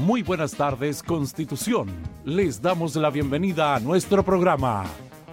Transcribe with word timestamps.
Muy 0.00 0.22
buenas 0.22 0.52
tardes, 0.52 1.02
Constitución. 1.02 1.88
Les 2.24 2.62
damos 2.62 2.96
la 2.96 3.10
bienvenida 3.10 3.74
a 3.74 3.80
nuestro 3.80 4.24
programa, 4.24 4.84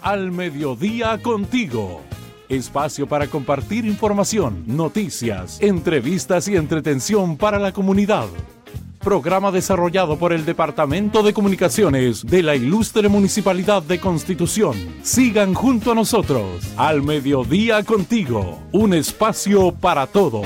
Al 0.01 0.29
Mediodía 0.33 1.21
Contigo. 1.21 2.01
Espacio 2.49 3.07
para 3.07 3.27
compartir 3.27 3.85
información, 3.85 4.65
noticias, 4.67 5.61
entrevistas 5.61 6.49
y 6.49 6.57
entretención 6.57 7.37
para 7.37 7.59
la 7.59 7.71
comunidad. 7.71 8.25
Programa 8.99 9.51
desarrollado 9.51 10.19
por 10.19 10.33
el 10.33 10.43
Departamento 10.43 11.23
de 11.23 11.33
Comunicaciones 11.33 12.25
de 12.25 12.43
la 12.43 12.55
Ilustre 12.55 13.07
Municipalidad 13.07 13.83
de 13.83 14.01
Constitución. 14.01 14.75
Sigan 15.01 15.53
junto 15.53 15.93
a 15.93 15.95
nosotros, 15.95 16.73
Al 16.75 17.03
Mediodía 17.03 17.83
Contigo, 17.83 18.59
un 18.73 18.93
espacio 18.93 19.71
para 19.71 20.07
todos. 20.07 20.45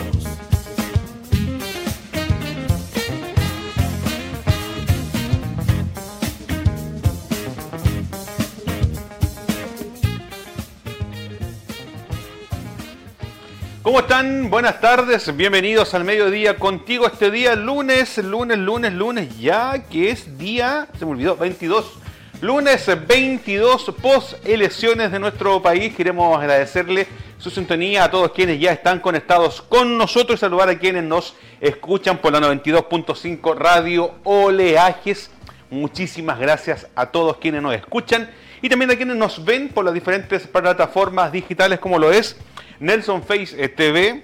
¿Cómo 13.91 13.99
están? 13.99 14.49
Buenas 14.49 14.79
tardes, 14.79 15.35
bienvenidos 15.35 15.93
al 15.93 16.05
mediodía 16.05 16.55
contigo 16.57 17.07
este 17.07 17.29
día, 17.29 17.57
lunes, 17.57 18.17
lunes, 18.19 18.57
lunes, 18.57 18.93
lunes, 18.93 19.37
ya 19.37 19.83
que 19.89 20.11
es 20.11 20.37
día, 20.37 20.87
se 20.97 21.05
me 21.05 21.11
olvidó, 21.11 21.35
22, 21.35 21.95
lunes 22.39 22.89
22 23.05 23.93
post 24.01 24.47
elecciones 24.47 25.11
de 25.11 25.19
nuestro 25.19 25.61
país. 25.61 25.93
Queremos 25.93 26.39
agradecerle 26.39 27.05
su 27.37 27.49
sintonía 27.49 28.05
a 28.05 28.11
todos 28.11 28.31
quienes 28.31 28.61
ya 28.61 28.71
están 28.71 29.01
conectados 29.01 29.61
con 29.61 29.97
nosotros 29.97 30.39
y 30.39 30.39
saludar 30.39 30.69
a 30.69 30.79
quienes 30.79 31.03
nos 31.03 31.35
escuchan 31.59 32.19
por 32.19 32.31
la 32.31 32.39
92.5 32.39 33.57
Radio 33.57 34.13
Oleajes. 34.23 35.31
Muchísimas 35.69 36.39
gracias 36.39 36.87
a 36.95 37.07
todos 37.07 37.39
quienes 37.39 37.61
nos 37.61 37.75
escuchan 37.75 38.29
y 38.61 38.69
también 38.69 38.91
a 38.91 38.95
quienes 38.95 39.15
nos 39.15 39.43
ven 39.43 39.69
por 39.69 39.83
las 39.83 39.93
diferentes 39.93 40.47
plataformas 40.47 41.31
digitales 41.31 41.79
como 41.79 41.97
lo 41.97 42.11
es 42.11 42.37
Nelson 42.79 43.23
Face 43.23 43.55
eh, 43.57 43.69
TV, 43.69 44.23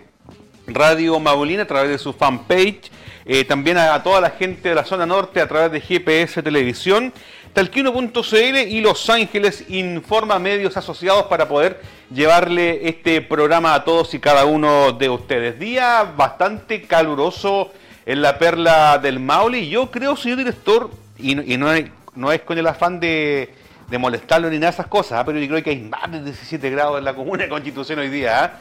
Radio 0.67 1.19
Maulina 1.19 1.63
a 1.63 1.67
través 1.67 1.89
de 1.89 1.97
su 1.97 2.13
fanpage, 2.13 2.91
eh, 3.25 3.43
también 3.45 3.77
a, 3.77 4.01
toda 4.03 4.21
la 4.21 4.29
gente 4.31 4.69
de 4.69 4.75
la 4.75 4.85
zona 4.85 5.05
norte 5.05 5.41
a 5.41 5.47
través 5.47 5.71
de 5.71 5.81
GPS 5.81 6.41
Televisión, 6.41 7.13
talquino.cl 7.53 8.57
y 8.67 8.81
Los 8.81 9.09
Ángeles 9.09 9.65
Informa 9.69 10.39
Medios 10.39 10.77
Asociados 10.77 11.25
para 11.25 11.47
poder 11.47 11.81
llevarle 12.13 12.87
este 12.87 13.21
programa 13.21 13.73
a 13.73 13.83
todos 13.83 14.13
y 14.13 14.19
cada 14.19 14.45
uno 14.45 14.91
de 14.93 15.09
ustedes. 15.09 15.59
Día 15.59 16.13
bastante 16.15 16.83
caluroso 16.83 17.71
en 18.05 18.21
la 18.21 18.37
perla 18.37 18.99
del 18.99 19.19
Maule 19.19 19.67
yo 19.67 19.91
creo, 19.91 20.15
señor 20.15 20.37
director, 20.37 20.89
y, 21.17 21.35
no 21.35 22.31
es 22.31 22.41
con 22.41 22.57
el 22.57 22.67
afán 22.67 22.99
de 22.99 23.53
de 23.89 23.97
molestarlo 23.97 24.49
ni 24.49 24.57
nada 24.57 24.71
de 24.71 24.75
esas 24.75 24.87
cosas, 24.87 25.19
¿ah? 25.19 25.25
pero 25.25 25.39
yo 25.39 25.47
creo 25.47 25.63
que 25.63 25.69
hay 25.69 25.79
más 25.79 26.11
de 26.11 26.23
17 26.23 26.69
grados 26.69 26.99
en 26.99 27.05
la 27.05 27.13
comuna 27.13 27.43
de 27.43 27.49
Constitución 27.49 27.99
hoy 27.99 28.09
día. 28.09 28.43
¿ah? 28.43 28.51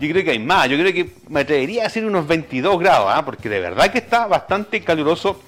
Yo 0.00 0.08
creo 0.10 0.24
que 0.24 0.32
hay 0.32 0.38
más, 0.38 0.68
yo 0.68 0.76
creo 0.76 0.92
que 0.92 1.10
me 1.28 1.40
atrevería 1.40 1.82
a 1.82 1.84
decir 1.84 2.04
unos 2.04 2.26
22 2.26 2.78
grados, 2.80 3.08
¿ah? 3.08 3.24
porque 3.24 3.48
de 3.48 3.60
verdad 3.60 3.90
que 3.92 3.98
está 3.98 4.26
bastante 4.26 4.80
caluroso 4.82 5.40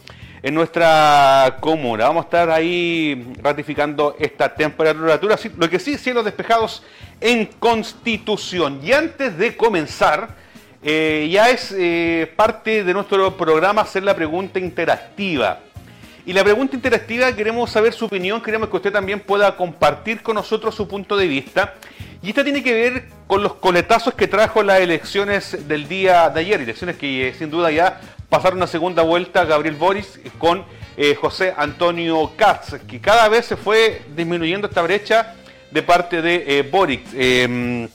en 0.44 0.54
nuestra 0.54 1.56
comuna. 1.60 2.04
Vamos 2.04 2.24
a 2.24 2.26
estar 2.26 2.50
ahí 2.50 3.32
ratificando 3.42 4.14
esta 4.18 4.54
temperatura. 4.54 5.18
Lo 5.56 5.70
que 5.70 5.78
sí, 5.78 5.96
cielos 5.96 6.24
despejados 6.24 6.82
en 7.18 7.46
Constitución. 7.46 8.78
Y 8.82 8.92
antes 8.92 9.38
de 9.38 9.56
comenzar, 9.56 10.36
eh, 10.82 11.30
ya 11.32 11.48
es 11.48 11.74
eh, 11.76 12.30
parte 12.36 12.84
de 12.84 12.92
nuestro 12.92 13.34
programa 13.38 13.80
hacer 13.80 14.02
la 14.02 14.14
pregunta 14.14 14.58
interactiva. 14.58 15.60
Y 16.26 16.32
la 16.32 16.42
pregunta 16.42 16.74
interactiva, 16.74 17.30
queremos 17.36 17.70
saber 17.70 17.92
su 17.92 18.06
opinión, 18.06 18.40
queremos 18.40 18.70
que 18.70 18.76
usted 18.76 18.90
también 18.90 19.20
pueda 19.20 19.56
compartir 19.56 20.22
con 20.22 20.36
nosotros 20.36 20.74
su 20.74 20.88
punto 20.88 21.18
de 21.18 21.28
vista. 21.28 21.74
Y 22.22 22.30
esta 22.30 22.42
tiene 22.42 22.62
que 22.62 22.72
ver 22.72 23.04
con 23.26 23.42
los 23.42 23.56
coletazos 23.56 24.14
que 24.14 24.26
trajo 24.26 24.62
las 24.62 24.80
elecciones 24.80 25.68
del 25.68 25.86
día 25.86 26.30
de 26.30 26.40
ayer, 26.40 26.62
elecciones 26.62 26.96
que 26.96 27.28
eh, 27.28 27.34
sin 27.34 27.50
duda 27.50 27.70
ya 27.70 28.00
pasaron 28.30 28.56
una 28.56 28.66
segunda 28.66 29.02
vuelta 29.02 29.44
Gabriel 29.44 29.76
Boris 29.76 30.18
con 30.38 30.64
eh, 30.96 31.14
José 31.14 31.52
Antonio 31.54 32.32
Katz, 32.36 32.76
que 32.88 33.00
cada 33.02 33.28
vez 33.28 33.44
se 33.44 33.58
fue 33.58 34.00
disminuyendo 34.16 34.68
esta 34.68 34.80
brecha 34.80 35.34
de 35.70 35.82
parte 35.82 36.22
de 36.22 36.44
eh, 36.46 36.62
Boris. 36.62 37.02
Em, 37.12 37.86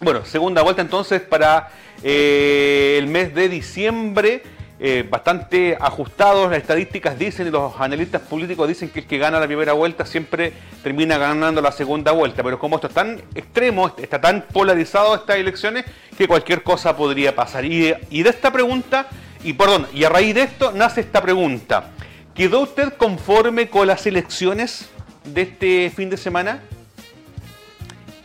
bueno, 0.00 0.24
segunda 0.24 0.62
vuelta 0.62 0.80
entonces 0.80 1.20
para 1.20 1.70
el 2.02 3.06
mes 3.06 3.34
de 3.34 3.48
diciembre 3.48 4.42
eh, 4.86 5.02
bastante 5.02 5.78
ajustados. 5.80 6.50
Las 6.50 6.60
estadísticas 6.60 7.18
dicen 7.18 7.46
y 7.46 7.50
los 7.50 7.72
analistas 7.80 8.20
políticos 8.20 8.68
dicen 8.68 8.90
que 8.90 9.00
el 9.00 9.06
que 9.06 9.16
gana 9.16 9.40
la 9.40 9.46
primera 9.46 9.72
vuelta 9.72 10.04
siempre 10.04 10.52
termina 10.82 11.16
ganando 11.16 11.62
la 11.62 11.72
segunda 11.72 12.12
vuelta. 12.12 12.42
Pero 12.42 12.58
como 12.58 12.76
esto 12.76 12.88
es 12.88 12.92
tan 12.92 13.22
extremo, 13.34 13.90
está 13.96 14.20
tan 14.20 14.42
polarizado 14.52 15.14
estas 15.14 15.36
elecciones, 15.36 15.86
que 16.18 16.28
cualquier 16.28 16.62
cosa 16.62 16.94
podría 16.94 17.34
pasar. 17.34 17.64
Y 17.64 17.80
de, 17.80 17.98
y 18.10 18.22
de 18.24 18.28
esta 18.28 18.52
pregunta, 18.52 19.06
y 19.42 19.54
perdón, 19.54 19.86
y 19.94 20.04
a 20.04 20.10
raíz 20.10 20.34
de 20.34 20.42
esto 20.42 20.70
nace 20.72 21.00
esta 21.00 21.22
pregunta. 21.22 21.90
¿Quedó 22.34 22.60
usted 22.60 22.92
conforme 22.92 23.70
con 23.70 23.86
las 23.86 24.06
elecciones 24.06 24.90
de 25.24 25.40
este 25.40 25.92
fin 25.96 26.10
de 26.10 26.18
semana? 26.18 26.60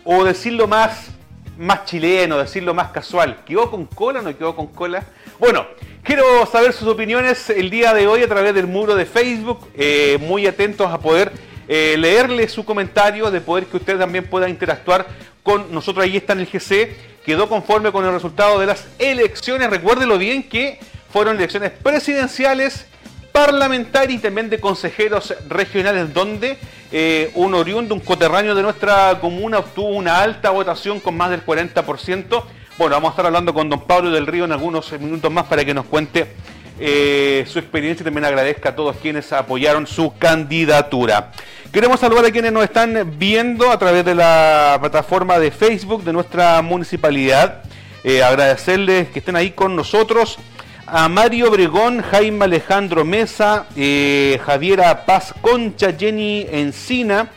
O 0.03 0.25
decirlo 0.25 0.67
más, 0.67 1.11
más 1.59 1.85
chileno, 1.85 2.37
decirlo 2.37 2.73
más 2.73 2.91
casual, 2.91 3.43
¿quedó 3.45 3.69
con 3.69 3.85
cola 3.85 4.21
o 4.21 4.23
no 4.23 4.37
quedó 4.37 4.55
con 4.55 4.67
cola? 4.67 5.03
Bueno, 5.39 5.67
quiero 6.03 6.45
saber 6.45 6.71
sus 6.71 6.87
opiniones 6.87 7.49
el 7.49 7.69
día 7.69 7.93
de 7.93 8.07
hoy 8.07 8.23
a 8.23 8.29
través 8.29 8.53
del 8.55 8.65
muro 8.65 8.95
de 8.95 9.05
Facebook. 9.05 9.67
Eh, 9.75 10.17
muy 10.21 10.47
atentos 10.47 10.89
a 10.89 10.99
poder 10.99 11.33
eh, 11.67 11.97
leerle 11.99 12.47
su 12.47 12.63
comentario, 12.63 13.29
de 13.29 13.41
poder 13.41 13.65
que 13.65 13.75
usted 13.75 13.97
también 13.97 14.25
pueda 14.25 14.47
interactuar 14.47 15.05
con 15.43 15.73
nosotros. 15.73 16.05
Ahí 16.05 16.15
está 16.15 16.31
en 16.33 16.39
el 16.39 16.47
GC. 16.47 16.95
Quedó 17.25 17.49
conforme 17.49 17.91
con 17.91 18.05
el 18.05 18.13
resultado 18.13 18.57
de 18.57 18.65
las 18.65 18.87
elecciones. 18.97 19.69
Recuérdelo 19.69 20.17
bien 20.17 20.43
que 20.43 20.79
fueron 21.11 21.35
elecciones 21.35 21.71
presidenciales, 21.71 22.85
parlamentarias 23.31 24.19
y 24.19 24.21
también 24.21 24.49
de 24.49 24.59
consejeros 24.59 25.33
regionales, 25.47 26.13
donde 26.13 26.57
eh, 26.91 27.31
un 27.35 27.53
oriundo, 27.53 27.93
un 27.93 28.01
coterráneo 28.01 28.55
de 28.55 28.61
nuestra 28.61 29.19
comuna 29.19 29.59
obtuvo 29.59 29.89
una 29.89 30.21
alta 30.21 30.49
votación 30.49 30.99
con 30.99 31.15
más 31.15 31.29
del 31.29 31.45
40%. 31.45 32.43
Bueno, 32.77 32.95
vamos 32.95 33.09
a 33.09 33.11
estar 33.11 33.25
hablando 33.25 33.53
con 33.53 33.69
don 33.69 33.81
Pablo 33.81 34.11
del 34.11 34.25
Río 34.25 34.45
en 34.45 34.51
algunos 34.51 34.91
minutos 34.99 35.31
más 35.31 35.45
para 35.45 35.65
que 35.65 35.73
nos 35.73 35.85
cuente 35.85 36.27
eh, 36.79 37.43
su 37.47 37.59
experiencia 37.59 38.03
y 38.03 38.05
también 38.05 38.23
agradezca 38.23 38.69
a 38.69 38.75
todos 38.75 38.95
quienes 38.97 39.33
apoyaron 39.33 39.85
su 39.85 40.13
candidatura. 40.17 41.31
Queremos 41.73 41.99
saludar 41.99 42.25
a 42.25 42.31
quienes 42.31 42.53
nos 42.53 42.63
están 42.63 43.15
viendo 43.19 43.69
a 43.69 43.77
través 43.77 44.05
de 44.05 44.15
la 44.15 44.77
plataforma 44.79 45.37
de 45.37 45.51
Facebook 45.51 46.03
de 46.03 46.13
nuestra 46.13 46.61
municipalidad. 46.61 47.63
Eh, 48.03 48.23
agradecerles 48.23 49.09
que 49.09 49.19
estén 49.19 49.35
ahí 49.35 49.51
con 49.51 49.75
nosotros. 49.75 50.39
A 50.91 51.07
Mario 51.07 51.49
Obregón, 51.49 52.01
Jaime 52.01 52.45
Alejandro 52.45 53.05
Mesa, 53.05 53.67
eh, 53.75 54.39
Javiera 54.43 55.05
Paz 55.05 55.33
Concha, 55.41 55.93
Jenny 55.93 56.47
Encina, 56.49 57.29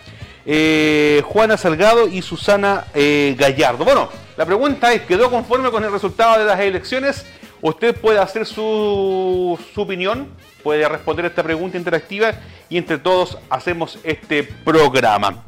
Juana 1.25 1.56
Salgado 1.56 2.08
y 2.08 2.22
Susana 2.22 2.87
Gallardo. 2.94 3.84
Bueno, 3.84 4.08
la 4.37 4.46
pregunta 4.46 4.93
es, 4.93 5.02
¿quedó 5.02 5.31
conforme 5.31 5.70
con 5.70 5.84
el 5.84 5.93
resultado 5.93 6.38
de 6.38 6.46
las 6.46 6.58
elecciones? 6.58 7.26
Usted 7.62 7.94
puede 7.94 8.19
hacer 8.19 8.44
su, 8.44 9.56
opinión, 9.76 10.26
puede 10.64 10.88
responder 10.88 11.26
esta 11.26 11.44
pregunta 11.44 11.78
interactiva 11.78 12.32
y 12.69 12.76
entre 12.76 12.99
todos 12.99 13.38
hacemos 13.49 14.00
este 14.02 14.43
programa. 14.43 15.44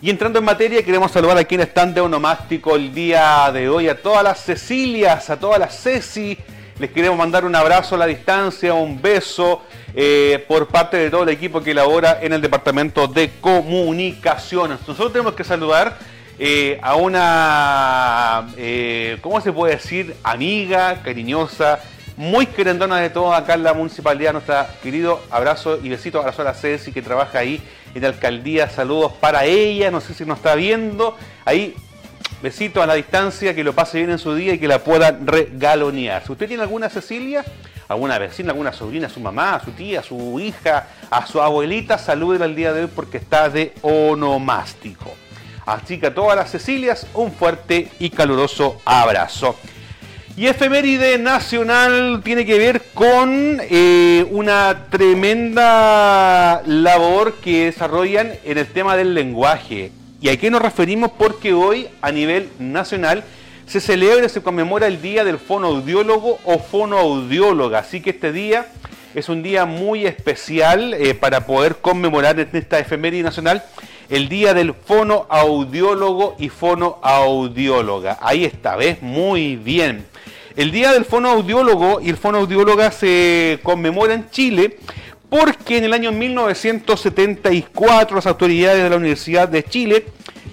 Y 0.00 0.10
entrando 0.10 0.38
en 0.38 0.44
materia, 0.44 0.84
queremos 0.84 1.10
saludar 1.10 1.36
a 1.38 1.44
quienes 1.44 1.66
están 1.66 1.92
de 1.92 2.00
onomástico 2.00 2.76
el 2.76 2.94
día 2.94 3.50
de 3.52 3.68
hoy, 3.68 3.88
a 3.88 4.00
todas 4.00 4.22
las 4.22 4.44
Cecilias, 4.44 5.28
a 5.28 5.40
todas 5.40 5.58
las 5.58 5.82
Ceci. 5.82 6.38
Les 6.78 6.92
queremos 6.92 7.18
mandar 7.18 7.44
un 7.44 7.56
abrazo 7.56 7.96
a 7.96 7.98
la 7.98 8.06
distancia, 8.06 8.72
un 8.72 9.02
beso 9.02 9.62
eh, 9.96 10.44
por 10.46 10.68
parte 10.68 10.96
de 10.96 11.10
todo 11.10 11.24
el 11.24 11.28
equipo 11.30 11.60
que 11.60 11.74
labora 11.74 12.20
en 12.22 12.32
el 12.32 12.40
Departamento 12.40 13.08
de 13.08 13.32
Comunicaciones. 13.40 14.78
Nosotros 14.86 15.12
tenemos 15.12 15.34
que 15.34 15.42
saludar 15.42 15.98
eh, 16.38 16.78
a 16.80 16.94
una, 16.94 18.54
eh, 18.56 19.18
¿cómo 19.22 19.40
se 19.40 19.52
puede 19.52 19.74
decir? 19.74 20.14
Amiga, 20.22 21.02
cariñosa, 21.02 21.80
muy 22.16 22.46
querendona 22.46 22.98
de 22.98 23.10
todo 23.10 23.34
acá 23.34 23.54
en 23.54 23.64
la 23.64 23.74
municipalidad, 23.74 24.32
nuestra 24.32 24.70
querido 24.80 25.20
abrazo 25.30 25.80
y 25.82 25.88
besito, 25.88 26.20
abrazo 26.20 26.42
a 26.42 26.44
la 26.44 26.54
Ceci 26.54 26.92
que 26.92 27.02
trabaja 27.02 27.40
ahí 27.40 27.60
en 27.92 28.02
la 28.02 28.08
alcaldía, 28.08 28.70
saludos 28.70 29.14
para 29.14 29.46
ella, 29.46 29.90
no 29.90 30.00
sé 30.00 30.14
si 30.14 30.24
nos 30.24 30.38
está 30.38 30.54
viendo, 30.54 31.16
ahí 31.44 31.74
besito 32.42 32.82
a 32.82 32.86
la 32.86 32.94
distancia, 32.94 33.54
que 33.54 33.64
lo 33.64 33.74
pase 33.74 33.98
bien 33.98 34.10
en 34.10 34.18
su 34.18 34.34
día 34.34 34.54
y 34.54 34.58
que 34.58 34.68
la 34.68 34.78
pueda 34.78 35.10
regalonear. 35.10 36.24
Si 36.24 36.32
usted 36.32 36.48
tiene 36.48 36.62
alguna 36.62 36.88
Cecilia, 36.88 37.44
alguna 37.88 38.18
vecina, 38.18 38.50
alguna 38.50 38.72
sobrina, 38.72 39.08
su 39.08 39.20
mamá, 39.20 39.60
su 39.64 39.72
tía, 39.72 40.02
su 40.02 40.38
hija, 40.38 40.86
a 41.10 41.26
su 41.26 41.40
abuelita, 41.40 41.98
salúdela 41.98 42.44
el 42.44 42.54
día 42.54 42.72
de 42.72 42.82
hoy 42.82 42.90
porque 42.94 43.18
está 43.18 43.48
de 43.48 43.72
onomástico. 43.82 45.14
Así 45.66 45.98
que 45.98 46.06
a 46.06 46.14
todas 46.14 46.36
las 46.36 46.50
Cecilias, 46.50 47.06
un 47.14 47.32
fuerte 47.32 47.88
y 47.98 48.10
caluroso 48.10 48.80
abrazo. 48.84 49.56
Y 50.36 50.46
efeméride 50.46 51.18
nacional 51.18 52.22
tiene 52.24 52.46
que 52.46 52.58
ver 52.58 52.80
con 52.94 53.58
eh, 53.60 54.24
una 54.30 54.86
tremenda 54.88 56.62
labor 56.64 57.34
que 57.40 57.66
desarrollan 57.66 58.32
en 58.44 58.56
el 58.56 58.66
tema 58.68 58.96
del 58.96 59.14
lenguaje. 59.14 59.90
¿Y 60.20 60.30
a 60.30 60.36
qué 60.36 60.50
nos 60.50 60.60
referimos? 60.60 61.12
Porque 61.16 61.52
hoy 61.52 61.88
a 62.02 62.10
nivel 62.10 62.48
nacional 62.58 63.22
se 63.68 63.80
celebra 63.80 64.28
se 64.28 64.42
conmemora 64.42 64.88
el 64.88 65.00
Día 65.00 65.22
del 65.24 65.38
Fonoaudiólogo 65.38 66.40
o 66.44 66.58
Fonoaudióloga. 66.58 67.78
Así 67.78 68.00
que 68.00 68.10
este 68.10 68.32
día 68.32 68.66
es 69.14 69.28
un 69.28 69.44
día 69.44 69.64
muy 69.64 70.06
especial 70.06 70.94
eh, 70.94 71.14
para 71.14 71.46
poder 71.46 71.76
conmemorar 71.76 72.40
en 72.40 72.48
esta 72.52 72.80
efeméride 72.80 73.22
nacional 73.22 73.62
el 74.08 74.28
Día 74.28 74.54
del 74.54 74.74
Fonoaudiólogo 74.74 76.34
y 76.38 76.48
Fonoaudióloga. 76.48 78.18
Ahí 78.20 78.44
está, 78.44 78.74
¿ves? 78.74 79.00
Muy 79.02 79.54
bien. 79.54 80.04
El 80.56 80.72
Día 80.72 80.92
del 80.92 81.04
Fonoaudiólogo 81.04 82.00
y 82.00 82.08
el 82.08 82.16
Fonoaudióloga 82.16 82.90
se 82.90 83.60
conmemora 83.62 84.14
en 84.14 84.28
Chile 84.30 84.78
porque 85.28 85.78
en 85.78 85.84
el 85.84 85.92
año 85.92 86.12
1974 86.12 88.16
las 88.16 88.26
autoridades 88.26 88.82
de 88.82 88.90
la 88.90 88.96
Universidad 88.96 89.48
de 89.48 89.62
Chile 89.62 90.06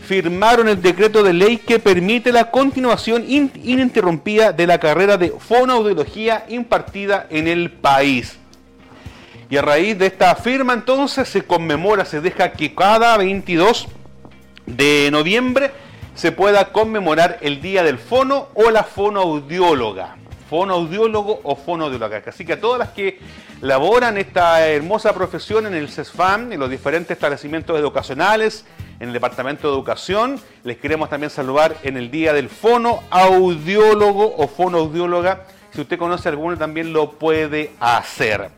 firmaron 0.06 0.68
el 0.68 0.82
decreto 0.82 1.24
de 1.24 1.34
ley 1.34 1.58
que 1.58 1.80
permite 1.80 2.32
la 2.32 2.52
continuación 2.52 3.26
ininterrumpida 3.28 4.52
de 4.52 4.68
la 4.68 4.80
carrera 4.80 5.18
de 5.18 5.32
fonoaudiología 5.32 6.46
impartida 6.50 7.28
en 7.30 7.48
el 7.48 7.72
país. 7.72 8.38
Y 9.50 9.58
a 9.58 9.62
raíz 9.62 9.98
de 9.98 10.08
esta 10.08 10.36
firma 10.36 10.74
entonces 10.74 11.30
se 11.30 11.44
conmemora, 11.44 12.06
se 12.06 12.22
deja 12.22 12.52
que 12.52 12.74
cada 12.74 13.18
22 13.18 13.88
de 14.66 15.10
noviembre 15.12 15.72
se 16.16 16.32
pueda 16.32 16.72
conmemorar 16.72 17.40
el 17.42 17.62
Día 17.62 17.84
del 17.84 18.00
Fono 18.00 18.48
o 18.54 18.72
la 18.72 18.84
fonoaudióloga. 18.84 20.18
Fonoaudiólogo 20.56 21.42
o 21.44 21.58
fonoaudióloga. 21.58 22.24
Así 22.26 22.46
que 22.46 22.54
a 22.54 22.62
todas 22.62 22.80
las 22.80 22.90
que 22.92 23.20
laboran 23.60 24.18
esta 24.18 24.66
hermosa 24.66 25.14
profesión 25.14 25.66
en 25.66 25.74
el 25.74 25.90
CESFAM, 25.90 26.54
en 26.54 26.62
los 26.62 26.70
diferentes 26.70 27.12
establecimientos 27.12 27.78
educacionales, 27.78 28.64
en 29.02 29.10
el 29.10 29.14
Departamento 29.14 29.68
de 29.68 29.74
Educación, 29.74 30.40
les 30.64 30.78
queremos 30.78 31.10
también 31.10 31.30
saludar 31.30 31.76
en 31.84 31.98
el 31.98 32.10
Día 32.10 32.32
del 32.32 32.48
Fonoaudiólogo 32.48 34.34
o 34.38 34.48
fonoaudióloga. 34.48 35.42
Si 35.74 35.82
usted 35.82 36.00
conoce 36.00 36.30
alguno 36.30 36.58
también 36.58 36.94
lo 36.94 37.12
puede 37.12 37.72
hacer. 37.82 38.50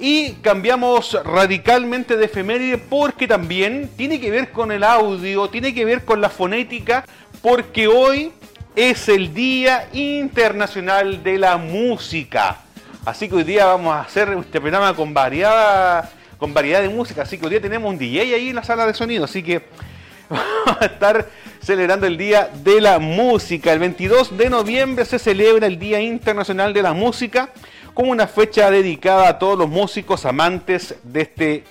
Y 0.00 0.32
cambiamos 0.42 1.16
radicalmente 1.24 2.16
de 2.16 2.24
efeméride 2.24 2.76
porque 2.76 3.28
también 3.28 3.88
tiene 3.96 4.18
que 4.18 4.32
ver 4.32 4.50
con 4.50 4.72
el 4.72 4.82
audio, 4.82 5.48
tiene 5.48 5.72
que 5.74 5.84
ver 5.84 6.04
con 6.04 6.20
la 6.20 6.28
fonética, 6.28 7.04
porque 7.40 7.86
hoy 7.86 8.32
es 8.76 9.08
el 9.08 9.34
Día 9.34 9.88
Internacional 9.92 11.22
de 11.22 11.38
la 11.38 11.56
Música. 11.56 12.58
Así 13.04 13.28
que 13.28 13.36
hoy 13.36 13.44
día 13.44 13.66
vamos 13.66 13.94
a 13.94 14.02
hacer 14.02 14.28
este 14.38 14.60
programa 14.60 14.94
con 14.94 15.12
variada, 15.12 16.10
con 16.38 16.54
variedad 16.54 16.82
de 16.82 16.88
música. 16.88 17.22
Así 17.22 17.38
que 17.38 17.44
hoy 17.44 17.50
día 17.50 17.60
tenemos 17.60 17.90
un 17.90 17.98
DJ 17.98 18.34
ahí 18.34 18.48
en 18.50 18.56
la 18.56 18.62
sala 18.62 18.86
de 18.86 18.94
sonido. 18.94 19.24
Así 19.24 19.42
que 19.42 19.62
vamos 20.28 20.80
a 20.80 20.84
estar 20.84 21.28
celebrando 21.60 22.06
el 22.06 22.16
Día 22.16 22.50
de 22.62 22.80
la 22.80 22.98
Música. 22.98 23.72
El 23.72 23.78
22 23.80 24.36
de 24.36 24.50
noviembre 24.50 25.04
se 25.04 25.18
celebra 25.18 25.66
el 25.66 25.78
Día 25.78 26.00
Internacional 26.00 26.72
de 26.72 26.82
la 26.82 26.92
Música 26.92 27.50
como 27.94 28.12
una 28.12 28.26
fecha 28.26 28.70
dedicada 28.70 29.28
a 29.28 29.38
todos 29.38 29.58
los 29.58 29.68
músicos 29.68 30.24
amantes 30.24 30.94
de 31.02 31.22
este 31.22 31.64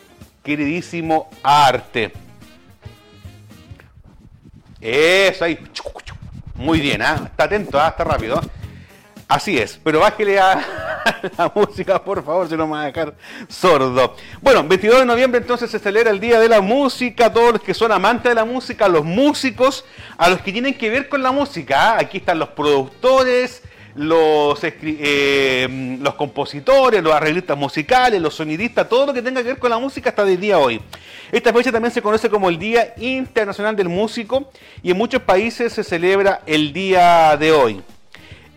queridísimo 0.43 1.29
arte. 1.43 2.11
Eso 4.81 5.45
ahí. 5.45 5.59
Muy 6.59 6.81
bien, 6.81 7.01
¿ah? 7.01 7.21
está 7.23 7.45
atento, 7.45 7.79
¿ah? 7.79 7.87
está 7.87 8.03
rápido. 8.03 8.41
Así 9.29 9.57
es, 9.57 9.79
pero 9.81 10.01
bájele 10.01 10.37
a 10.41 10.61
la 11.37 11.49
música, 11.55 12.03
por 12.03 12.21
favor, 12.21 12.49
si 12.49 12.57
no 12.57 12.67
me 12.67 12.73
va 12.73 12.81
a 12.81 12.85
dejar 12.87 13.15
sordo. 13.47 14.17
Bueno, 14.41 14.65
22 14.67 14.99
de 14.99 15.05
noviembre 15.05 15.39
entonces 15.39 15.71
se 15.71 15.79
celebra 15.79 16.11
el 16.11 16.19
Día 16.19 16.37
de 16.37 16.49
la 16.49 16.59
Música, 16.59 17.31
todos 17.31 17.53
los 17.53 17.61
que 17.61 17.73
son 17.73 17.93
amantes 17.93 18.31
de 18.31 18.35
la 18.35 18.43
música, 18.43 18.89
los 18.89 19.05
músicos, 19.05 19.85
a 20.17 20.29
los 20.29 20.41
que 20.41 20.51
tienen 20.51 20.73
que 20.77 20.89
ver 20.89 21.07
con 21.07 21.23
la 21.23 21.31
música. 21.31 21.93
¿ah? 21.93 21.97
Aquí 21.97 22.17
están 22.17 22.39
los 22.39 22.49
productores, 22.49 23.63
los, 23.95 24.59
eh, 24.63 25.97
los 26.01 26.15
compositores, 26.15 27.03
los 27.03 27.13
arreglistas 27.13 27.57
musicales, 27.57 28.21
los 28.21 28.35
sonidistas, 28.35 28.87
todo 28.87 29.07
lo 29.07 29.13
que 29.13 29.21
tenga 29.21 29.41
que 29.41 29.49
ver 29.49 29.59
con 29.59 29.69
la 29.69 29.77
música 29.77 30.09
hasta 30.09 30.23
el 30.23 30.39
día 30.39 30.57
de 30.57 30.63
hoy. 30.63 30.81
Esta 31.31 31.53
fecha 31.53 31.71
también 31.71 31.91
se 31.91 32.01
conoce 32.01 32.29
como 32.29 32.49
el 32.49 32.57
Día 32.57 32.93
Internacional 32.97 33.75
del 33.75 33.89
Músico 33.89 34.49
y 34.81 34.91
en 34.91 34.97
muchos 34.97 35.21
países 35.21 35.73
se 35.73 35.83
celebra 35.83 36.41
el 36.45 36.73
día 36.73 37.37
de 37.37 37.51
hoy. 37.51 37.81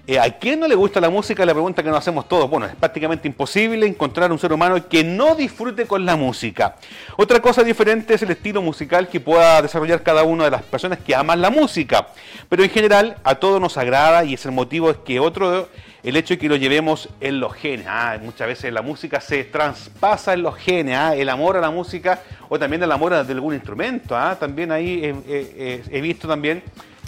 Eh, 0.05 0.19
¿A 0.19 0.29
quién 0.37 0.59
no 0.59 0.67
le 0.67 0.75
gusta 0.75 1.01
la 1.01 1.11
música? 1.11 1.47
La 1.47 1.53
pregunta 1.53 1.81
que 1.81 1.89
nos 1.89 1.99
hacemos 1.99 2.29
todos. 2.29 2.51
Bueno, 2.51 2.67
es 2.67 2.75
prácticamente 2.75 3.29
imposible 3.29 3.87
encontrar 3.87 4.33
un 4.33 4.39
ser 4.39 4.53
humano 4.53 4.89
que 4.89 5.05
no 5.05 5.37
disfrute 5.37 5.87
con 5.87 6.05
la 6.05 6.17
música. 6.17 6.75
Otra 7.17 7.41
cosa 7.41 7.63
diferente 7.63 8.15
es 8.15 8.23
el 8.23 8.33
estilo 8.33 8.61
musical 8.63 9.07
que 9.07 9.21
pueda 9.21 9.63
desarrollar 9.63 10.03
cada 10.03 10.25
una 10.25 10.45
de 10.45 10.51
las 10.51 10.63
personas 10.65 10.99
que 10.99 11.15
aman 11.15 11.41
la 11.41 11.51
música. 11.51 12.09
Pero 12.49 12.65
en 12.65 12.71
general 12.71 13.17
a 13.23 13.37
todos 13.37 13.61
nos 13.61 13.79
agrada 13.79 14.25
y 14.25 14.35
es 14.35 14.45
el 14.45 14.51
motivo 14.51 14.93
que 15.05 15.21
otro, 15.21 15.69
el 16.03 16.17
hecho 16.17 16.35
de 16.35 16.39
que 16.39 16.49
lo 16.49 16.57
llevemos 16.57 17.09
en 17.21 17.39
los 17.39 17.53
genes. 17.55 17.87
Ah, 17.89 18.19
muchas 18.21 18.49
veces 18.49 18.73
la 18.73 18.83
música 18.83 19.21
se 19.21 19.45
traspasa 19.45 20.33
en 20.33 20.43
los 20.43 20.57
genes. 20.57 20.97
Ah, 20.97 21.15
el 21.15 21.29
amor 21.29 21.57
a 21.57 21.61
la 21.61 21.71
música 21.71 22.23
o 22.49 22.59
también 22.59 22.83
el 22.83 22.91
amor 22.91 23.15
a 23.15 23.21
algún 23.21 23.55
instrumento. 23.55 24.17
Ah, 24.17 24.37
también 24.37 24.73
ahí 24.73 25.01
he 25.29 26.01
visto 26.01 26.27
también 26.27 26.65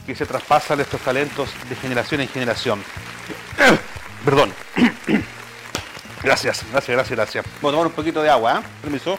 que 0.07 0.15
se 0.15 0.27
traspasan 0.27 0.81
estos 0.81 1.01
talentos 1.01 1.51
de 1.69 1.77
generación 1.77 2.21
en 2.21 2.29
generación. 2.29 2.85
Perdón. 4.25 4.53
Gracias, 6.23 6.65
gracias, 6.73 6.97
gracias, 6.97 7.17
gracias. 7.19 7.45
Voy 7.61 7.69
a 7.69 7.73
tomar 7.73 7.87
un 7.89 7.93
poquito 7.93 8.23
de 8.23 8.31
agua, 8.31 8.61
¿eh? 8.61 8.67
Permiso. 8.81 9.19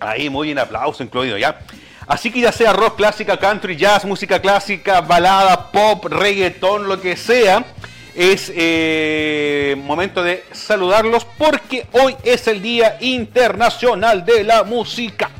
Ahí, 0.00 0.30
muy 0.30 0.48
bien, 0.48 0.58
aplauso 0.58 1.02
incluido, 1.02 1.36
¿ya? 1.36 1.60
Así 2.06 2.30
que 2.30 2.40
ya 2.40 2.50
sea 2.50 2.72
rock 2.72 2.96
clásica, 2.96 3.36
country, 3.36 3.76
jazz, 3.76 4.06
música 4.06 4.40
clásica, 4.40 5.02
balada, 5.02 5.70
pop, 5.70 6.06
reggaetón, 6.06 6.88
lo 6.88 6.98
que 7.02 7.18
sea, 7.18 7.66
es 8.14 8.50
eh, 8.56 9.76
momento 9.84 10.22
de 10.22 10.42
saludarlos 10.52 11.26
porque 11.36 11.86
hoy 11.92 12.16
es 12.24 12.48
el 12.48 12.62
Día 12.62 12.96
Internacional 13.00 14.24
de 14.24 14.42
la 14.42 14.64
Música. 14.64 15.30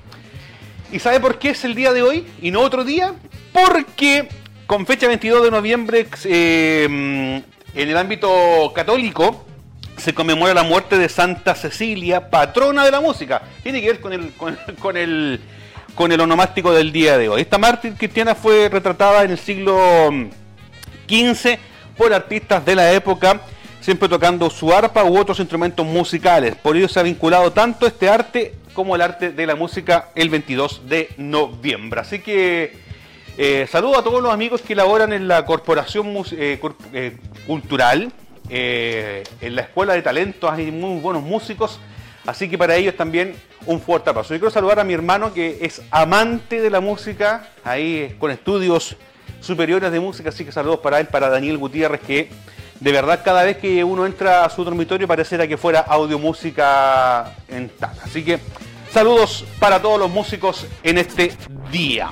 ¿Y 0.91 0.99
sabe 1.01 1.21
por 1.21 1.39
qué 1.39 1.51
es 1.51 1.65
el 1.65 1.75
día 1.75 1.93
de 1.93 2.03
hoy 2.03 2.27
y 2.41 2.51
no 2.51 2.61
otro 2.61 2.83
día? 2.85 3.15
Porque 3.53 4.29
con 4.67 4.87
fecha 4.87 5.07
22 5.07 5.45
de 5.45 5.51
noviembre 5.51 6.07
eh, 6.25 7.43
en 7.75 7.89
el 7.89 7.97
ámbito 7.97 8.73
católico 8.75 9.45
se 9.99 10.15
conmemora 10.15 10.55
la 10.55 10.63
muerte 10.63 10.97
de 10.97 11.09
Santa 11.09 11.55
Cecilia, 11.55 12.31
patrona 12.31 12.85
de 12.85 12.91
la 12.91 13.01
música. 13.01 13.43
Tiene 13.63 13.81
que 13.81 13.89
ver 13.89 14.01
con 14.01 14.13
el, 14.13 14.33
con, 14.33 14.57
el, 14.97 15.41
con 15.95 16.13
el 16.13 16.21
onomástico 16.21 16.73
del 16.73 16.91
día 16.91 17.19
de 17.19 17.29
hoy. 17.29 17.43
Esta 17.43 17.59
mártir 17.59 17.95
cristiana 17.95 18.35
fue 18.35 18.69
retratada 18.71 19.25
en 19.25 19.33
el 19.33 19.39
siglo 19.39 20.09
XV 21.07 21.59
por 21.97 22.15
artistas 22.15 22.65
de 22.65 22.77
la 22.77 22.93
época, 22.93 23.41
siempre 23.89 24.11
tocando 24.11 24.51
su 24.51 24.71
arpa 24.71 25.03
u 25.03 25.17
otros 25.17 25.41
instrumentos 25.41 25.87
musicales. 25.87 26.55
Por 26.57 26.77
ello 26.77 26.91
se 26.91 27.01
ha 27.01 27.03
vinculado 27.03 27.53
tanto 27.53 27.87
este 27.87 28.07
arte 28.07 28.55
como 28.75 28.95
el 28.95 29.01
arte 29.01 29.31
de 29.31 29.47
la 29.47 29.55
música 29.55 30.11
el 30.15 30.29
22 30.29 30.83
de 30.91 31.09
noviembre. 31.17 32.03
Así 32.03 32.19
que 32.19 32.77
eh, 33.39 33.67
saludo 33.73 33.99
a 33.99 34.05
todos 34.05 34.23
los 34.23 34.31
amigos 34.31 34.61
que 34.61 34.75
laboran 34.75 35.15
en 35.15 35.27
la 35.27 35.47
Corporación 35.47 36.15
eh, 36.33 36.61
eh, 36.93 37.17
Cultural, 37.47 38.13
en 38.51 39.57
la 39.57 39.63
Escuela 39.63 39.95
de 39.95 40.03
Talentos 40.03 40.53
hay 40.53 40.71
muy 40.71 41.01
buenos 41.01 41.23
músicos, 41.23 41.81
así 42.27 42.47
que 42.47 42.59
para 42.59 42.77
ellos 42.77 42.95
también 42.95 43.37
un 43.65 43.81
fuerte 43.81 44.11
aplauso. 44.11 44.35
Yo 44.35 44.41
quiero 44.41 44.51
saludar 44.51 44.81
a 44.81 44.85
mi 44.85 44.93
hermano 44.93 45.33
que 45.33 45.61
es 45.63 45.81
amante 45.91 46.61
de 46.61 46.69
la 46.69 46.81
música, 46.81 47.49
ahí 47.65 48.17
con 48.19 48.31
estudios 48.33 48.99
superiores 49.41 49.91
de 49.91 49.99
música, 49.99 50.29
así 50.29 50.45
que 50.45 50.53
saludos 50.53 50.81
para 50.81 51.01
él, 51.01 51.07
para 51.07 51.31
Daniel 51.31 51.57
Gutiérrez, 51.57 52.03
que 52.03 52.29
de 52.81 52.93
verdad 52.93 53.23
cada 53.25 53.45
vez 53.45 53.59
que 53.59 53.83
uno 53.85 54.07
entra 54.07 54.45
a 54.45 54.51
su 54.51 54.65
dormitorio 54.65 55.07
pareciera 55.07 55.47
que 55.47 55.57
fuera 55.57 55.81
audio 55.81 56.19
música 56.19 57.35
en 57.49 57.69
tal. 57.69 57.93
Así 58.05 58.25
que 58.25 58.39
Saludos 58.93 59.45
para 59.59 59.81
todos 59.83 59.99
los 59.99 60.11
músicos 60.11 60.67
en 60.83 60.97
este 60.99 61.33
día. 61.71 62.11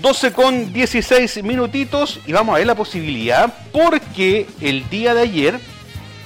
12 0.00 0.32
con 0.32 0.72
16 0.72 1.42
minutitos 1.44 2.20
y 2.26 2.32
vamos 2.32 2.54
a 2.54 2.58
ver 2.58 2.66
la 2.66 2.74
posibilidad 2.74 3.52
porque 3.72 4.46
el 4.60 4.88
día 4.90 5.14
de 5.14 5.22
ayer, 5.22 5.60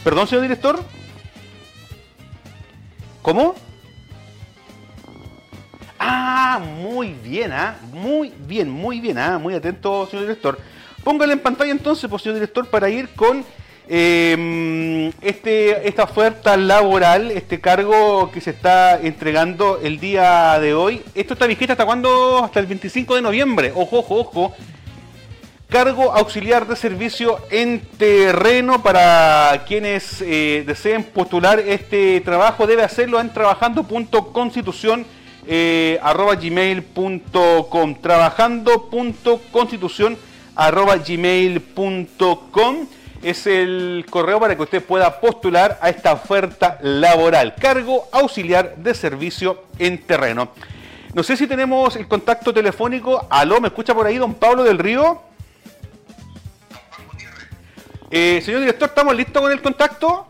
perdón 0.02 0.26
señor 0.26 0.42
director, 0.42 0.82
¿cómo? 3.20 3.54
Ah, 5.98 6.60
muy 6.80 7.12
bien, 7.22 7.52
ah, 7.52 7.76
muy 7.92 8.32
bien, 8.46 8.70
muy 8.70 9.00
bien, 9.00 9.18
ah, 9.18 9.38
muy 9.38 9.54
atento 9.54 10.06
señor 10.06 10.24
director. 10.24 10.58
Póngale 11.04 11.34
en 11.34 11.40
pantalla 11.40 11.70
entonces, 11.70 12.08
pues, 12.08 12.22
señor 12.22 12.36
director, 12.36 12.66
para 12.66 12.88
ir 12.88 13.08
con 13.10 13.44
eh, 13.88 15.10
este, 15.20 15.88
esta 15.88 16.04
oferta 16.04 16.56
laboral, 16.56 17.30
este 17.30 17.60
cargo 17.60 18.30
que 18.32 18.40
se 18.40 18.50
está 18.50 19.00
entregando 19.00 19.80
el 19.82 19.98
día 19.98 20.58
de 20.60 20.74
hoy, 20.74 21.02
esto 21.14 21.34
está 21.34 21.46
vigente 21.46 21.72
hasta 21.72 21.84
cuándo? 21.84 22.44
Hasta 22.44 22.60
el 22.60 22.66
25 22.66 23.16
de 23.16 23.22
noviembre. 23.22 23.72
Ojo, 23.74 23.98
ojo, 23.98 24.20
ojo. 24.20 24.54
cargo 25.68 26.12
auxiliar 26.12 26.66
de 26.66 26.76
servicio 26.76 27.38
en 27.50 27.80
terreno 27.98 28.82
para 28.82 29.64
quienes 29.66 30.20
eh, 30.20 30.64
deseen 30.66 31.02
postular 31.02 31.58
este 31.60 32.20
trabajo 32.20 32.66
debe 32.66 32.82
hacerlo 32.82 33.20
en 33.20 33.32
trabajando.constitución 33.32 35.06
eh, 35.46 35.98
arroba 36.02 36.36
gmail.com 36.36 37.94
trabajando.constitución 38.00 40.16
arroba 40.54 40.96
gmail.com 40.96 42.86
es 43.22 43.46
el 43.46 44.04
correo 44.10 44.40
para 44.40 44.56
que 44.56 44.62
usted 44.62 44.82
pueda 44.82 45.20
postular 45.20 45.78
a 45.80 45.88
esta 45.88 46.12
oferta 46.12 46.78
laboral 46.82 47.54
cargo 47.54 48.08
auxiliar 48.12 48.76
de 48.76 48.94
servicio 48.94 49.64
en 49.78 50.02
terreno 50.02 50.50
no 51.14 51.22
sé 51.22 51.36
si 51.36 51.46
tenemos 51.46 51.96
el 51.96 52.08
contacto 52.08 52.52
telefónico 52.52 53.26
aló 53.30 53.60
me 53.60 53.68
escucha 53.68 53.94
por 53.94 54.06
ahí 54.06 54.18
don 54.18 54.34
Pablo 54.34 54.64
del 54.64 54.78
Río 54.78 55.22
eh, 58.14 58.42
señor 58.44 58.60
director, 58.60 58.90
¿estamos 58.90 59.16
listos 59.16 59.40
con 59.40 59.50
el 59.50 59.62
contacto? 59.62 60.26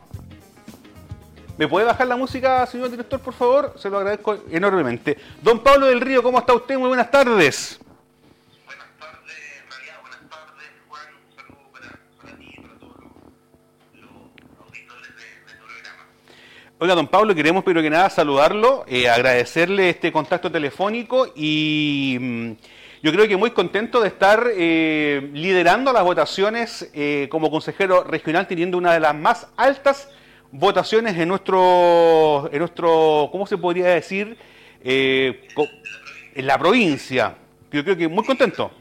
¿Me 1.58 1.66
puede 1.66 1.84
bajar 1.84 2.06
la 2.06 2.16
música, 2.16 2.64
señor 2.66 2.90
director, 2.90 3.18
por 3.18 3.34
favor? 3.34 3.74
Se 3.76 3.90
lo 3.90 3.98
agradezco 3.98 4.38
enormemente. 4.52 5.18
Don 5.42 5.58
Pablo 5.64 5.86
del 5.86 6.00
Río, 6.00 6.22
¿cómo 6.22 6.38
está 6.38 6.54
usted? 6.54 6.78
Muy 6.78 6.86
buenas 6.86 7.10
tardes. 7.10 7.81
Oiga, 16.82 16.96
don 16.96 17.06
Pablo, 17.06 17.32
queremos 17.32 17.62
primero 17.62 17.80
que 17.80 17.90
nada 17.90 18.10
saludarlo, 18.10 18.84
eh, 18.88 19.08
agradecerle 19.08 19.88
este 19.88 20.10
contacto 20.10 20.50
telefónico 20.50 21.28
y... 21.36 22.16
Mm, 22.20 22.52
yo 23.04 23.12
creo 23.12 23.28
que 23.28 23.36
muy 23.36 23.52
contento 23.52 24.00
de 24.00 24.08
estar 24.08 24.48
eh, 24.52 25.30
liderando 25.32 25.92
las 25.92 26.02
votaciones 26.02 26.90
eh, 26.92 27.28
como 27.30 27.52
consejero 27.52 28.02
regional, 28.02 28.48
teniendo 28.48 28.78
una 28.78 28.94
de 28.94 28.98
las 28.98 29.14
más 29.14 29.46
altas 29.56 30.08
votaciones 30.50 31.16
en 31.16 31.28
nuestro, 31.28 32.50
en 32.52 32.58
nuestro 32.58 33.28
¿cómo 33.30 33.46
se 33.46 33.58
podría 33.58 33.86
decir? 33.86 34.36
En 34.82 35.36
la 36.34 36.58
provincia. 36.58 37.36
Yo 37.70 37.84
creo 37.84 37.96
que 37.96 38.08
muy 38.08 38.24
contento. 38.24 38.72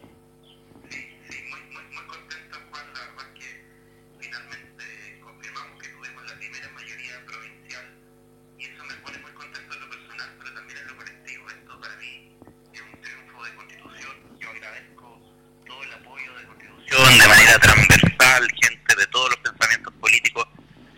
de 17.22 17.28
manera 17.28 17.58
transversal, 17.60 18.48
gente 18.62 18.96
de 18.96 19.08
todos 19.08 19.30
los 19.30 19.40
pensamientos 19.40 19.94
políticos 20.00 20.46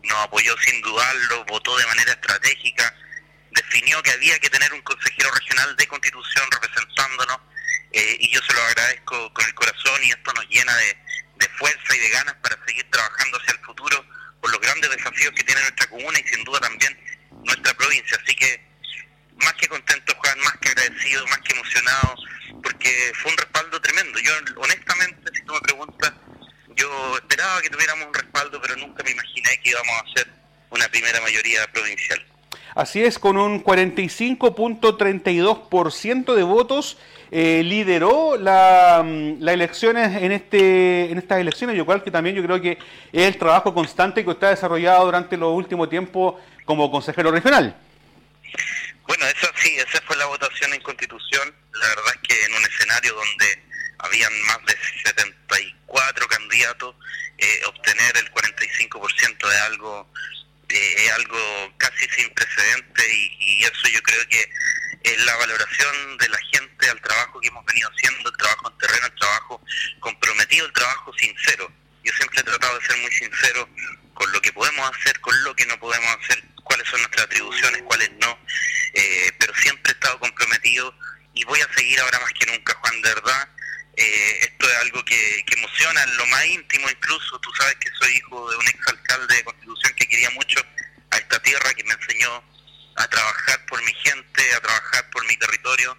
nos 0.04 0.18
apoyó 0.44 0.56
sin 0.62 0.82
dudarlo, 0.82 1.46
votó 1.46 1.78
de 1.78 1.86
manera 1.88 2.12
estratégica, 2.12 2.94
definió 3.52 4.02
que 4.04 4.12
había 4.12 4.38
que 4.40 4.50
tener 4.50 4.74
un 4.74 4.82
consejero 4.82 5.32
regional 5.32 5.76
de 5.76 5.88
constitución 5.88 6.46
representándonos 6.52 7.38
eh, 7.92 8.18
y 8.20 8.30
yo 8.32 8.42
se 8.42 8.54
lo 8.54 8.62
agradezco 8.64 9.34
con 9.34 9.46
el 9.46 9.54
corazón 9.54 10.04
y 10.04 10.10
esto 10.10 10.34
nos 10.34 10.48
llena 10.50 10.76
de, 10.78 10.98
de 11.36 11.50
fuerza 11.58 11.96
y 11.96 12.00
de 12.00 12.10
ganas 12.10 12.36
para 12.42 12.58
seguir 12.66 12.90
trabajando 12.90 13.38
hacia 13.38 13.54
el 13.54 13.60
futuro 13.60 14.06
por 14.42 14.52
los 14.52 14.60
grandes 14.60 14.90
desafíos 14.90 15.34
que 15.36 15.44
tiene 15.44 15.62
nuestra 15.62 15.88
comuna 15.88 16.20
y 16.20 16.28
sin 16.28 16.44
duda 16.44 16.60
también 16.60 17.00
nuestra 17.46 17.74
provincia. 17.76 18.18
Así 18.22 18.36
que 18.36 18.62
más 19.36 19.54
que 19.54 19.68
contento, 19.68 20.14
Juan, 20.18 20.40
más 20.40 20.58
que 20.60 20.70
agradecido, 20.70 21.26
más 21.28 21.40
que 21.40 21.54
emocionado, 21.54 22.16
porque 22.62 23.12
fue 23.22 23.32
un 23.32 23.38
respaldo 23.38 23.80
tremendo. 23.82 24.20
Yo, 24.20 24.34
honestamente, 24.58 25.32
si 25.34 25.44
tú 25.44 25.54
me 25.54 25.62
preguntas, 25.62 26.14
yo 26.76 27.18
esperaba 27.18 27.62
que 27.62 27.70
tuviéramos 27.70 28.08
un 28.08 28.14
respaldo, 28.14 28.62
pero 28.62 28.76
nunca 28.78 29.04
me 29.04 29.12
imaginé 29.12 29.50
que 29.64 29.70
íbamos 29.70 30.02
a 30.02 30.06
ser 30.18 30.28
una 30.70 30.88
primera 30.90 31.22
mayoría 31.22 31.66
provincial. 31.72 32.22
Así 32.76 33.04
es, 33.04 33.18
con 33.20 33.38
un 33.38 33.64
45.32% 33.64 36.34
de 36.34 36.42
votos 36.44 36.98
eh, 37.32 37.62
lideró 37.64 38.36
la, 38.38 39.04
mm, 39.04 39.42
las 39.42 39.54
elecciones 39.54 40.22
en 40.22 40.32
este 40.32 41.12
en 41.12 41.18
estas 41.18 41.40
elecciones, 41.40 41.76
lo 41.78 41.86
cual 41.86 42.04
que 42.04 42.12
también 42.12 42.36
yo 42.36 42.44
creo 42.44 42.62
que 42.62 42.78
es 43.12 43.28
el 43.28 43.38
trabajo 43.38 43.74
constante 43.74 44.24
que 44.24 44.30
usted 44.30 44.48
ha 44.48 44.52
desarrollado 44.52 45.06
durante 45.06 45.36
los 45.38 45.52
últimos 45.54 45.90
tiempos 45.90 46.36
como 46.66 46.92
consejero 46.92 47.32
regional. 47.32 47.76
Bueno, 49.08 49.26
esa 49.26 49.52
sí, 49.56 49.76
esa 49.78 50.00
fue 50.02 50.16
la 50.16 50.26
votación 50.26 50.74
en 50.74 50.82
constitución. 50.82 51.54
La 51.74 51.88
verdad 51.90 52.14
es 52.16 52.22
que 52.28 52.46
en 52.46 52.54
un 52.54 52.64
escenario 52.66 53.14
donde 53.14 53.64
habían 54.04 54.42
más 54.44 54.60
de 54.66 54.78
74 55.06 56.28
candidatos, 56.28 56.96
eh, 57.38 57.62
obtener 57.66 58.18
el 58.18 58.32
45% 58.32 59.50
de 59.50 59.58
algo 59.60 60.12
eh, 60.70 61.06
es 61.06 61.12
algo 61.14 61.38
casi 61.78 62.08
sin 62.10 62.34
precedente 62.34 63.04
y, 63.40 63.64
eso 63.64 63.88
yo 63.90 64.02
creo 64.02 64.28
que 64.28 64.50
es 65.04 65.26
la 65.26 65.36
valoración 65.36 66.18
de 66.18 66.30
la 66.30 66.38
gente 66.52 66.90
al 66.90 67.02
trabajo 67.02 67.40
que 67.40 67.48
hemos 67.48 67.66
venido 67.66 67.90
haciendo, 67.90 68.30
el 68.30 68.38
trabajo 68.38 68.72
en 68.72 68.78
terreno, 68.80 69.06
el 69.06 69.16
trabajo 69.16 69.62
comprometido, 70.00 70.66
el 70.66 70.74
trabajo 70.74 71.14
sincero. 71.14 71.72
Yo 72.04 72.12
siempre 72.14 72.40
he 72.40 72.44
tratado 72.44 72.80
de 72.80 72.86
ser 72.86 72.98
muy 72.98 73.12
sincero 73.12 73.70
con 74.14 74.32
lo 74.32 74.42
que 74.42 74.52
podemos 74.52 74.92
hacer, 74.98 75.20
con 75.20 75.44
lo 75.44 75.56
que 75.56 75.66
no 75.66 75.80
podemos 75.80 76.10
hacer, 76.18 76.44
cuáles 76.64 76.88
son 76.88 77.00
nuestras 77.02 77.26
atribuciones, 77.26 77.84
cuáles 77.84 78.12
no, 78.20 78.40
eh, 78.94 79.32
pero 79.40 79.54
siempre 79.56 79.92
he 79.92 79.94
estado 79.94 80.20
comprometido 80.20 80.94
y 81.34 81.44
voy 81.46 81.62
a 81.62 81.74
seguir 81.74 82.00
ahora 82.00 82.20
más 82.20 82.34
que 82.34 82.46
nunca, 82.46 82.74
Juan, 82.76 83.02
de 83.02 83.14
verdad. 83.14 83.50
Eh, 83.96 84.40
esto 84.42 84.68
es 84.68 84.76
algo 84.78 85.06
que, 85.06 85.44
que, 85.46 85.54
emociona 85.56 86.02
en 86.04 86.18
lo 86.18 86.26
más 86.28 86.46
íntimo 86.46 86.90
incluso. 86.90 87.40
Tú 87.40 87.52
sabes 87.60 87.76
que 87.76 87.90
soy 88.00 88.14
hijo 88.16 88.50
de 88.50 88.58
un 88.58 88.68
exalcalde 88.68 89.36
de 89.36 89.44
Constitución 89.44 89.94
que 89.96 90.08
quería 90.08 90.30
mucho 90.32 90.60
a 91.12 91.18
esta 91.18 91.40
tierra, 91.42 91.74
que 91.74 91.84
me 91.84 91.94
enseñó 91.94 92.44
a 92.96 93.08
trabajar 93.08 93.66
por 93.68 93.84
mi 93.84 93.94
gente, 93.94 94.56
a 94.56 94.62
trabajar 94.62 95.10
por 95.12 95.26
mi 95.28 95.38
territorio, 95.38 95.98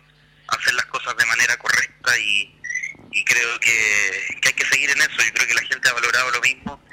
a 0.49 0.57
hacer 0.57 0.75
las 0.75 0.87
cosas 0.87 1.17
de 1.17 1.27
manera 1.27 1.57
correcta 1.57 2.19
y, 2.19 2.61
y 3.13 3.25
creo 3.25 3.61
que, 3.61 4.39
hay 4.45 4.53
que 4.53 4.67
seguir 4.67 4.91
en 4.91 5.01
eso. 5.01 5.23
Yo 5.23 5.33
creo 5.33 5.49
que 5.49 5.55
la 5.55 5.63
gente 5.63 5.89
ha 5.89 5.93
valorado 5.93 6.31
lo 6.33 6.41
mismo 6.41 6.85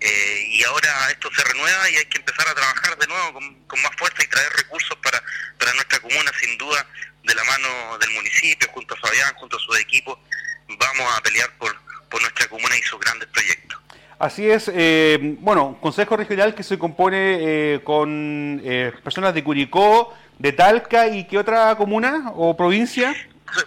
eh, 0.00 0.46
y 0.50 0.62
ahora 0.64 1.10
esto 1.10 1.30
se 1.34 1.44
renueva 1.44 1.90
y 1.90 1.96
hay 1.96 2.06
que 2.06 2.18
empezar 2.18 2.48
a 2.48 2.54
trabajar 2.54 2.98
de 2.98 3.06
nuevo 3.06 3.32
con, 3.66 3.82
más 3.82 3.96
fuerza 3.96 4.22
y 4.22 4.26
traer 4.26 4.52
recursos 4.54 4.96
para, 5.02 5.22
para 5.58 5.72
nuestra 5.74 6.00
comuna, 6.00 6.32
sin 6.40 6.58
duda, 6.58 6.86
de 7.22 7.34
la 7.34 7.44
mano 7.44 7.98
del 7.98 8.10
municipio, 8.10 8.68
junto 8.72 8.94
a 8.94 8.98
Fabián, 8.98 9.34
junto 9.34 9.56
a 9.56 9.60
su 9.60 9.74
equipo, 9.76 10.20
vamos 10.68 11.16
a 11.16 11.20
pelear 11.22 11.50
por, 11.58 11.74
por 12.10 12.20
nuestra 12.20 12.46
comuna 12.48 12.76
y 12.76 12.82
sus 12.82 13.00
grandes 13.00 13.28
proyectos. 13.28 13.80
Así 14.18 14.50
es, 14.50 14.70
eh, 14.74 15.36
bueno, 15.38 15.78
Consejo 15.80 16.16
Regional 16.16 16.54
que 16.54 16.64
se 16.64 16.76
compone 16.76 17.38
eh, 17.40 17.80
con 17.84 18.60
personas 19.04 19.32
de 19.32 19.44
Curicó, 19.44 20.12
de 20.38 20.52
Talca 20.52 21.06
y 21.08 21.24
qué 21.26 21.38
otra 21.38 21.76
comuna 21.76 22.32
o 22.34 22.56
provincia? 22.56 23.14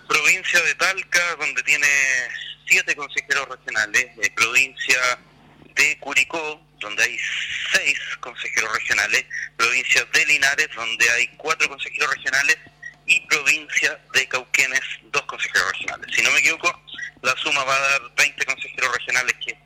Provincia 0.08 0.62
de 0.62 0.76
Talca, 0.76 1.36
donde 1.40 1.64
tiene 1.64 1.88
siete 2.68 2.96
consejeros 2.96 3.48
regionales, 3.50 4.08
provincia 4.36 5.00
de 5.76 5.98
Curicó, 6.00 6.62
donde 6.80 7.04
hay 7.04 7.18
seis 7.74 8.00
consejeros 8.20 8.74
regionales, 8.74 9.26
provincia 9.58 10.06
de 10.14 10.26
Linares, 10.26 10.70
donde 10.76 11.10
hay 11.12 11.28
cuatro 11.38 11.68
consejeros 11.70 12.14
regionales, 12.16 12.58
y 13.06 13.20
provincia 13.28 14.00
de 14.14 14.28
Cauquenes, 14.28 14.82
dos 15.12 15.22
consejeros 15.24 15.72
regionales. 15.72 16.16
Si 16.16 16.24
no 16.24 16.32
me 16.32 16.40
equivoco, 16.40 16.72
la 17.22 17.36
suma 17.38 17.64
va 17.64 17.76
a 17.76 17.80
dar 17.80 18.02
20 18.18 18.46
consejeros 18.46 18.98
regionales 18.98 19.34
que, 19.46 19.58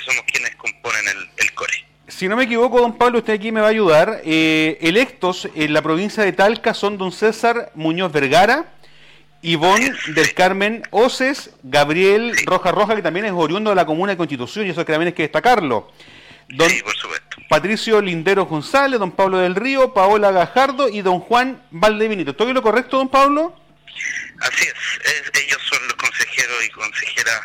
somos 0.00 0.22
quienes 0.32 0.54
componen 0.56 1.04
el, 1.36 1.52
CORE. 1.54 1.84
Si 2.08 2.28
no 2.28 2.36
me 2.36 2.44
equivoco, 2.44 2.80
don 2.80 2.96
Pablo, 2.96 3.18
usted 3.18 3.34
aquí 3.34 3.52
me 3.52 3.60
va 3.60 3.66
a 3.66 3.70
ayudar. 3.70 4.22
Eh, 4.24 4.78
electos 4.80 5.48
en 5.54 5.72
la 5.72 5.82
provincia 5.82 6.24
de 6.24 6.32
Talca 6.32 6.74
son 6.74 6.98
don 6.98 7.12
César 7.12 7.70
Muñoz 7.74 8.10
Vergara, 8.12 8.72
Ivonne 9.42 9.92
del 10.14 10.34
Carmen 10.34 10.82
Oces, 10.90 11.50
Gabriel 11.62 12.34
Roja 12.46 12.72
Roja, 12.72 12.96
que 12.96 13.02
también 13.02 13.26
es 13.26 13.32
oriundo 13.32 13.70
de 13.70 13.76
la 13.76 13.86
Comuna 13.86 14.12
de 14.12 14.16
Constitución, 14.16 14.66
y 14.66 14.70
eso 14.70 14.84
también 14.84 15.08
hay 15.08 15.12
que 15.12 15.22
destacarlo. 15.22 15.90
Don 16.48 16.68
sí, 16.68 16.82
por 16.82 16.96
supuesto. 16.96 17.36
Patricio 17.48 18.00
Lindero 18.00 18.46
González, 18.46 18.98
don 18.98 19.12
Pablo 19.12 19.38
del 19.38 19.54
Río, 19.54 19.92
Paola 19.94 20.30
Gajardo 20.30 20.88
y 20.88 21.02
don 21.02 21.20
Juan 21.20 21.62
Valdevinito. 21.70 22.32
¿Estoy 22.32 22.52
lo 22.52 22.62
correcto, 22.62 22.98
don 22.98 23.08
Pablo? 23.08 23.56
Así 24.40 24.64
es, 24.64 25.44
ellos 25.44 25.60
son 25.68 25.82
los 25.86 25.94
consejeros 25.94 26.64
y 26.64 26.70
consejeras 26.70 27.40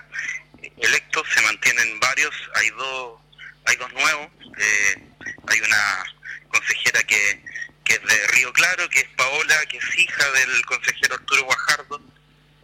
electos, 0.77 1.27
se 1.34 1.42
mantienen 1.42 2.00
varios, 2.00 2.34
hay 2.56 2.70
dos, 2.72 3.20
hay 3.66 3.75
dos 3.75 3.94
nuevos, 3.94 4.27
eh, 4.58 5.04
hay 5.48 5.60
una 5.60 6.04
consejera 6.50 7.04
que 7.04 7.44
que 7.88 7.94
es 7.94 8.01
de 8.01 8.27
Río 8.27 8.51
Claro, 8.51 8.89
que 8.89 9.00
es 9.00 9.08
Paola, 9.16 9.66
que 9.70 9.77
es 9.77 9.98
hija 9.98 10.32
del 10.32 10.66
consejero 10.66 11.16
Arturo 11.16 11.44
Guajardo, 11.46 12.01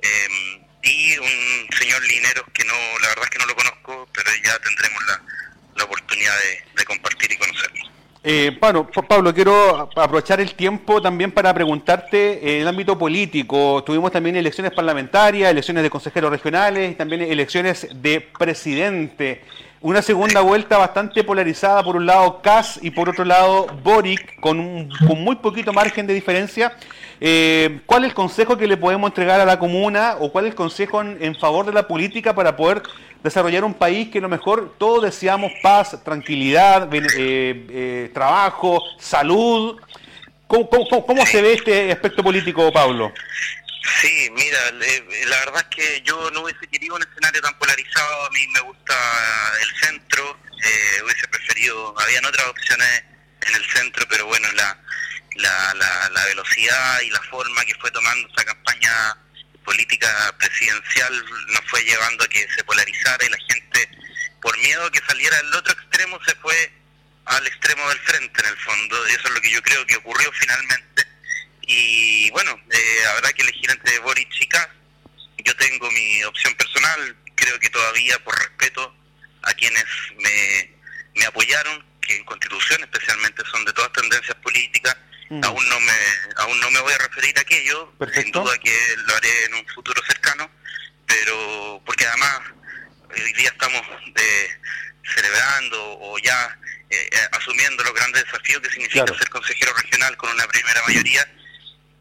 em, 0.01 0.65
y 0.83 1.17
un 1.17 1.69
señor 1.79 2.03
Lineros 2.03 2.45
que 2.53 2.65
no, 2.65 2.75
la 2.99 3.07
verdad 3.07 3.23
es 3.23 3.29
que 3.29 3.39
no 3.39 3.45
lo 3.45 3.55
conozco, 3.55 4.09
pero 4.13 4.29
ya 4.43 4.59
tendremos 4.59 5.01
la, 5.05 5.21
la 5.75 5.83
oportunidad 5.85 6.33
de, 6.75 6.85
compartir 6.85 7.31
y 7.31 7.37
conocerlo. 7.37 7.83
Eh, 8.25 8.57
Pablo, 8.59 8.87
Pablo, 8.87 9.33
quiero 9.33 9.89
aprovechar 9.95 10.39
el 10.39 10.53
tiempo 10.53 11.01
también 11.01 11.31
para 11.31 11.53
preguntarte 11.53 12.55
en 12.55 12.61
el 12.61 12.67
ámbito 12.67 12.97
político. 12.97 13.83
Tuvimos 13.85 14.11
también 14.11 14.35
elecciones 14.35 14.71
parlamentarias, 14.71 15.51
elecciones 15.51 15.83
de 15.83 15.89
consejeros 15.89 16.31
regionales 16.31 16.95
también 16.97 17.21
elecciones 17.21 17.87
de 17.93 18.21
presidente. 18.21 19.41
Una 19.83 20.01
segunda 20.01 20.39
vuelta 20.39 20.77
bastante 20.77 21.25
polarizada, 21.25 21.83
por 21.83 21.97
un 21.97 22.05
lado 22.05 22.41
Kass 22.41 22.79
y 22.81 22.89
por 22.89 23.09
otro 23.09 23.25
lado 23.25 23.67
Boric, 23.83 24.39
con, 24.39 24.87
con 25.05 25.21
muy 25.21 25.35
poquito 25.35 25.73
margen 25.73 26.07
de 26.07 26.13
diferencia. 26.13 26.77
Eh, 27.19 27.81
¿Cuál 27.85 28.05
es 28.05 28.11
el 28.11 28.15
consejo 28.15 28.55
que 28.55 28.65
le 28.65 28.77
podemos 28.77 29.09
entregar 29.09 29.41
a 29.41 29.45
la 29.45 29.59
comuna 29.59 30.15
o 30.21 30.31
cuál 30.31 30.45
es 30.45 30.51
el 30.51 30.55
consejo 30.55 31.01
en, 31.01 31.35
favor 31.35 31.65
de 31.65 31.73
la 31.73 31.85
política 31.85 32.33
para 32.33 32.55
poder 32.55 32.81
desarrollar 33.25 33.65
un 33.65 33.73
país 33.73 34.07
que 34.07 34.19
a 34.19 34.21
lo 34.21 34.29
mejor 34.29 34.73
todos 34.77 35.03
deseamos 35.03 35.51
paz, 35.61 36.01
tranquilidad, 36.01 36.87
eh, 36.93 37.03
eh, 37.17 38.11
trabajo, 38.13 38.81
salud? 38.97 39.81
¿Cómo, 40.47 41.25
se 41.25 41.41
ve 41.41 41.53
este 41.55 41.91
aspecto 41.91 42.23
político, 42.23 42.71
Pablo? 42.71 43.11
Sí, 43.83 44.29
mira, 44.31 44.71
la 44.71 45.39
verdad 45.39 45.65
es 45.69 45.75
que 45.75 46.01
yo 46.03 46.31
no 46.31 46.41
hubiese 46.41 46.67
querido 46.67 46.95
un 46.95 47.03
escenario 47.03 47.41
tan 47.41 47.57
polarizado, 47.59 48.25
a 48.25 48.29
mí 48.29 48.47
me 48.47 48.61
gusta 48.61 48.95
el 49.61 49.75
centro, 49.79 50.39
hubiese 51.03 51.27
preferido, 51.27 51.93
habían 51.99 52.23
otras 52.25 52.47
opciones 52.47 53.03
en 53.41 53.55
el 53.55 53.65
centro, 53.71 54.05
pero 54.09 54.25
bueno, 54.25 54.49
la, 54.53 54.77
la, 55.35 56.09
la, 56.11 56.25
velocidad 56.25 57.01
y 57.01 57.09
la 57.09 57.21
forma 57.23 57.65
que 57.65 57.75
fue 57.75 57.91
tomando 57.91 58.27
esa 58.29 58.45
campaña 58.45 59.17
política 59.65 60.33
presidencial 60.39 61.25
nos 61.47 61.69
fue 61.69 61.83
llevando 61.83 62.23
a 62.23 62.27
que 62.27 62.47
se 62.55 62.63
polarizara 62.63 63.25
y 63.25 63.29
la 63.29 63.37
gente, 63.49 63.89
por 64.41 64.57
miedo 64.59 64.85
a 64.85 64.91
que 64.91 65.01
saliera 65.07 65.37
al 65.37 65.53
otro 65.55 65.73
extremo, 65.73 66.19
se 66.25 66.35
fue 66.35 66.71
al 67.25 67.47
extremo 67.47 67.87
del 67.89 67.99
frente 67.99 68.41
en 68.41 68.47
el 68.47 68.57
fondo. 68.57 69.07
Y 69.07 69.11
eso 69.11 69.27
es 69.27 69.33
lo 69.33 69.41
que 69.41 69.51
yo 69.51 69.61
creo 69.61 69.85
que 69.85 69.97
ocurrió 69.97 70.31
finalmente. 70.33 71.12
Y 71.65 72.29
bueno, 72.31 72.59
eh, 72.69 73.05
habrá 73.11 73.31
que 73.33 73.41
elegir 73.41 73.71
entre 73.71 73.99
Boric 73.99 74.29
y 74.39 74.47
Kass. 74.47 74.69
Yo 75.37 75.55
tengo 75.55 75.89
mi 75.91 76.23
opción 76.23 76.53
personal, 76.55 77.15
creo 77.35 77.59
que 77.59 77.69
todavía 77.69 78.17
por 78.23 78.37
respeto 78.37 78.95
a 79.43 79.53
quienes 79.53 79.85
me, 80.17 80.71
me 81.15 81.25
apoyaron, 81.25 81.85
que 82.01 82.15
en 82.15 82.25
Constitución 82.25 82.81
especialmente 82.83 83.43
son 83.51 83.65
de 83.65 83.73
todas 83.73 83.91
tendencias 83.93 84.37
políticas, 84.37 84.95
Mm. 85.33 85.43
Aún 85.43 85.69
no 85.69 85.79
me 85.79 85.93
aún 86.35 86.59
no 86.59 86.69
me 86.69 86.79
voy 86.81 86.93
a 86.93 86.97
referir 86.97 87.35
a 87.37 87.41
aquello, 87.41 87.91
sin 88.13 88.31
duda 88.31 88.55
que 88.59 88.77
lo 88.97 89.15
haré 89.15 89.45
en 89.45 89.55
un 89.55 89.67
futuro 89.67 89.99
cercano, 90.05 90.49
pero 91.07 91.81
porque 91.85 92.05
además 92.05 92.39
hoy 93.09 93.33
día 93.33 93.49
estamos 93.49 93.81
de, 94.13 94.59
celebrando 95.15 95.99
o 96.01 96.19
ya 96.19 96.57
eh, 96.89 97.09
eh, 97.11 97.27
asumiendo 97.31 97.83
los 97.83 97.93
grandes 97.95 98.23
desafíos 98.25 98.61
que 98.61 98.69
significa 98.69 99.07
ser 99.07 99.29
consejero 99.29 99.73
regional 99.73 100.15
con 100.17 100.29
una 100.29 100.45
primera 100.47 100.83
mayoría, 100.85 101.27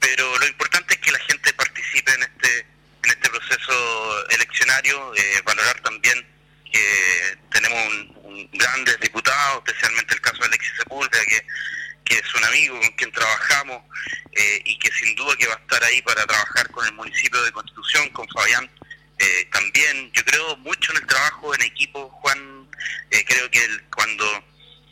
pero 0.02 0.38
lo 0.38 0.46
importante 0.46 0.94
es 0.94 1.00
que 1.00 1.12
la 1.12 1.18
gente 1.20 1.54
participe 1.54 2.12
en 2.12 2.22
este 2.24 2.66
en 3.04 3.10
este 3.10 3.30
proceso 3.30 4.28
eleccionario, 4.28 5.14
eh, 5.16 5.42
valorar 5.44 5.80
también 5.80 6.24
que 6.70 7.38
tenemos 7.50 7.78
un, 8.22 8.50
grandes 8.52 9.00
diputados, 9.00 9.62
especialmente 9.66 10.14
el 10.14 10.20
caso 10.20 10.38
de 10.38 10.46
Alexis 10.46 10.74
Sepúlveda, 10.76 11.24
que 11.24 11.44
que 12.04 12.14
es 12.14 12.34
un 12.34 12.44
amigo 12.44 12.78
con 12.80 12.90
quien 12.90 13.12
trabajamos 13.12 13.82
eh, 14.32 14.62
y 14.64 14.78
que 14.78 14.90
sin 14.92 15.14
duda 15.14 15.36
que 15.36 15.46
va 15.46 15.54
a 15.54 15.58
estar 15.58 15.82
ahí 15.84 16.02
para 16.02 16.26
trabajar 16.26 16.70
con 16.70 16.86
el 16.86 16.92
municipio 16.92 17.42
de 17.42 17.52
Constitución, 17.52 18.08
con 18.10 18.28
Fabián. 18.28 18.70
Eh, 19.18 19.48
también 19.52 20.10
yo 20.12 20.24
creo 20.24 20.56
mucho 20.58 20.92
en 20.92 20.98
el 20.98 21.06
trabajo 21.06 21.54
en 21.54 21.62
equipo, 21.62 22.08
Juan. 22.08 22.68
Eh, 23.10 23.24
creo 23.26 23.50
que 23.50 23.66
cuando 23.94 24.44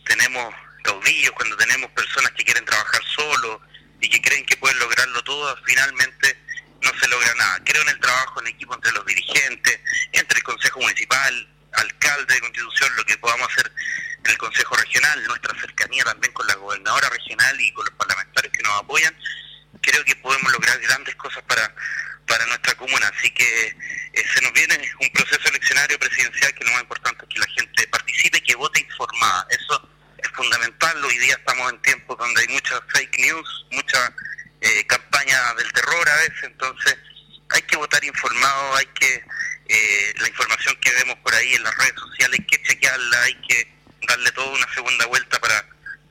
tenemos 0.04 0.54
caudillos, 0.82 1.32
cuando 1.32 1.56
tenemos 1.56 1.90
personas 1.90 2.32
que 2.32 2.44
quieren 2.44 2.64
trabajar 2.64 3.02
solo 3.04 3.60
y 4.00 4.08
que 4.08 4.20
creen 4.20 4.46
que 4.46 4.56
finalmente 5.64 6.36
no 6.82 6.90
se 6.98 7.08
logra 7.08 7.34
nada. 7.34 7.60
Creo 7.64 7.82
en 7.82 7.88
el 7.90 8.00
trabajo 8.00 8.40
en 8.40 8.48
equipo 8.48 8.74
entre 8.74 8.92
los 8.92 9.04
dirigentes, 9.06 9.80
entre 10.12 10.38
el 10.38 10.44
Consejo 10.44 10.80
Municipal, 10.80 11.48
alcalde 11.72 12.34
de 12.34 12.40
Constitución, 12.40 12.96
lo 12.96 13.04
que 13.04 13.18
podamos 13.18 13.48
hacer 13.52 13.70
en 14.24 14.30
el 14.30 14.38
Consejo 14.38 14.74
Regional, 14.76 15.24
nuestra 15.24 15.58
cercanía 15.60 16.04
también 16.04 16.32
con 16.32 16.46
la 16.46 16.54
gobernadora 16.54 17.08
regional 17.10 17.60
y 17.60 17.72
con 17.72 17.84
los 17.84 17.94
parlamentarios 17.94 18.52
que 18.52 18.62
nos 18.62 18.80
apoyan, 18.80 19.14
creo 19.80 20.04
que 20.04 20.16
podemos 20.16 20.52
lograr 20.52 20.78
grandes 20.80 21.14
cosas 21.16 21.42
para, 21.44 21.74
para 22.26 22.46
nuestra 22.46 22.74
comuna. 22.74 23.10
Así 23.16 23.30
que 23.30 23.66
eh, 23.66 24.24
se 24.34 24.40
nos 24.42 24.52
viene 24.52 24.78
un 25.00 25.10
proceso 25.10 25.48
eleccionario 25.48 25.98
presidencial 25.98 26.54
que 26.54 26.64
lo 26.64 26.72
más 26.72 26.82
importante 26.82 27.24
es 27.24 27.34
que 27.34 27.40
la 27.40 27.46
gente 27.46 27.88
participe 27.88 28.42
que 28.42 28.54
vote 28.56 28.80
informada. 28.80 29.46
Eso 29.50 29.88
es 30.18 30.28
fundamental. 30.30 31.04
Hoy 31.04 31.18
día 31.18 31.34
estamos 31.34 31.72
en 31.72 31.82
tiempos 31.82 32.18
donde 32.18 32.40
hay 32.40 32.48
muchas 32.48 32.80
fake 32.92 33.18
news, 33.18 33.66
mucha 33.70 34.14
eh, 34.60 34.86
campaña 34.86 35.54
del 35.54 35.72
terror 35.72 36.08
a 36.08 36.16
veces, 36.16 36.44
entonces 36.44 36.96
hay 37.50 37.62
que 37.62 37.76
votar 37.76 38.02
informado, 38.04 38.76
hay 38.76 38.86
que 38.86 39.24
eh, 39.68 40.14
la 40.20 40.28
información 40.28 40.76
que 40.80 40.92
vemos 40.92 41.16
por 41.18 41.34
ahí 41.34 41.54
en 41.54 41.62
las 41.62 41.76
redes 41.76 41.94
sociales 41.94 42.40
hay 42.40 42.46
que 42.46 42.62
chequearla, 42.62 43.22
hay 43.22 43.34
que 43.34 43.72
darle 44.06 44.30
toda 44.32 44.50
una 44.50 44.74
segunda 44.74 45.06
vuelta 45.06 45.38
para, 45.38 45.64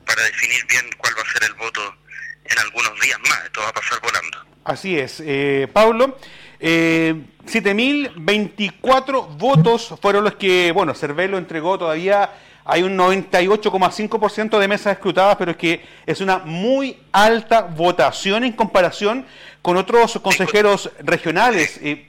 para 0.06 0.22
definir 0.24 0.64
bien 0.66 0.90
cuál 0.96 1.14
va 1.16 1.22
a 1.22 1.32
ser 1.32 1.44
el 1.44 1.54
voto 1.54 1.96
en 2.44 2.58
algunos 2.58 2.98
días 3.00 3.18
más. 3.28 3.44
Esto 3.44 3.60
va 3.60 3.68
a 3.68 3.72
pasar 3.72 4.00
volando. 4.00 4.46
Así 4.64 4.98
es. 4.98 5.22
Eh, 5.24 5.68
Pablo, 5.72 6.18
eh, 6.58 7.14
7.024 7.44 9.36
votos 9.36 9.94
fueron 10.00 10.24
los 10.24 10.34
que, 10.36 10.72
bueno, 10.72 10.94
Cervelo 10.94 11.38
entregó 11.38 11.78
todavía. 11.78 12.30
Hay 12.70 12.84
un 12.84 12.96
98,5% 12.96 14.58
de 14.58 14.68
mesas 14.68 14.92
escrutadas, 14.92 15.34
pero 15.36 15.50
es 15.50 15.56
que 15.56 15.80
es 16.06 16.20
una 16.20 16.38
muy 16.38 16.96
alta 17.10 17.62
votación 17.62 18.44
en 18.44 18.52
comparación 18.52 19.26
con 19.60 19.76
otros 19.76 20.20
consejeros 20.22 20.88
regionales. 21.00 21.80
Eh, 21.82 22.06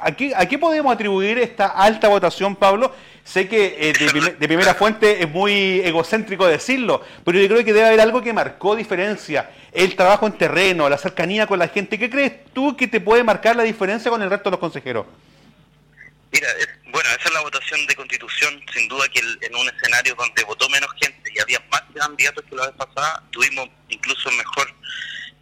¿A 0.00 0.46
qué, 0.46 0.58
podemos 0.58 0.94
atribuir 0.94 1.38
esta 1.38 1.66
alta 1.66 2.08
votación, 2.08 2.56
Pablo? 2.56 2.90
Sé 3.22 3.48
que 3.48 3.76
eh, 3.78 3.92
de, 4.38 4.48
primera 4.48 4.72
fuente 4.72 5.22
es 5.22 5.30
muy 5.30 5.80
egocéntrico 5.80 6.46
decirlo, 6.46 7.02
pero 7.22 7.38
yo 7.38 7.46
creo 7.46 7.62
que 7.62 7.74
debe 7.74 7.88
haber 7.88 8.00
algo 8.00 8.22
que 8.22 8.32
marcó 8.32 8.76
diferencia. 8.76 9.50
El 9.72 9.94
trabajo 9.94 10.26
en 10.26 10.32
terreno, 10.32 10.88
la 10.88 10.96
cercanía 10.96 11.46
con 11.46 11.58
la 11.58 11.68
gente. 11.68 11.98
¿Qué 11.98 12.08
crees 12.08 12.32
tú 12.54 12.74
que 12.74 12.88
te 12.88 13.00
puede 13.00 13.22
marcar 13.24 13.56
la 13.56 13.64
diferencia 13.64 14.10
con 14.10 14.22
el 14.22 14.30
resto 14.30 14.48
de 14.48 14.52
los 14.52 14.60
consejeros? 14.60 15.04
Mira, 16.30 16.48
bueno, 16.86 17.08
esa 17.10 17.28
es 17.28 17.32
la 17.32 17.40
votación 17.40 17.86
de 17.86 17.94
constitución. 17.94 18.62
Sin 18.72 18.88
duda 18.88 19.08
que 19.08 19.20
en 19.20 19.54
un 19.54 19.68
escenario 19.68 20.14
donde 20.14 20.44
votó 20.44 20.68
menos 20.68 20.90
gente 21.00 21.32
y 21.34 21.38
había 21.40 21.60
más 21.70 21.82
candidatos 21.94 22.44
que 22.48 22.56
la 22.56 22.66
vez 22.66 22.76
pasada, 22.76 23.22
tuvimos 23.30 23.68
incluso 23.88 24.30
mejor, 24.32 24.74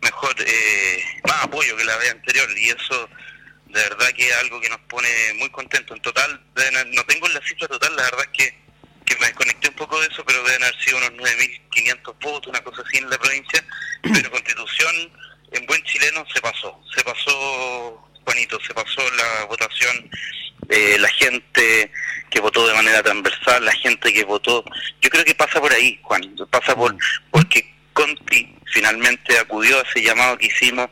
mejor 0.03 0.35
eh, 0.40 1.05
más 1.27 1.44
apoyo 1.44 1.77
que 1.77 1.85
la 1.85 1.96
vez 1.96 2.12
anterior. 2.12 2.49
Y 2.57 2.70
eso 2.70 3.09
de 3.77 3.83
verdad 3.83 4.09
que 4.12 4.27
es 4.27 4.37
algo 4.37 4.61
que 4.61 4.68
nos 4.68 4.81
pone 4.81 5.09
muy 5.35 5.51
contentos. 5.51 5.96
En 5.96 6.03
total, 6.03 6.40
no 6.94 7.05
tengo 7.05 7.29
la 7.29 7.40
cifra 7.42 7.68
total, 7.68 7.94
la 7.96 8.05
verdad 8.05 8.27
es 8.33 8.38
que, 8.38 8.59
que 9.05 9.16
me 9.20 9.27
desconecté 9.27 9.68
un 9.68 9.75
poco 9.75 10.01
de 10.01 10.07
eso, 10.07 10.25
pero 10.25 10.42
deben 10.44 10.62
haber 10.62 10.83
sido 10.83 10.99
unos 10.99 11.11
9.500 11.11 12.14
votos, 12.20 12.46
una 12.46 12.62
cosa 12.62 12.83
así 12.87 12.99
en 12.99 13.11
la 13.11 13.18
provincia. 13.18 13.64
Pero 14.03 14.31
Constitución, 14.31 15.12
en 15.53 15.66
buen 15.66 15.83
chileno, 15.85 16.25
se 16.33 16.40
pasó. 16.40 16.81
Se 16.94 17.03
pasó, 17.05 18.09
Juanito, 18.25 18.59
se 18.66 18.72
pasó 18.72 19.03
la 19.12 19.44
votación. 19.44 20.11
Eh, 20.68 20.96
la 20.98 21.09
gente 21.09 21.90
que 22.31 22.40
votó 22.40 22.66
de 22.66 22.74
manera 22.74 23.02
transversal, 23.02 23.64
la 23.64 23.72
gente 23.72 24.12
que 24.12 24.24
votó, 24.24 24.64
yo 25.00 25.11
creo 25.11 25.24
que 25.24 25.35
pasa 25.35 25.61
por 25.61 25.72
ahí, 25.72 25.98
Juan, 26.02 26.22
pasa 26.50 26.74
por 26.74 26.92
mm. 26.92 26.98
porque 27.31 27.74
Conti 27.92 28.55
finalmente 28.72 29.38
acudió 29.38 29.79
a 29.79 29.83
ese 29.83 30.02
llamado 30.02 30.37
que 30.37 30.46
hicimos 30.46 30.90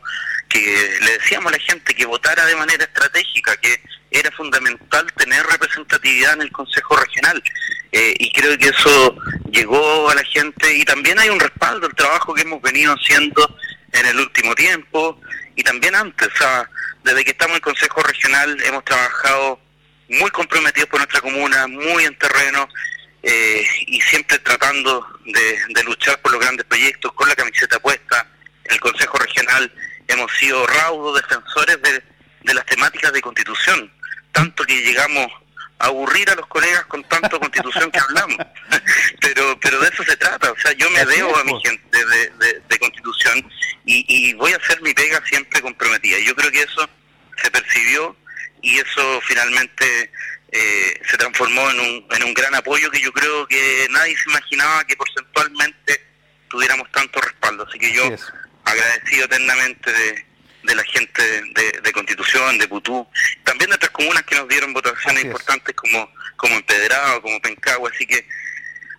que 0.49 0.97
le 1.01 1.11
decíamos 1.17 1.51
a 1.51 1.57
la 1.57 1.63
gente 1.63 1.93
que 1.93 2.05
votara 2.05 2.45
de 2.45 2.55
manera 2.55 2.83
estratégica, 2.83 3.55
que 3.57 3.81
era 4.11 4.31
fundamental 4.31 5.05
tener 5.17 5.45
representatividad 5.45 6.33
en 6.33 6.43
el 6.43 6.51
Consejo 6.51 6.95
Regional. 6.95 7.43
Eh, 7.91 8.13
y 8.19 8.31
creo 8.31 8.57
que 8.57 8.69
eso 8.69 9.17
llegó 9.51 10.09
a 10.09 10.15
la 10.15 10.23
gente 10.23 10.73
y 10.73 10.85
también 10.85 11.19
hay 11.19 11.29
un 11.29 11.39
respaldo 11.39 11.87
al 11.87 11.95
trabajo 11.95 12.33
que 12.33 12.41
hemos 12.41 12.61
venido 12.61 12.93
haciendo 12.93 13.57
en 13.91 14.05
el 14.05 14.19
último 14.19 14.55
tiempo 14.55 15.19
y 15.55 15.63
también 15.63 15.95
antes. 15.95 16.29
desde 17.03 17.23
que 17.23 17.31
estamos 17.31 17.51
en 17.51 17.55
el 17.57 17.61
Consejo 17.61 18.01
Regional 18.01 18.57
hemos 18.63 18.83
trabajado 18.83 19.59
muy 20.09 20.29
comprometidos 20.31 20.89
por 20.89 20.99
nuestra 20.99 21.21
comuna, 21.21 21.67
muy 21.67 22.03
en 22.03 22.17
terreno 22.17 22.69
eh, 23.23 23.65
y 23.87 23.99
siempre 24.01 24.37
tratando 24.39 25.05
de, 25.25 25.59
de 25.69 25.83
luchar 25.83 26.21
por 26.21 26.31
los 26.31 26.41
grandes 26.41 26.65
proyectos 26.65 27.11
con 27.13 27.27
la 27.27 27.35
camiseta 27.35 27.79
puesta. 27.79 28.27
En 28.65 28.73
el 28.73 28.79
Consejo 28.79 29.17
Regional 29.17 29.71
hemos 30.07 30.31
sido 30.37 30.65
raudos 30.67 31.21
defensores 31.21 31.79
de, 31.81 32.53
las 32.53 32.65
temáticas 32.65 33.11
de 33.11 33.21
constitución, 33.21 33.91
tanto 34.31 34.63
que 34.65 34.81
llegamos 34.81 35.27
a 35.79 35.87
aburrir 35.87 36.29
a 36.29 36.35
los 36.35 36.45
colegas 36.47 36.85
con 36.85 37.03
tanto 37.05 37.39
constitución 37.39 37.91
que 37.91 37.99
hablamos. 37.99 38.37
pero 39.21 39.59
pero 39.59 39.79
de 39.79 39.89
eso 39.89 40.03
se 40.03 40.15
trata, 40.17 40.51
o 40.51 40.59
sea, 40.59 40.71
yo 40.73 40.89
me 40.91 41.05
debo 41.05 41.35
a 41.35 41.43
mi 41.43 41.59
gente 41.63 42.05
de, 42.05 42.79
constitución 42.79 43.49
y, 43.85 44.33
voy 44.33 44.51
a 44.53 44.57
hacer 44.57 44.81
mi 44.81 44.93
pega 44.93 45.21
siempre 45.25 45.61
comprometida. 45.61 46.17
Yo 46.19 46.35
creo 46.35 46.51
que 46.51 46.61
eso 46.61 46.87
se 47.41 47.51
percibió 47.51 48.15
y 48.65 48.79
eso 48.79 49.21
finalmente 49.21 50.11
eh, 50.51 50.99
se 51.07 51.17
transformó 51.17 51.69
en 51.69 51.79
un, 51.79 52.07
en 52.09 52.23
un 52.23 52.33
gran 52.33 52.55
apoyo 52.55 52.89
que 52.89 52.99
yo 52.99 53.13
creo 53.13 53.45
que 53.45 53.87
nadie 53.91 54.17
se 54.17 54.27
imaginaba 54.27 54.83
que 54.85 54.95
porcentualmente 54.95 56.01
tuviéramos 56.47 56.91
tanto 56.91 57.21
respaldo. 57.21 57.67
Así 57.69 57.77
que 57.77 57.93
yo 57.93 58.03
agradecido 58.63 59.25
eternamente 59.25 59.91
de, 59.91 60.25
de 60.63 60.75
la 60.75 60.83
gente 60.83 61.21
de, 61.21 61.91
Constitución, 61.91 62.57
de 62.57 62.67
Putú, 62.67 63.07
también 63.43 63.69
de 63.69 63.75
otras 63.75 63.91
comunas 63.91 64.23
que 64.23 64.35
nos 64.35 64.47
dieron 64.47 64.73
votaciones 64.73 65.25
importantes 65.25 65.75
como, 65.75 66.11
como 66.35 66.55
Empedrado, 66.55 67.21
como 67.21 67.39
Pencagua, 67.41 67.91
así 67.93 68.07
que 68.07 68.27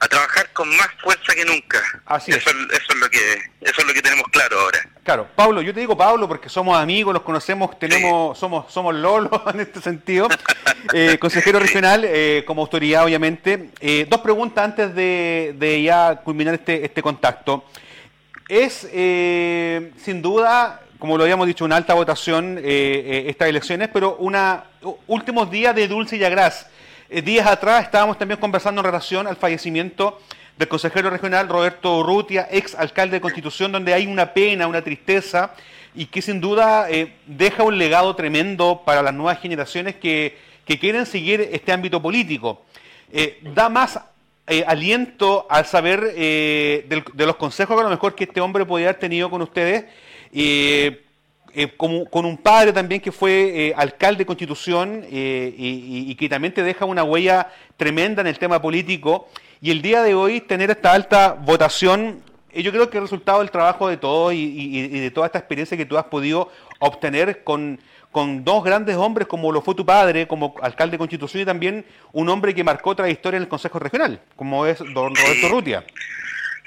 a 0.01 0.09
trabajar 0.09 0.53
con 0.53 0.69
más 0.77 0.89
fuerza 1.03 1.35
que 1.35 1.45
nunca. 1.45 1.81
Así 2.05 2.31
eso, 2.33 2.51
es. 2.51 2.57
eso 2.57 2.93
es 2.93 2.97
lo 2.97 3.09
que 3.09 3.35
eso 3.61 3.81
es 3.81 3.87
lo 3.87 3.95
que 3.95 4.03
tenemos 4.03 4.27
claro 4.31 4.61
ahora. 4.61 4.79
Claro, 5.03 5.29
Pablo, 5.35 5.63
yo 5.63 5.73
te 5.73 5.81
digo 5.81 5.97
Pablo 5.97 6.27
porque 6.29 6.49
somos 6.49 6.77
amigos, 6.79 7.15
los 7.15 7.23
conocemos, 7.23 7.79
tenemos 7.79 8.39
somos 8.39 8.73
somos 8.73 8.95
lolos 8.95 9.31
en 9.55 9.61
este 9.61 9.81
sentido. 9.81 10.29
Eh, 10.93 11.17
consejero 11.21 11.59
regional 11.59 12.03
eh, 12.05 12.45
como 12.47 12.63
autoridad 12.63 13.05
obviamente. 13.05 13.71
Eh, 13.81 14.07
dos 14.09 14.21
preguntas 14.21 14.65
antes 14.65 14.95
de, 14.95 15.55
de, 15.59 15.83
ya 15.83 16.17
culminar 16.17 16.55
este 16.55 16.85
este 16.85 17.03
contacto. 17.03 17.65
Es 18.49 18.89
sin 18.91 20.23
duda 20.23 20.83
como 20.99 21.19
lo 21.19 21.25
habíamos 21.25 21.47
dicho, 21.47 21.65
una 21.65 21.77
alta 21.77 21.95
votación 21.95 22.59
estas 22.63 23.49
elecciones, 23.49 23.91
pero 23.93 24.17
una 24.17 24.65
últimos 25.09 25.51
días 25.51 25.75
de 25.75 25.89
Dulce 25.89 26.17
y 26.17 26.25
Agraz. 26.25 26.67
Eh, 27.09 27.23
días 27.23 27.47
atrás 27.47 27.85
estábamos 27.85 28.19
también 28.19 28.41
conversando 28.41 28.81
en 28.81 28.87
relación 28.87 29.29
al 29.29 29.37
fallecimiento 29.37 30.21
del 30.59 30.67
consejero 30.67 31.09
regional 31.09 31.49
Roberto 31.49 31.99
Urrutia, 31.99 32.49
ex 32.51 32.75
alcalde 32.75 33.17
de 33.17 33.21
Constitución, 33.21 33.71
donde 33.71 33.95
hay 33.95 34.07
una 34.07 34.35
pena, 34.35 34.67
una 34.67 34.83
tristeza 34.83 35.53
y 35.95 36.07
que 36.07 36.21
sin 36.21 36.41
duda 36.41 36.91
eh, 36.91 37.13
deja 37.27 37.63
un 37.63 37.79
legado 37.79 38.17
tremendo 38.17 38.83
para 38.85 39.03
las 39.03 39.15
nuevas 39.15 39.41
generaciones 39.41 39.95
que, 39.97 40.45
quieren 40.81 41.07
seguir 41.07 41.49
este 41.53 41.71
ámbito 41.71 42.03
político. 42.03 42.65
Eh, 43.13 43.39
da 43.55 43.69
más 43.69 44.01
aliento 44.67 45.47
al 45.49 45.65
saber 45.65 46.13
de 46.13 47.03
los 47.27 47.37
consejos 47.37 47.77
que 47.77 47.81
a 47.81 47.85
lo 47.85 47.91
mejor 47.91 48.15
que 48.15 48.25
este 48.25 48.41
hombre 48.41 48.65
podría 48.65 48.89
haber 48.89 49.01
tenido 49.01 49.31
con 49.31 49.43
ustedes 49.43 49.85
eh, 51.59 51.75
con, 51.75 52.27
un 52.27 52.37
padre 52.37 52.71
también 52.71 53.01
que 53.01 53.11
fue 53.11 53.69
eh, 53.69 53.75
alcalde 53.75 54.19
de 54.19 54.27
Constitución 54.27 55.03
eh, 55.11 55.55
y, 55.57 56.15
que 56.15 56.29
también 56.29 56.53
te 56.53 56.63
deja 56.63 56.85
una 56.85 57.03
huella 57.03 57.51
tremenda 57.79 58.21
en 58.21 58.27
el 58.27 58.39
tema 58.39 58.61
político. 58.61 59.31
Y 59.63 59.71
el 59.71 59.81
día 59.81 60.03
de 60.03 60.15
hoy 60.15 60.43
tener 60.43 60.71
esta 60.71 60.93
alta 60.93 61.33
votación, 61.33 62.23
yo 62.55 62.71
creo 62.73 62.91
que 62.91 62.99
es 62.99 63.03
resultado 63.03 63.39
del 63.39 63.51
trabajo 63.51 63.89
de 63.89 63.97
todos 63.97 64.35
y, 64.35 65.01
de 65.01 65.11
toda 65.11 65.29
esta 65.29 65.39
experiencia 65.39 65.79
que 65.79 65.87
tú 65.87 65.97
has 65.97 66.05
podido 66.05 66.51
obtener 66.79 67.43
con, 67.43 67.81
con 68.13 68.45
dos 68.45 68.63
grandes 68.63 68.97
hombres 68.97 69.27
como 69.27 69.51
lo 69.51 69.63
fue 69.63 69.75
tu 69.75 69.87
padre, 69.87 70.29
como 70.29 70.57
alcalde 70.61 70.93
de 70.93 70.99
Constitución 70.99 71.43
y 71.43 71.47
también 71.47 71.87
un 72.13 72.29
hombre 72.29 72.55
que 72.55 72.65
marcó 72.65 72.91
otra 72.91 73.09
historia 73.09 73.39
en 73.39 73.45
el 73.45 73.49
Consejo 73.49 73.79
Regional, 73.79 74.21
como 74.37 74.67
es 74.67 74.79
don 74.93 75.15
Roberto 75.15 75.49
Rutia. 75.49 75.85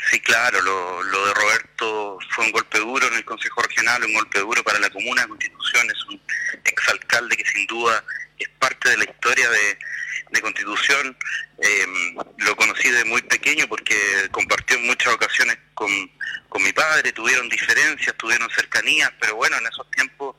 Sí, 0.08 0.20
claro, 0.22 0.62
lo, 0.62 1.04
lo, 1.04 1.26
de 1.28 1.34
Roberto 1.34 2.18
fue 2.30 2.46
un 2.46 2.52
golpe 2.52 2.80
duro 2.80 3.06
en 3.08 3.16
el 3.16 3.26
Consejo 3.26 3.62
Regional, 3.62 4.04
un 4.06 4.14
golpe 4.14 4.40
duro 4.40 4.64
para 4.64 4.80
la 4.80 4.90
Comuna 4.90 5.24
de 5.24 5.28
Constitución, 5.28 5.88
es 5.92 6.06
un 6.06 6.22
exalcalde 6.64 7.36
que 7.36 7.46
sin 7.46 7.68
duda 7.68 8.04
es 8.38 8.48
parte 8.60 8.90
de 8.90 8.98
la 8.98 9.04
historia 9.04 9.50
de, 9.50 9.78
Constitución. 10.42 11.18
Em, 11.58 12.16
lo 12.38 12.56
conocí 12.56 12.90
de 12.90 13.04
muy 13.04 13.22
pequeño 13.24 13.68
porque 13.68 13.96
compartió 14.32 14.78
en 14.78 14.86
muchas 14.86 15.14
ocasiones 15.14 15.58
con, 15.74 15.90
con 16.48 16.64
mi 16.64 16.72
padre, 16.72 17.12
tuvieron 17.12 17.50
diferencias, 17.50 18.16
tuvieron 18.16 18.50
cercanías, 18.52 19.12
pero 19.20 19.36
bueno, 19.36 19.58
en 19.58 19.68
esos 19.68 19.90
tiempos 19.92 20.38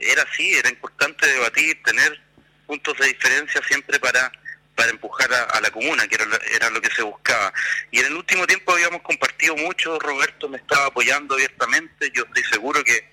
era 0.00 0.22
así, 0.22 0.52
era 0.52 0.68
importante 0.68 1.26
debatir, 1.26 1.82
tener 1.82 2.20
puntos 2.66 2.98
de 2.98 3.06
diferencia 3.06 3.60
siempre 3.66 3.98
para 3.98 4.30
para 4.78 4.90
empujar 4.92 5.28
a, 5.34 5.60
la 5.60 5.72
comuna, 5.72 6.06
que 6.06 6.16
era, 6.54 6.70
lo 6.70 6.80
que 6.80 6.88
se 6.90 7.02
buscaba. 7.02 7.52
Y 7.90 7.98
en 7.98 8.06
el 8.06 8.14
último 8.14 8.46
tiempo 8.46 8.72
habíamos 8.72 9.02
compartido 9.02 9.56
mucho, 9.56 9.98
Roberto 9.98 10.48
me 10.48 10.58
estaba 10.58 10.86
apoyando 10.86 11.34
abiertamente, 11.34 12.12
yo 12.14 12.22
estoy 12.22 12.44
seguro 12.44 12.84
que, 12.84 13.10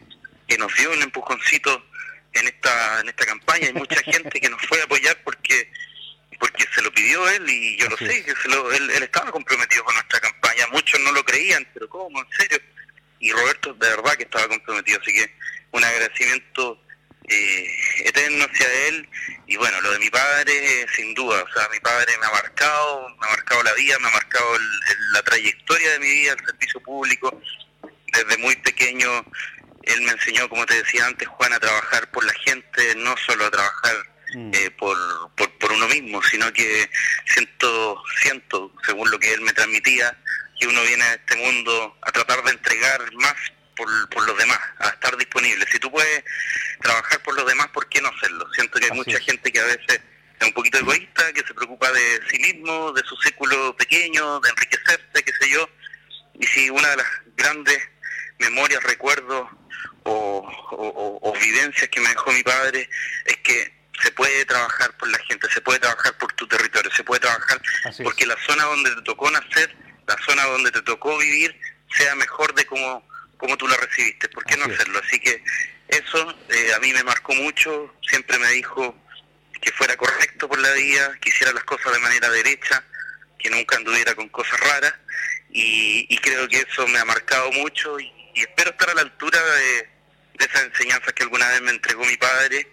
nos 0.59 0.71
dio 0.75 0.91
un 0.91 1.01
empujoncito 1.01 1.83
en 2.33 2.47
esta, 2.47 2.99
en 2.99 3.09
esta 3.09 3.25
campaña, 3.25 3.65
hay 3.65 3.73
mucha 3.73 3.99
gente 4.03 4.39
que 4.39 4.47
nos 4.47 4.61
fue 4.67 4.79
a 4.79 4.83
apoyar 4.83 5.17
porque 5.23 5.71
porque 6.39 6.65
se 6.75 6.81
lo 6.83 6.91
pidió 6.91 7.27
él 7.29 7.49
y 7.49 7.77
yo 7.77 7.89
lo 7.89 7.97
sé, 7.97 8.23
que 8.23 8.35
se 8.35 8.47
lo, 8.49 8.71
él, 8.71 8.89
él 8.91 9.03
estaba 9.03 9.31
comprometido 9.31 9.83
con 9.85 9.95
nuestra 9.95 10.19
campaña, 10.19 10.67
muchos 10.71 10.99
no 10.99 11.13
lo 11.13 11.25
creían, 11.25 11.67
pero 11.73 11.89
¿cómo? 11.89 12.19
¿En 12.19 12.27
serio? 12.37 12.59
Y 13.19 13.31
Roberto 13.31 13.73
de 13.73 13.89
verdad 13.89 14.13
que 14.13 14.23
estaba 14.23 14.47
comprometido, 14.47 14.99
así 15.01 15.13
que 15.13 15.33
un 15.71 15.83
agradecimiento 15.83 16.84
eh, 17.27 17.67
eterno 18.05 18.45
hacia 18.45 18.87
él 18.87 19.09
y 19.47 19.57
bueno, 19.57 19.79
lo 19.81 19.91
de 19.91 19.99
mi 19.99 20.09
padre 20.09 20.85
sin 20.95 21.13
duda, 21.13 21.43
o 21.43 21.53
sea, 21.53 21.69
mi 21.69 21.79
padre 21.79 22.17
me 22.19 22.25
ha 22.25 22.31
marcado, 22.31 23.09
me 23.19 23.27
ha 23.27 23.29
marcado 23.29 23.63
la 23.63 23.73
vida, 23.73 23.97
me 23.99 24.07
ha 24.07 24.11
marcado 24.11 24.57
la 25.13 25.21
trayectoria 25.23 25.91
de 25.91 25.99
mi 25.99 26.09
vida, 26.09 26.33
el 26.33 26.45
servicio 26.45 26.79
público, 26.81 27.41
desde 28.11 28.37
muy 28.37 28.55
pequeño 28.57 29.25
él 29.85 30.01
me 30.01 30.11
enseñó, 30.11 30.49
como 30.49 30.65
te 30.65 30.75
decía 30.75 31.05
antes, 31.05 31.27
Juan, 31.27 31.53
a 31.53 31.59
trabajar 31.59 32.09
por 32.11 32.25
la 32.25 32.33
gente, 32.33 32.95
no 32.95 33.15
solo 33.17 33.45
a 33.45 33.51
trabajar 33.51 33.95
mm. 34.33 34.51
eh, 34.53 34.71
por, 34.71 34.97
por, 35.35 35.51
por, 35.59 35.71
uno 35.71 35.87
mismo, 35.87 36.21
sino 36.23 36.51
que 36.53 36.89
siento, 37.25 38.03
siento, 38.21 38.73
según 38.85 39.09
lo 39.11 39.19
que 39.19 39.33
él 39.33 39.41
me 39.41 39.53
transmitía, 39.53 40.17
que 40.59 40.67
uno 40.67 40.81
viene 40.83 41.03
a 41.03 41.13
este 41.13 41.35
mundo 41.35 41.97
a 42.01 42.11
tratar 42.11 42.43
de 42.43 42.51
entregar 42.51 43.13
más 43.13 43.35
por, 43.75 44.09
por 44.09 44.25
los 44.25 44.37
demás, 44.37 44.59
a 44.79 44.89
estar 44.89 45.15
disponible. 45.17 45.65
Si 45.71 45.79
tú 45.79 45.91
puedes 45.91 46.23
trabajar 46.81 47.21
por 47.23 47.35
los 47.35 47.45
demás, 47.45 47.67
¿por 47.69 47.87
qué 47.89 48.01
no 48.01 48.09
hacerlo? 48.09 48.47
Siento 48.53 48.79
que 48.79 48.85
hay 48.85 48.91
mucha 48.91 49.19
gente 49.19 49.51
que 49.51 49.59
a 49.59 49.65
veces 49.65 50.01
es 50.39 50.47
un 50.47 50.53
poquito 50.53 50.77
egoísta, 50.79 51.31
que 51.33 51.41
se 51.45 51.53
preocupa 51.53 51.91
de 51.91 52.21
sí 52.29 52.39
mismo, 52.39 52.91
de 52.91 53.03
su 53.03 53.15
círculo 53.17 53.75
pequeño, 53.75 54.39
de 54.39 54.49
enriquecerse, 54.49 55.23
qué 55.23 55.31
sé 55.39 55.49
yo. 55.49 55.69
Y 56.33 56.45
si 56.47 56.69
una 56.69 56.89
de 56.89 56.97
las 56.97 57.07
grandes 57.35 57.79
memorias, 58.39 58.83
recuerdos 58.83 59.47
o, 60.03 61.19
o, 61.21 61.33
vivencias 61.39 61.89
que 61.89 61.99
me 61.99 62.09
dejó 62.09 62.31
mi 62.31 62.43
padre 62.43 62.89
es 63.25 63.37
que 63.37 63.73
se 64.01 64.11
puede 64.11 64.45
trabajar 64.45 64.95
por 64.97 65.09
la 65.09 65.17
gente, 65.19 65.49
se 65.49 65.61
puede 65.61 65.79
trabajar 65.79 66.17
por 66.17 66.31
tu 66.33 66.47
territorio, 66.47 66.91
se 66.91 67.03
puede 67.03 67.21
trabajar 67.21 67.61
porque 68.03 68.25
la 68.25 68.35
zona 68.45 68.65
donde 68.65 68.93
te 68.93 69.01
tocó 69.03 69.31
nacer, 69.31 69.75
la 70.05 70.17
zona 70.25 70.43
donde 70.45 70.71
te 70.71 70.81
tocó 70.81 71.17
vivir, 71.17 71.59
sea 71.97 72.13
mejor 72.15 72.53
de 72.55 72.65
como 72.65 73.07
como 73.37 73.57
tú 73.57 73.67
la 73.67 73.77
recibiste, 73.77 74.29
¿por 74.29 74.43
qué 74.45 74.57
no 74.57 74.65
hacerlo? 74.65 74.99
Así 75.05 75.19
que 75.19 75.41
eso 75.87 76.35
eh, 76.49 76.73
a 76.75 76.79
mí 76.79 76.93
me 76.93 77.03
marcó 77.03 77.33
mucho, 77.35 77.93
siempre 78.07 78.37
me 78.39 78.49
dijo 78.51 78.95
que 79.61 79.71
fuera 79.71 79.95
correcto 79.95 80.47
por 80.47 80.59
la 80.59 80.71
vida, 80.73 81.17
que 81.21 81.29
hiciera 81.29 81.53
las 81.53 81.63
cosas 81.63 81.93
de 81.93 81.99
manera 81.99 82.29
derecha, 82.29 82.83
que 83.39 83.49
nunca 83.49 83.77
anduviera 83.77 84.15
con 84.15 84.29
cosas 84.29 84.59
raras, 84.59 84.93
y, 85.49 86.17
creo 86.17 86.47
que 86.49 86.57
eso 86.57 86.85
me 86.87 86.99
ha 86.99 87.05
marcado 87.05 87.49
mucho 87.53 87.97
y, 87.99 88.11
espero 88.35 88.71
estar 88.71 88.89
a 88.89 88.95
la 88.95 89.01
altura 89.01 89.41
de, 89.41 89.89
esas 90.39 90.63
enseñanzas 90.63 91.13
que 91.13 91.23
alguna 91.23 91.47
vez 91.49 91.61
me 91.61 91.71
entregó 91.71 92.03
mi 92.03 92.17
padre, 92.17 92.67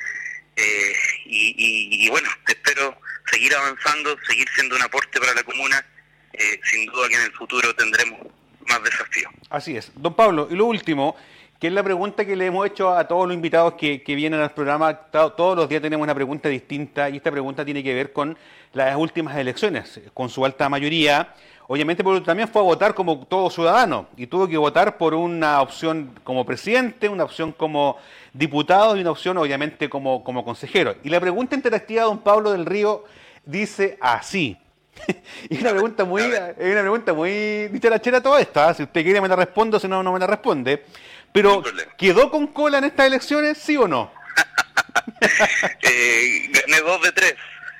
eh, 0.56 0.96
y, 1.26 2.08
bueno, 2.08 2.28
espero 2.46 2.98
seguir 3.30 3.54
avanzando, 3.54 4.18
seguir 4.26 4.48
siendo 4.54 4.76
un 4.76 4.82
aporte 4.82 5.20
para 5.20 5.34
la 5.34 5.44
comuna, 5.44 5.86
eh, 6.32 6.60
sin 6.64 6.86
duda 6.86 7.08
que 7.08 7.14
en 7.14 7.22
el 7.22 7.32
futuro 7.32 7.74
tendremos 7.74 8.20
más 8.68 8.82
desafío. 8.82 9.28
Así 9.50 9.76
es. 9.76 9.92
Don 9.94 10.14
Pablo, 10.14 10.48
y 10.50 10.54
lo 10.54 10.66
último, 10.66 11.14
que 11.62 11.68
es 11.68 11.72
la 11.72 11.84
pregunta 11.84 12.24
que 12.24 12.34
le 12.34 12.46
hemos 12.46 12.66
hecho 12.66 12.92
a 12.92 13.06
todos 13.06 13.28
los 13.28 13.36
invitados 13.36 13.74
que, 13.74 14.02
vienen 14.04 14.40
al 14.40 14.50
programa. 14.50 14.94
Todos 14.94 15.56
los 15.56 15.68
días 15.68 15.80
tenemos 15.80 16.02
una 16.02 16.12
pregunta 16.12 16.48
distinta 16.48 17.08
y 17.08 17.18
esta 17.18 17.30
pregunta 17.30 17.64
tiene 17.64 17.84
que 17.84 17.94
ver 17.94 18.12
con 18.12 18.36
las 18.72 18.96
últimas 18.96 19.36
elecciones, 19.36 20.00
con 20.12 20.28
su 20.28 20.44
alta 20.44 20.68
mayoría. 20.68 21.34
Obviamente, 21.68 22.02
porque 22.02 22.20
también 22.22 22.48
fue 22.48 22.60
a 22.60 22.64
votar 22.64 22.94
como 22.94 23.24
todo 23.26 23.48
ciudadano 23.48 24.08
y 24.16 24.26
tuvo 24.26 24.48
que 24.48 24.56
votar 24.56 24.98
por 24.98 25.14
una 25.14 25.62
opción 25.62 26.18
como 26.24 26.44
presidente, 26.44 27.08
una 27.08 27.22
opción 27.22 27.52
como 27.52 27.96
diputado 28.32 28.96
y 28.96 29.00
una 29.00 29.12
opción, 29.12 29.38
obviamente, 29.38 29.88
como, 29.88 30.24
como 30.24 30.44
consejero. 30.44 30.96
Y 31.04 31.10
la 31.10 31.20
pregunta 31.20 31.54
interactiva, 31.54 32.02
don 32.02 32.18
Pablo 32.18 32.50
del 32.50 32.66
Río, 32.66 33.04
dice 33.44 33.98
así. 34.00 34.58
y 35.50 35.60
una 35.60 35.70
pregunta 35.70 36.04
muy, 36.04 36.22
es 36.22 36.72
una 36.72 36.80
pregunta 36.80 37.12
muy 37.12 37.68
dicharachera 37.68 38.20
toda 38.20 38.40
esta. 38.40 38.68
¿ah? 38.68 38.74
Si 38.74 38.82
usted 38.82 39.02
quiere 39.02 39.20
me 39.20 39.28
la 39.28 39.36
respondo, 39.36 39.78
si 39.78 39.88
no, 39.88 40.02
no 40.02 40.12
me 40.12 40.18
la 40.18 40.26
responde. 40.26 40.84
Pero, 41.32 41.62
¿quedó 41.96 42.30
con 42.30 42.48
cola 42.48 42.78
en 42.78 42.84
estas 42.84 43.06
elecciones, 43.06 43.58
sí 43.58 43.76
o 43.76 43.88
no? 43.88 44.12
eh, 45.82 46.50
gané 46.50 46.80
dos 46.82 47.02
de 47.02 47.12
tres. 47.12 47.34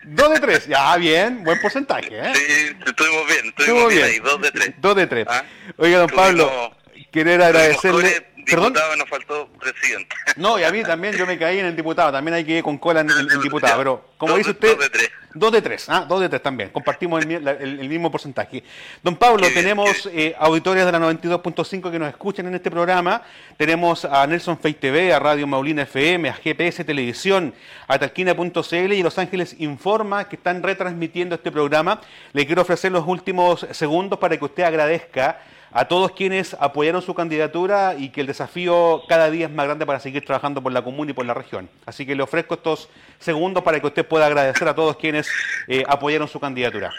Dos 0.04 0.30
de 0.30 0.40
tres, 0.40 0.66
ya 0.66 0.96
bien, 0.96 1.44
buen 1.44 1.60
porcentaje. 1.60 2.08
¿eh? 2.10 2.32
Sí, 2.34 2.76
estuvimos 2.84 3.26
bien, 3.26 3.46
estuvimos 3.56 3.88
bien, 3.88 4.04
ahí, 4.04 4.18
dos 4.18 4.40
de 4.40 4.50
tres. 4.50 4.74
Dos 4.78 4.96
de 4.96 5.06
tres. 5.06 5.26
¿Ah? 5.28 5.44
Oiga, 5.76 5.98
don 5.98 6.10
Pablo, 6.10 6.74
querer 7.12 7.40
agradecerle. 7.42 8.31
Diputado 8.44 8.96
nos 8.96 9.08
faltó 9.08 9.48
presidente. 9.58 10.14
No, 10.36 10.58
y 10.58 10.64
a 10.64 10.70
mí 10.70 10.82
también 10.82 11.14
yo 11.14 11.26
me 11.26 11.38
caí 11.38 11.58
en 11.58 11.66
el 11.66 11.76
diputado, 11.76 12.12
también 12.12 12.34
hay 12.34 12.44
que 12.44 12.58
ir 12.58 12.62
con 12.62 12.78
cola 12.78 13.00
en 13.00 13.10
el, 13.10 13.40
diputado, 13.40 13.78
pero 13.78 14.04
como 14.16 14.36
dice 14.36 14.50
usted... 14.50 14.76
Dos 14.76 14.80
de 14.80 14.90
tres. 14.90 15.10
Dos 15.34 15.50
de 15.50 15.62
tres, 15.62 15.88
ah, 15.88 16.04
dos 16.06 16.20
de 16.20 16.28
tres 16.28 16.42
también, 16.42 16.68
compartimos 16.68 17.24
el, 17.24 17.88
mismo 17.88 18.10
porcentaje. 18.10 18.62
Don 19.02 19.16
Pablo, 19.16 19.46
tenemos 19.54 20.06
eh, 20.12 20.34
auditores 20.38 20.84
de 20.84 20.92
la 20.92 20.98
92.5 20.98 21.90
que 21.90 21.98
nos 21.98 22.08
escuchan 22.08 22.46
en 22.48 22.54
este 22.54 22.70
programa, 22.70 23.22
tenemos 23.56 24.04
a 24.04 24.26
Nelson 24.26 24.58
Fay 24.58 24.74
TV, 24.74 25.14
a 25.14 25.18
Radio 25.18 25.46
Maulina 25.46 25.82
FM, 25.82 26.28
a 26.28 26.34
GPS 26.34 26.84
Televisión, 26.84 27.54
a 27.88 27.98
Talquina.cl 27.98 28.92
y 28.92 29.02
Los 29.02 29.18
Ángeles 29.18 29.56
Informa 29.58 30.28
que 30.28 30.36
están 30.36 30.62
retransmitiendo 30.62 31.34
este 31.34 31.50
programa. 31.50 32.00
Le 32.32 32.46
quiero 32.46 32.62
ofrecer 32.62 32.92
los 32.92 33.06
últimos 33.06 33.66
segundos 33.70 34.18
para 34.18 34.36
que 34.36 34.44
usted 34.44 34.64
agradezca 34.64 35.40
a 35.72 35.86
todos 35.86 36.12
quienes 36.12 36.54
apoyaron 36.60 37.02
su 37.02 37.14
candidatura 37.14 37.94
y 37.98 38.10
que 38.10 38.20
el 38.20 38.26
desafío 38.26 39.02
cada 39.08 39.30
día 39.30 39.46
es 39.46 39.52
más 39.52 39.66
grande 39.66 39.86
para 39.86 40.00
seguir 40.00 40.24
trabajando 40.24 40.62
por 40.62 40.72
la 40.72 40.82
comuna 40.82 41.10
y 41.10 41.14
por 41.14 41.24
la 41.24 41.34
región. 41.34 41.70
Así 41.86 42.04
que 42.04 42.14
le 42.14 42.22
ofrezco 42.22 42.54
estos 42.54 42.88
segundos 43.18 43.62
para 43.62 43.80
que 43.80 43.86
usted 43.86 44.06
pueda 44.06 44.26
agradecer 44.26 44.68
a 44.68 44.74
todos 44.74 44.96
quienes 44.96 45.28
eh, 45.68 45.82
apoyaron 45.88 46.28
su 46.28 46.38
candidatura. 46.38 46.92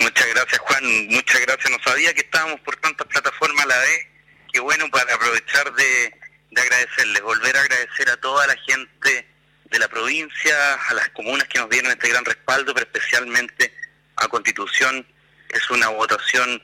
Muchas 0.00 0.26
gracias 0.34 0.58
Juan, 0.60 1.06
muchas 1.08 1.40
gracias. 1.40 1.70
No 1.70 1.78
sabía 1.84 2.14
que 2.14 2.20
estábamos 2.20 2.60
por 2.60 2.76
tantas 2.76 3.06
plataformas 3.08 3.64
a 3.64 3.68
la 3.68 3.78
vez. 3.78 4.06
Qué 4.52 4.60
bueno 4.60 4.86
para 4.90 5.14
aprovechar 5.14 5.72
de, 5.74 6.14
de 6.50 6.60
agradecerles, 6.60 7.22
volver 7.22 7.56
a 7.56 7.60
agradecer 7.60 8.08
a 8.08 8.16
toda 8.16 8.46
la 8.46 8.56
gente 8.66 9.26
de 9.64 9.78
la 9.78 9.88
provincia, 9.88 10.74
a 10.88 10.94
las 10.94 11.08
comunas 11.10 11.46
que 11.48 11.58
nos 11.58 11.70
dieron 11.70 11.92
este 11.92 12.08
gran 12.08 12.24
respaldo, 12.24 12.72
pero 12.74 12.86
especialmente 12.86 13.72
a 14.16 14.28
Constitución. 14.28 15.06
Es 15.48 15.68
una 15.70 15.88
votación 15.88 16.62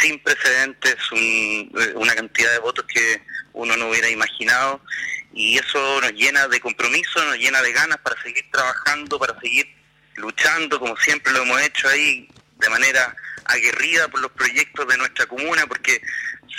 sin 0.00 0.18
precedentes, 0.20 0.96
un, 1.12 1.72
eh, 1.78 1.92
una 1.94 2.14
cantidad 2.14 2.52
de 2.52 2.58
votos 2.58 2.84
que 2.86 3.22
uno 3.52 3.76
no 3.76 3.88
hubiera 3.88 4.08
imaginado. 4.08 4.80
Y 5.32 5.58
eso 5.58 6.00
nos 6.00 6.12
llena 6.12 6.46
de 6.48 6.60
compromiso, 6.60 7.24
nos 7.24 7.38
llena 7.38 7.60
de 7.62 7.72
ganas 7.72 7.98
para 7.98 8.20
seguir 8.22 8.44
trabajando, 8.52 9.18
para 9.18 9.38
seguir 9.40 9.66
luchando 10.16 10.78
como 10.78 10.96
siempre 10.96 11.32
lo 11.32 11.42
hemos 11.42 11.60
hecho 11.62 11.88
ahí 11.88 12.28
de 12.58 12.68
manera 12.68 13.14
aguerrida 13.46 14.08
por 14.08 14.20
los 14.20 14.30
proyectos 14.32 14.86
de 14.86 14.96
nuestra 14.96 15.26
comuna 15.26 15.66
porque 15.66 16.00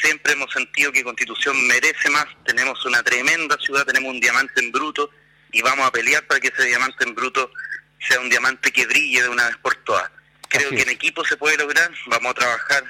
siempre 0.02 0.34
hemos 0.34 0.52
sentido 0.52 0.92
que 0.92 1.04
Constitución 1.04 1.56
merece 1.68 2.10
más, 2.10 2.26
tenemos 2.46 2.84
una 2.86 3.02
tremenda 3.02 3.58
ciudad, 3.58 3.86
tenemos 3.86 4.12
un 4.12 4.20
diamante 4.20 4.60
en 4.62 4.72
bruto 4.72 5.10
y 5.52 5.62
vamos 5.62 5.88
a 5.88 5.92
pelear 5.92 6.26
para 6.28 6.40
que 6.40 6.50
ese 6.50 6.66
diamante 6.66 7.04
en 7.06 7.16
bruto 7.16 7.52
sea 8.08 8.20
un 8.20 8.30
diamante 8.30 8.72
que 8.72 8.86
brille 8.86 9.24
de 9.24 9.30
una 9.30 9.48
vez 9.48 9.58
por 9.58 9.76
todas. 9.78 10.12
Creo 10.50 10.70
que 10.70 10.82
en 10.82 10.90
equipo 10.90 11.26
se 11.26 11.38
puede 11.38 11.58
lograr, 11.58 11.92
vamos 12.08 12.32
a 12.32 12.34
trabajar 12.36 12.84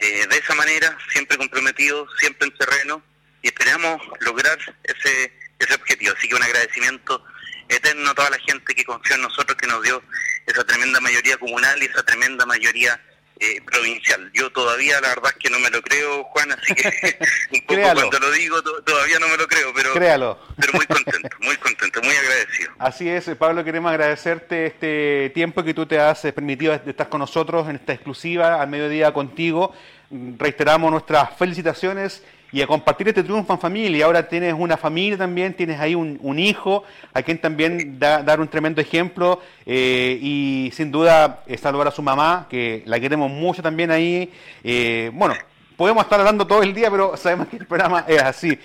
eh, 0.00 0.26
de 0.26 0.36
esa 0.36 0.54
manera, 0.54 0.96
siempre 1.12 1.36
comprometidos, 1.36 2.10
siempre 2.18 2.48
en 2.48 2.56
terreno, 2.56 3.02
y 3.42 3.48
esperamos 3.48 4.00
lograr 4.20 4.58
ese, 4.84 5.32
ese 5.58 5.74
objetivo. 5.74 6.14
Así 6.16 6.28
que 6.28 6.34
un 6.34 6.42
agradecimiento 6.42 7.24
eterno 7.68 8.10
a 8.10 8.14
toda 8.14 8.30
la 8.30 8.38
gente 8.38 8.74
que 8.74 8.84
confió 8.84 9.14
en 9.14 9.22
nosotros, 9.22 9.56
que 9.56 9.66
nos 9.66 9.82
dio 9.82 10.02
esa 10.46 10.64
tremenda 10.64 11.00
mayoría 11.00 11.36
comunal 11.36 11.80
y 11.82 11.86
esa 11.86 12.02
tremenda 12.02 12.44
mayoría 12.46 13.00
eh, 13.40 13.60
provincial. 13.64 14.30
Yo 14.34 14.50
todavía 14.52 15.00
la 15.00 15.08
verdad 15.08 15.30
es 15.30 15.36
que 15.38 15.48
no 15.48 15.58
me 15.58 15.70
lo 15.70 15.80
creo, 15.80 16.24
Juan, 16.24 16.52
así 16.52 16.74
que 16.74 16.88
un 17.52 17.60
poco 17.62 17.80
cuando 17.80 18.18
lo 18.18 18.32
digo 18.32 18.62
todavía 18.62 19.18
no 19.18 19.28
me 19.28 19.36
lo 19.38 19.48
creo, 19.48 19.72
pero, 19.74 19.94
Créalo. 19.94 20.38
pero 20.58 20.74
muy 20.74 20.86
contento, 20.86 21.28
muy 21.40 21.56
contento, 21.56 22.02
muy 22.02 22.14
agradecido. 22.14 22.72
Así 22.78 23.08
es, 23.08 23.30
Pablo, 23.38 23.64
queremos 23.64 23.90
agradecerte 23.90 24.66
este 24.66 25.30
tiempo 25.34 25.64
que 25.64 25.72
tú 25.72 25.86
te 25.86 25.98
has 25.98 26.20
permitido 26.20 26.74
estar 26.74 27.08
con 27.08 27.20
nosotros 27.20 27.66
en 27.68 27.76
esta 27.76 27.94
exclusiva 27.94 28.60
al 28.60 28.68
mediodía 28.68 29.12
contigo. 29.12 29.74
Reiteramos 30.10 30.90
nuestras 30.90 31.36
felicitaciones 31.38 32.22
y 32.52 32.62
a 32.62 32.66
compartir 32.66 33.08
este 33.08 33.22
triunfo 33.22 33.52
en 33.52 33.58
familia. 33.58 34.06
Ahora 34.06 34.28
tienes 34.28 34.54
una 34.56 34.76
familia 34.76 35.16
también, 35.18 35.54
tienes 35.54 35.78
ahí 35.80 35.94
un, 35.94 36.38
hijo, 36.38 36.84
a 37.12 37.22
quien 37.22 37.38
también 37.38 37.98
da, 37.98 38.22
dar 38.22 38.40
un 38.40 38.48
tremendo 38.48 38.80
ejemplo 38.80 39.40
eh, 39.66 40.18
y 40.20 40.70
sin 40.74 40.90
duda 40.90 41.42
eh, 41.46 41.56
saludar 41.56 41.88
a 41.88 41.90
su 41.90 42.02
mamá, 42.02 42.46
que 42.48 42.82
la 42.86 42.98
queremos 42.98 43.30
mucho 43.30 43.62
también 43.62 43.90
ahí. 43.90 44.32
Eh, 44.64 45.10
bueno, 45.14 45.34
podemos 45.76 46.02
estar 46.02 46.18
hablando 46.18 46.46
todo 46.46 46.62
el 46.62 46.74
día, 46.74 46.90
pero 46.90 47.16
sabemos 47.16 47.48
que 47.48 47.56
el 47.56 47.66
programa 47.66 48.04
es 48.08 48.22
así. 48.22 48.58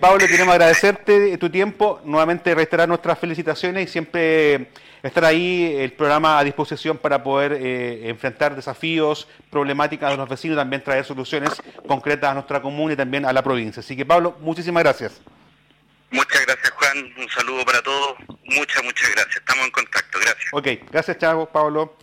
Pablo, 0.00 0.26
queremos 0.26 0.54
agradecerte 0.54 1.36
tu 1.38 1.50
tiempo, 1.50 2.00
nuevamente 2.04 2.54
reiterar 2.54 2.88
nuestras 2.88 3.18
felicitaciones 3.18 3.88
y 3.88 3.92
siempre 3.92 4.68
estar 5.02 5.24
ahí 5.24 5.76
el 5.78 5.92
programa 5.92 6.38
a 6.38 6.44
disposición 6.44 6.98
para 6.98 7.22
poder 7.22 7.52
eh, 7.52 8.08
enfrentar 8.08 8.54
desafíos, 8.54 9.28
problemáticas 9.50 10.10
de 10.10 10.16
los 10.16 10.28
vecinos 10.28 10.56
y 10.56 10.58
también 10.58 10.82
traer 10.82 11.04
soluciones 11.04 11.62
concretas 11.86 12.30
a 12.30 12.34
nuestra 12.34 12.60
comuna 12.60 12.94
y 12.94 12.96
también 12.96 13.24
a 13.24 13.32
la 13.32 13.42
provincia. 13.42 13.80
Así 13.80 13.96
que 13.96 14.04
Pablo, 14.04 14.36
muchísimas 14.40 14.82
gracias. 14.82 15.20
Muchas 16.10 16.44
gracias 16.44 16.70
Juan, 16.70 16.98
un 17.18 17.28
saludo 17.28 17.64
para 17.64 17.80
todos, 17.82 18.16
muchas, 18.44 18.82
muchas 18.82 19.10
gracias, 19.14 19.36
estamos 19.36 19.64
en 19.64 19.70
contacto, 19.70 20.18
gracias. 20.18 20.48
Ok, 20.52 20.66
gracias 20.90 21.18
Chavo, 21.18 21.46
Pablo. 21.46 21.96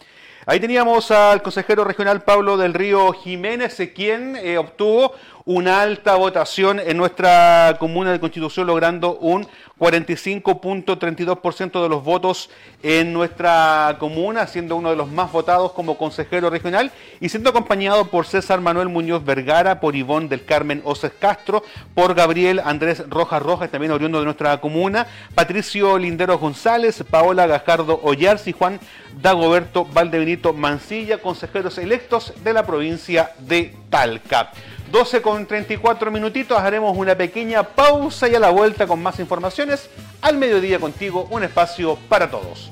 Ahí 0.46 0.62
teníamos 0.62 1.12
al 1.12 1.42
consejero 1.42 1.84
regional 1.84 2.24
Pablo 2.24 2.56
del 2.56 2.74
Río 2.74 3.12
Jiménez, 3.12 3.76
quien 3.94 4.38
eh, 4.38 4.58
obtuvo 4.58 5.14
una 5.48 5.82
alta 5.82 6.16
votación 6.16 6.80
en 6.82 6.98
nuestra 6.98 7.78
comuna 7.80 8.12
de 8.12 8.20
Constitución, 8.20 8.68
logrando 8.68 9.16
un 9.16 9.48
45.32% 9.80 11.82
de 11.82 11.88
los 11.88 12.04
votos 12.04 12.50
en 12.84 13.14
nuestra 13.14 13.96
comuna, 13.98 14.46
siendo 14.48 14.76
uno 14.76 14.90
de 14.90 14.98
los 14.98 15.10
más 15.10 15.32
votados 15.32 15.72
como 15.72 15.98
consejero 15.98 16.50
regional 16.50 16.92
y 17.22 17.30
siendo 17.30 17.52
acompañado 17.52 18.08
por 18.08 18.26
César 18.26 18.60
Manuel 18.60 18.90
Muñoz 18.90 19.24
Vergara, 19.24 19.80
por 19.80 19.96
Ivón 19.96 20.28
del 20.28 20.44
Carmen 20.44 20.82
Oces 20.84 21.14
Castro, 21.18 21.64
por 21.96 22.14
Gabriel 22.14 22.62
Andrés 22.66 23.08
Rojas 23.08 23.42
Rojas, 23.42 23.72
también 23.72 23.94
oriundo 23.94 24.20
de 24.20 24.26
nuestra 24.26 24.60
comuna, 24.60 25.08
Patricio 25.34 25.98
Linderos 25.98 26.42
González, 26.42 27.06
Paola 27.10 27.48
Gajardo 27.48 28.02
Ollars 28.04 28.48
y 28.48 28.52
Juan 28.52 28.82
Dagoberto 29.22 29.86
Valdebenito 29.86 30.52
Mancilla, 30.52 31.20
consejeros 31.20 31.78
electos 31.78 32.34
de 32.44 32.52
la 32.52 32.66
provincia 32.66 33.32
de 33.40 33.74
Talca. 33.90 34.52
12 34.92 35.22
con 35.22 35.46
34 35.46 36.12
minutitos, 36.12 36.58
haremos 36.58 36.96
una 36.98 37.16
pequeña 37.16 37.64
pausa 37.64 38.28
y 38.28 38.36
a 38.36 38.40
la 38.40 38.50
vuelta 38.50 38.88
con 38.88 39.02
más 39.02 39.20
informaciones. 39.20 39.90
Al 40.22 40.38
mediodía 40.38 40.80
contigo, 40.80 41.28
un 41.30 41.44
espacio 41.44 41.98
para 42.08 42.30
todos. 42.32 42.72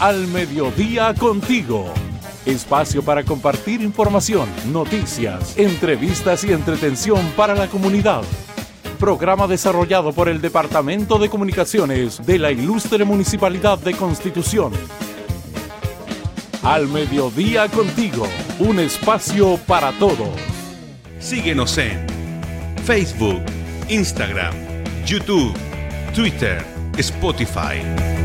Al 0.00 0.26
mediodía 0.26 1.14
contigo. 1.14 1.92
Espacio 2.44 3.04
para 3.04 3.22
compartir 3.22 3.82
información, 3.82 4.48
noticias, 4.72 5.56
entrevistas 5.56 6.42
y 6.42 6.52
entretención 6.52 7.24
para 7.36 7.54
la 7.54 7.68
comunidad 7.68 8.24
programa 9.02 9.48
desarrollado 9.48 10.12
por 10.12 10.28
el 10.28 10.40
Departamento 10.40 11.18
de 11.18 11.28
Comunicaciones 11.28 12.24
de 12.24 12.38
la 12.38 12.52
Ilustre 12.52 13.04
Municipalidad 13.04 13.76
de 13.80 13.94
Constitución. 13.94 14.72
Al 16.62 16.86
mediodía 16.86 17.66
contigo, 17.66 18.28
un 18.60 18.78
espacio 18.78 19.56
para 19.66 19.90
todos. 19.98 20.28
Síguenos 21.18 21.76
en 21.78 22.06
Facebook, 22.84 23.42
Instagram, 23.88 24.54
YouTube, 25.04 25.52
Twitter, 26.14 26.64
Spotify. 26.96 28.21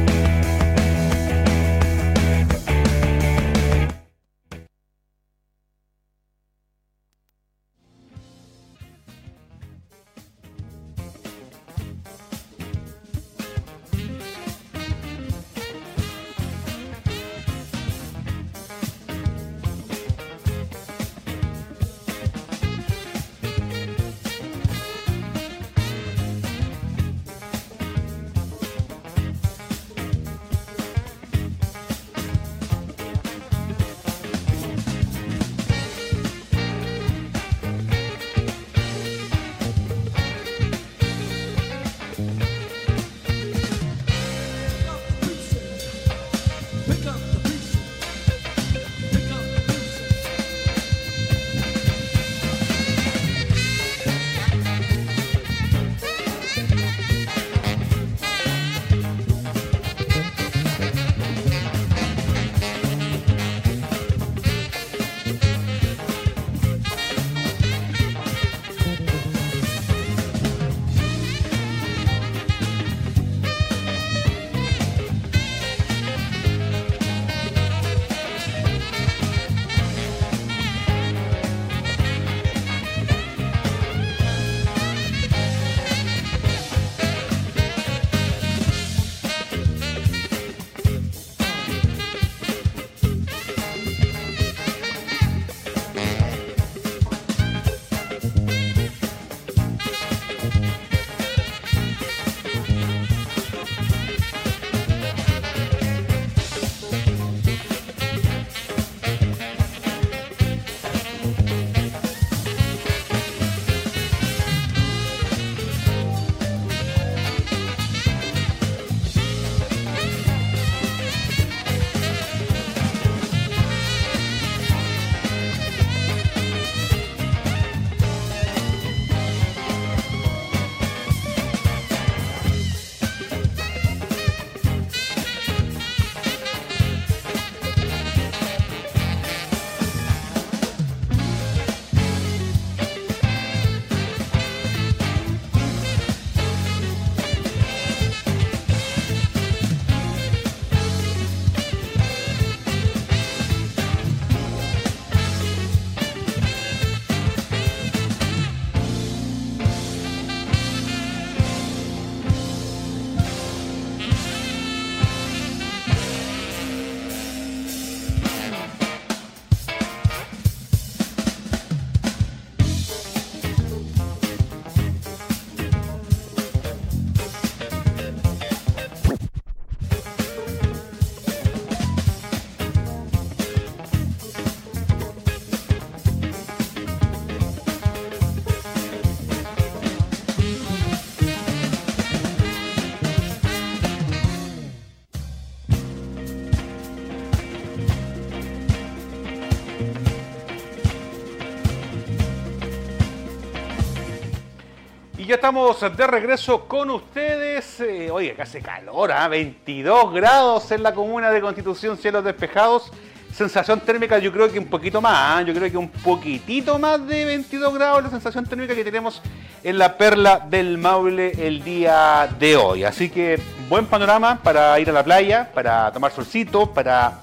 Estamos 205.37 205.79
de 205.95 206.07
regreso 206.07 206.67
con 206.67 206.89
ustedes. 206.89 207.79
Eh, 207.79 208.09
oye, 208.09 208.35
hace 208.39 208.59
calor, 208.59 209.11
¿ah? 209.11 209.27
22 209.27 210.11
grados 210.11 210.71
en 210.71 210.81
la 210.81 210.95
comuna 210.95 211.29
de 211.29 211.41
Constitución, 211.41 211.95
cielos 211.95 212.23
despejados. 212.23 212.91
Sensación 213.31 213.79
térmica 213.81 214.17
yo 214.17 214.31
creo 214.31 214.51
que 214.51 214.57
un 214.57 214.65
poquito 214.65 214.99
más, 214.99 215.13
¿ah? 215.15 215.41
yo 215.43 215.53
creo 215.53 215.69
que 215.69 215.77
un 215.77 215.89
poquitito 215.89 216.79
más 216.79 217.05
de 217.07 217.23
22 217.25 217.71
grados 217.75 218.05
la 218.05 218.09
sensación 218.09 218.47
térmica 218.47 218.73
que 218.73 218.83
tenemos 218.83 219.21
en 219.63 219.77
la 219.77 219.95
perla 219.95 220.39
del 220.49 220.79
Maule 220.79 221.33
el 221.37 221.63
día 221.63 222.27
de 222.39 222.55
hoy. 222.55 222.83
Así 222.83 223.11
que 223.11 223.39
buen 223.69 223.85
panorama 223.85 224.39
para 224.41 224.79
ir 224.79 224.89
a 224.89 224.93
la 224.93 225.03
playa, 225.03 225.51
para 225.53 225.91
tomar 225.91 226.11
solcito, 226.11 226.73
para 226.73 227.19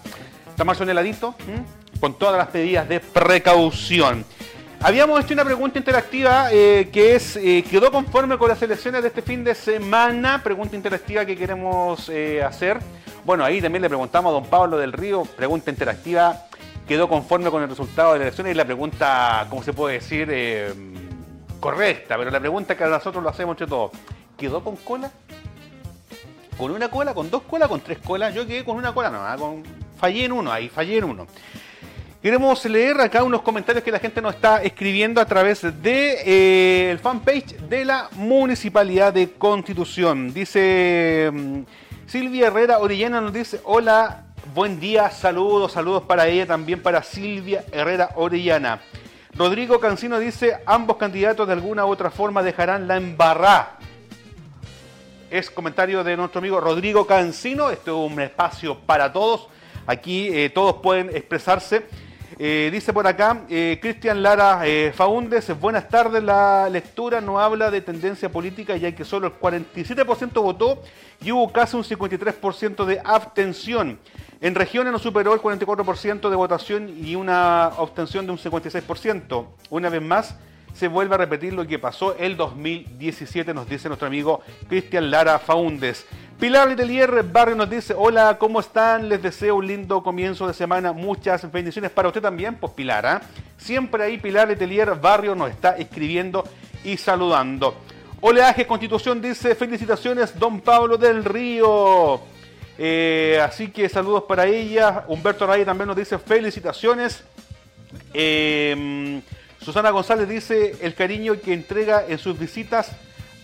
tomarse 0.57 0.85
un 0.85 0.91
heladito, 0.91 1.35
con 1.99 2.17
todas 2.17 2.37
las 2.37 2.55
medidas 2.55 2.89
de 2.89 3.01
precaución. 3.01 4.25
Habíamos 4.85 5.25
hecho 5.25 5.33
una 5.33 5.47
pregunta 5.47 5.79
interactiva 5.79 6.53
eh, 6.53 6.91
que 6.93 7.15
es, 7.15 7.37
eh, 7.37 7.65
¿quedó 7.71 7.91
conforme 7.91 8.37
con 8.37 8.51
las 8.51 8.61
elecciones 8.61 9.01
de 9.01 9.09
este 9.09 9.23
fin 9.23 9.43
de 9.43 9.55
semana? 9.55 10.43
Pregunta 10.45 10.77
interactiva 10.77 11.25
que 11.25 11.39
queremos 11.39 12.11
eh, 12.11 12.43
hacer. 12.43 12.81
Bueno, 13.25 13.47
ahí 13.47 13.63
también 13.63 13.81
le 13.81 13.89
preguntamos 13.89 14.29
a 14.29 14.35
don 14.35 14.45
Pablo 14.45 14.77
del 14.77 14.93
Río, 14.93 15.25
pregunta 15.25 15.71
interactiva, 15.71 16.49
¿quedó 16.87 17.09
conforme 17.09 17.51
con 17.51 17.63
el 17.63 17.71
resultado 17.71 18.13
de 18.13 18.19
las 18.19 18.27
elecciones? 18.27 18.53
Y 18.53 18.57
la 18.59 18.67
pregunta, 18.67 19.47
¿cómo 19.49 19.63
se 19.63 19.73
puede 19.73 19.95
decir? 19.95 20.29
correcta, 21.61 22.19
pero 22.19 22.31
la 22.31 22.41
pregunta 22.41 22.77
que 22.77 22.85
nosotros 22.85 23.25
lo 23.25 23.31
hacemos 23.31 23.55
entre 23.55 23.67
todos, 23.67 23.91
¿quedó 24.37 24.63
con 24.63 24.77
cola? 24.77 25.11
¿Con 26.59 26.73
una 26.73 26.89
cola? 26.89 27.15
¿Con 27.15 27.31
dos 27.31 27.45
colas? 27.45 27.71
¿Con 27.71 27.81
tres 27.81 28.01
colas? 28.05 28.35
Yo 28.35 28.47
quedé 28.47 28.63
con 28.67 28.77
una 28.77 28.93
cola, 28.93 29.09
no, 29.09 29.39
con... 29.39 29.63
fallé 29.97 30.27
en 30.27 30.33
uno, 30.33 30.53
ahí 30.53 30.69
fallé 30.69 30.99
en 30.99 31.05
uno. 31.05 31.27
Queremos 32.25 32.65
leer 32.65 32.99
acá 33.03 33.23
unos 33.23 33.43
comentarios 33.43 33.85
que 33.85 33.93
la 33.93 33.99
gente 33.99 34.23
nos 34.23 34.37
está 34.37 34.63
escribiendo 34.63 35.21
a 35.21 35.27
través 35.27 35.61
de 35.61 36.23
eh, 36.25 36.91
el 36.91 36.99
fanpage 36.99 37.55
de 37.69 37.85
la 37.85 38.09
Municipalidad 38.13 39.13
de 39.13 39.33
Constitución. 39.33 40.33
Dice 40.33 41.31
mm, 41.31 41.61
Silvia 42.07 42.47
Herrera 42.47 42.79
Orellana 42.79 43.21
nos 43.21 43.35
dice, 43.35 43.61
hola, 43.65 44.25
buen 44.55 44.81
día, 44.81 45.11
saludos, 45.11 45.73
saludos 45.73 46.05
para 46.05 46.27
ella, 46.27 46.47
también 46.47 46.81
para 46.81 47.03
Silvia 47.03 47.63
Herrera 47.71 48.13
Orellana. 48.15 48.81
Rodrigo 49.35 49.79
Cancino 49.79 50.19
dice, 50.19 50.57
ambos 50.65 50.97
candidatos 50.97 51.47
de 51.47 51.53
alguna 51.53 51.85
u 51.85 51.91
otra 51.91 52.11
forma 52.11 52.43
dejarán 52.43 52.89
la 52.89 52.97
embarrada. 52.97 53.77
Es 55.31 55.51
comentario 55.51 56.03
de 56.03 56.17
nuestro 56.17 56.39
amigo 56.39 56.59
Rodrigo 56.59 57.07
Cancino, 57.07 57.69
esto 57.69 58.07
es 58.07 58.13
un 58.13 58.19
espacio 58.19 58.79
para 58.79 59.13
todos. 59.13 59.49
Aquí 59.87 60.29
eh, 60.29 60.49
todos 60.49 60.77
pueden 60.77 61.11
expresarse 61.11 61.87
eh, 62.39 62.71
dice 62.73 62.93
por 62.93 63.07
acá, 63.07 63.43
eh, 63.49 63.79
Cristian 63.81 64.23
Lara 64.23 64.67
eh, 64.67 64.93
Faúndez, 64.95 65.49
buenas 65.61 65.89
tardes, 65.89 66.23
la 66.23 66.69
lectura 66.69 67.21
no 67.21 67.39
habla 67.39 67.71
de 67.71 67.81
tendencia 67.81 68.29
política 68.29 68.77
ya 68.77 68.93
que 68.93 69.05
solo 69.05 69.29
el 69.29 69.33
47% 69.35 70.43
votó 70.43 70.83
y 71.21 71.31
hubo 71.31 71.53
casi 71.53 71.77
un 71.77 71.85
53% 71.85 72.85
de 72.85 73.01
abstención. 73.05 73.99
En 74.41 74.55
regiones 74.55 74.93
no 74.93 74.99
superó 74.99 75.33
el 75.33 75.41
44% 75.41 76.29
de 76.29 76.37
votación 76.37 76.89
y 77.05 77.15
una 77.15 77.67
abstención 77.67 78.27
de 78.27 78.33
un 78.33 78.39
56%. 78.39 79.47
Una 79.71 79.89
vez 79.89 80.03
más, 80.03 80.37
se 80.75 80.89
vuelve 80.89 81.15
a 81.15 81.19
repetir 81.19 81.53
lo 81.53 81.67
que 81.67 81.79
pasó 81.79 82.17
el 82.19 82.37
2017, 82.37 83.55
nos 83.55 83.69
dice 83.69 83.89
nuestro 83.89 84.09
amigo 84.09 84.43
Cristian 84.69 85.11
Lara 85.11 85.39
Faúndez. 85.39 86.05
Pilar 86.39 86.69
Letelier 86.69 87.23
Barrio 87.23 87.55
nos 87.55 87.71
dice, 87.71 87.95
hola, 87.97 88.37
¿cómo 88.39 88.59
están? 88.59 89.09
Les 89.09 89.23
deseo 89.23 89.55
un 89.57 89.67
lindo 89.69 90.03
comienzo 90.03 90.49
de 90.49 90.53
semana, 90.53 90.93
muchas 90.93 91.51
bendiciones 91.51 91.93
para 91.93 92.09
usted 92.09 92.21
también, 92.21 92.57
pues 92.57 92.73
Pilar, 92.73 93.07
¿ah? 93.07 93.23
Siempre 93.57 94.03
ahí 94.03 94.19
Pilar 94.19 94.49
Letelier 94.49 94.97
Barrio 94.97 95.37
nos 95.37 95.51
está 95.51 95.77
escribiendo 95.77 96.45
y 96.83 96.97
saludando. 96.97 97.77
Oleaje 98.21 98.67
Constitución 98.67 99.23
dice, 99.23 99.55
felicitaciones, 99.55 100.37
don 100.37 100.61
Pablo 100.61 100.99
del 100.99 101.25
Río. 101.25 102.21
Eh, 102.77 103.41
así 103.45 103.69
que 103.69 103.89
saludos 103.89 104.25
para 104.25 104.47
ella. 104.47 105.05
Humberto 105.07 105.47
Raya 105.47 105.65
también 105.65 105.87
nos 105.87 105.97
dice 105.97 106.19
felicitaciones. 106.19 107.23
Eh, 108.13 109.23
Susana 109.65 109.91
González 109.91 110.29
dice 110.29 110.77
el 110.83 110.95
cariño 110.95 111.41
que 111.41 111.55
entrega 111.55 112.05
en 112.07 112.19
sus 112.19 112.39
visitas 112.39 112.93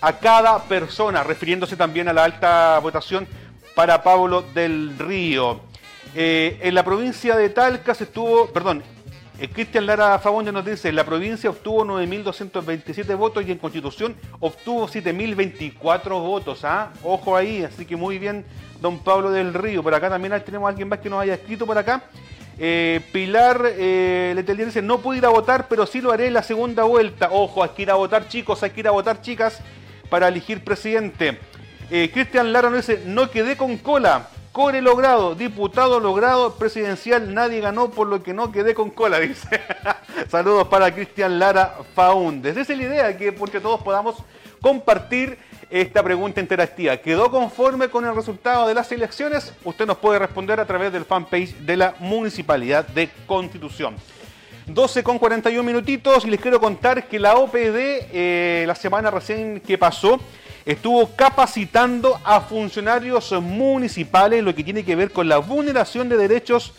a 0.03 0.19
cada 0.19 0.63
persona, 0.65 1.25
refiriéndose 1.25 1.77
también 1.77 2.09
a 2.09 2.13
la 2.13 2.25
alta 2.25 2.79
votación 2.81 3.27
para 3.75 4.03
Pablo 4.03 4.43
del 4.43 4.99
Río. 4.99 5.63
Eh, 6.15 6.59
en 6.61 6.75
la 6.75 6.85
provincia 6.85 7.37
de 7.37 7.49
Talca 7.49 7.95
se 7.95 8.05
estuvo, 8.05 8.49
perdón, 8.49 8.83
eh, 9.39 9.49
Cristian 9.49 9.87
Lara 9.87 10.19
Fagonde 10.19 10.53
nos 10.53 10.67
dice, 10.67 10.93
la 10.93 11.05
provincia 11.05 11.49
obtuvo 11.49 11.87
9.227 11.87 13.17
votos 13.17 13.43
y 13.47 13.53
en 13.53 13.59
Constitución 13.59 14.15
obtuvo 14.41 14.89
7.024 14.89 16.21
votos. 16.21 16.65
¿ah? 16.65 16.93
Ojo 17.03 17.35
ahí, 17.35 17.63
así 17.63 17.87
que 17.87 17.97
muy 17.97 18.19
bien, 18.19 18.45
don 18.83 18.99
Pablo 18.99 19.31
del 19.31 19.55
Río. 19.55 19.83
Por 19.83 19.95
acá 19.95 20.11
también 20.11 20.35
tenemos 20.45 20.67
a 20.67 20.71
alguien 20.71 20.89
más 20.89 20.99
que 20.99 21.09
nos 21.09 21.23
haya 21.23 21.33
escrito 21.33 21.65
por 21.65 21.79
acá. 21.79 22.03
Eh, 22.63 23.01
Pilar 23.11 23.63
eh, 23.65 24.33
Letelier 24.37 24.67
dice, 24.67 24.83
no 24.83 24.99
pude 24.99 25.17
ir 25.17 25.25
a 25.25 25.31
votar, 25.31 25.67
pero 25.67 25.87
sí 25.87 26.03
lo 26.03 26.13
haré 26.13 26.27
en 26.27 26.35
la 26.35 26.43
segunda 26.43 26.85
vuelta. 26.85 27.31
Ojo, 27.33 27.63
hay 27.63 27.71
que 27.71 27.83
ir 27.83 27.91
a 27.91 27.95
votar 27.95 28.29
chicos, 28.29 28.63
hay 28.63 28.71
que 28.71 28.81
ir 28.81 28.89
a 28.89 28.91
votar 28.91 29.23
chicas 29.23 29.61
para 30.11 30.29
elegir 30.29 30.63
presidente. 30.63 31.39
Eh, 31.91 32.11
Cristian 32.13 32.53
Lara 32.53 32.69
nos 32.69 32.87
dice, 32.87 33.03
no 33.07 33.31
quedé 33.31 33.57
con 33.57 33.79
cola. 33.79 34.29
Core 34.53 34.83
logrado, 34.83 35.35
diputado 35.35 36.01
logrado, 36.01 36.57
presidencial, 36.57 37.33
nadie 37.33 37.61
ganó 37.61 37.93
por 37.93 38.09
lo 38.09 38.23
que 38.23 38.35
no 38.35 38.53
quedé 38.53 38.75
con 38.75 38.91
cola, 38.91 39.19
dice. 39.21 39.63
Saludos 40.29 40.69
para 40.69 40.93
Cristian 40.93 41.39
Lara 41.39 41.79
Faúndez. 41.95 42.59
Esa 42.59 42.75
es 42.75 42.79
la 42.79 42.85
idea, 42.85 43.17
que 43.17 43.33
porque 43.33 43.61
todos 43.61 43.81
podamos 43.81 44.17
compartir 44.61 45.39
esta 45.71 46.03
pregunta 46.03 46.41
interactiva. 46.41 46.97
¿Quedó 46.97 47.31
conforme 47.31 47.89
con 47.89 48.05
el 48.05 48.15
resultado 48.15 48.67
de 48.67 48.75
las 48.75 48.91
elecciones? 48.91 49.55
Usted 49.65 49.87
nos 49.87 49.99
puede 49.99 50.19
responder 50.19 50.59
a 50.59 50.67
través 50.67 50.93
del 50.93 51.05
fanpage 51.05 51.55
de 51.59 51.77
la 51.77 51.95
Municipalidad 52.01 52.87
de 52.89 53.09
Constitución. 53.27 53.95
12 54.67 55.03
con 55.03 55.19
41 55.19 55.63
minutitos 55.63 56.25
y 56.25 56.31
les 56.31 56.41
quiero 56.41 56.61
contar 56.61 57.09
que 57.09 57.19
la 57.19 57.37
OPD 57.37 57.55
eh, 58.13 58.65
la 58.67 58.75
semana 58.75 59.11
recién 59.11 59.61
que 59.61 59.79
pasó 59.79 60.21
estuvo 60.65 61.09
capacitando 61.17 62.21
a 62.25 62.41
funcionarios 62.41 63.33
municipales 63.41 64.45
lo 64.45 64.55
que 64.55 64.63
tiene 64.63 64.85
que 64.85 64.95
ver 64.97 65.11
con 65.11 65.29
la 65.29 65.39
vulneración 65.39 66.09
de 66.09 66.17
derechos, 66.17 66.73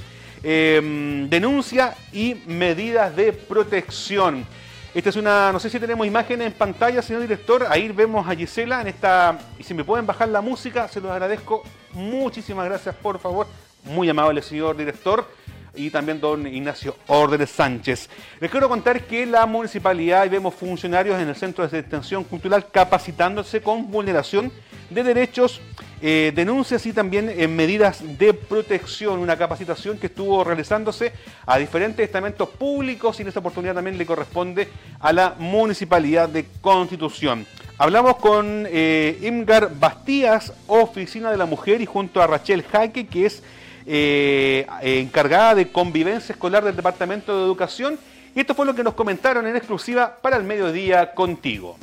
eh, 0.43 1.25
denuncia 1.29 1.95
y 2.13 2.35
medidas 2.45 3.15
de 3.15 3.33
protección. 3.33 4.45
Esta 4.93 5.09
es 5.09 5.15
una, 5.15 5.53
no 5.53 5.59
sé 5.59 5.69
si 5.69 5.79
tenemos 5.79 6.05
imágenes 6.05 6.47
en 6.47 6.53
pantalla, 6.53 7.01
señor 7.01 7.21
director. 7.21 7.65
Ahí 7.69 7.87
vemos 7.93 8.27
a 8.27 8.35
Gisela 8.35 8.81
en 8.81 8.87
esta. 8.87 9.39
Y 9.57 9.63
si 9.63 9.73
me 9.73 9.85
pueden 9.85 10.05
bajar 10.05 10.27
la 10.27 10.41
música, 10.41 10.89
se 10.89 10.99
los 10.99 11.09
agradezco. 11.09 11.63
Muchísimas 11.93 12.65
gracias, 12.65 12.93
por 12.95 13.17
favor. 13.17 13.47
Muy 13.85 14.09
amable, 14.09 14.41
señor 14.41 14.75
director. 14.75 15.25
Y 15.73 15.89
también 15.89 16.19
don 16.19 16.45
Ignacio 16.45 16.97
Órdenes 17.07 17.49
Sánchez. 17.49 18.09
Les 18.39 18.51
quiero 18.51 18.67
contar 18.67 19.03
que 19.03 19.25
la 19.25 19.45
municipalidad 19.45 20.25
y 20.25 20.29
vemos 20.29 20.53
funcionarios 20.53 21.19
en 21.19 21.29
el 21.29 21.35
Centro 21.35 21.67
de 21.67 21.79
Extensión 21.79 22.23
Cultural 22.25 22.67
capacitándose 22.69 23.61
con 23.61 23.89
vulneración 23.89 24.51
de 24.89 25.03
derechos, 25.03 25.61
eh, 26.01 26.33
denuncias 26.35 26.85
y 26.85 26.91
también 26.91 27.29
en 27.29 27.39
eh, 27.39 27.47
medidas 27.47 28.03
de 28.17 28.33
protección. 28.33 29.19
Una 29.19 29.37
capacitación 29.37 29.97
que 29.97 30.07
estuvo 30.07 30.43
realizándose 30.43 31.13
a 31.45 31.57
diferentes 31.57 32.05
estamentos 32.05 32.49
públicos 32.49 33.17
y 33.17 33.21
en 33.21 33.29
esta 33.29 33.39
oportunidad 33.39 33.75
también 33.75 33.97
le 33.97 34.05
corresponde 34.05 34.67
a 34.99 35.13
la 35.13 35.35
Municipalidad 35.39 36.27
de 36.27 36.45
Constitución. 36.59 37.45
Hablamos 37.77 38.17
con 38.17 38.67
eh, 38.69 39.17
Imgar 39.23 39.71
Bastías, 39.79 40.53
Oficina 40.67 41.31
de 41.31 41.37
la 41.37 41.45
Mujer, 41.45 41.81
y 41.81 41.85
junto 41.85 42.21
a 42.21 42.27
Rachel 42.27 42.63
Jaque, 42.63 43.07
que 43.07 43.25
es 43.25 43.41
encargada 43.85 45.55
de 45.55 45.71
convivencia 45.71 46.33
escolar 46.33 46.63
del 46.63 46.75
Departamento 46.75 47.37
de 47.37 47.45
Educación. 47.45 47.99
Y 48.35 48.39
esto 48.39 48.55
fue 48.55 48.65
lo 48.65 48.75
que 48.75 48.83
nos 48.83 48.93
comentaron 48.93 49.45
en 49.47 49.55
exclusiva 49.55 50.17
para 50.21 50.37
el 50.37 50.43
mediodía 50.43 51.13
contigo. 51.13 51.77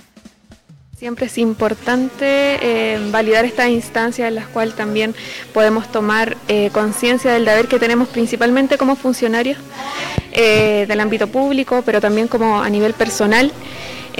Siempre 0.98 1.26
es 1.26 1.38
importante 1.38 2.58
eh, 2.60 2.98
validar 3.12 3.44
estas 3.44 3.68
instancias 3.68 4.26
en 4.26 4.34
las 4.34 4.48
cuales 4.48 4.74
también 4.74 5.14
podemos 5.54 5.86
tomar 5.92 6.36
eh, 6.48 6.70
conciencia 6.72 7.32
del 7.32 7.44
deber 7.44 7.68
que 7.68 7.78
tenemos 7.78 8.08
principalmente 8.08 8.76
como 8.78 8.96
funcionarios 8.96 9.58
eh, 10.32 10.86
del 10.88 10.98
ámbito 10.98 11.28
público, 11.28 11.82
pero 11.86 12.00
también 12.00 12.26
como 12.26 12.60
a 12.60 12.68
nivel 12.68 12.94
personal, 12.94 13.52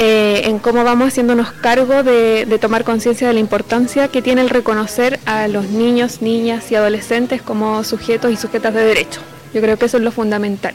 en 0.01 0.59
cómo 0.61 0.85
vamos 0.85 1.09
haciéndonos 1.09 1.51
cargo 1.53 2.03
de, 2.03 2.47
de 2.47 2.59
tomar 2.59 2.85
conciencia 2.85 3.27
de 3.27 3.35
la 3.35 3.41
importancia 3.41 4.09
que 4.09 4.23
tiene 4.23 4.43
el 4.43 4.51
reconocer 4.51 5.19
a 5.27 5.49
los 5.49 5.71
niños, 5.71 6.23
niñas 6.23 6.71
y 6.71 6.77
adolescentes 6.77 7.43
como 7.43 7.83
sujetos 7.83 8.33
y 8.33 8.37
sujetas 8.37 8.75
de 8.75 8.83
derecho. 8.85 9.21
Yo 9.53 9.61
creo 9.61 9.79
que 9.79 9.87
eso 9.87 9.97
es 9.97 10.03
lo 10.03 10.13
fundamental. 10.13 10.75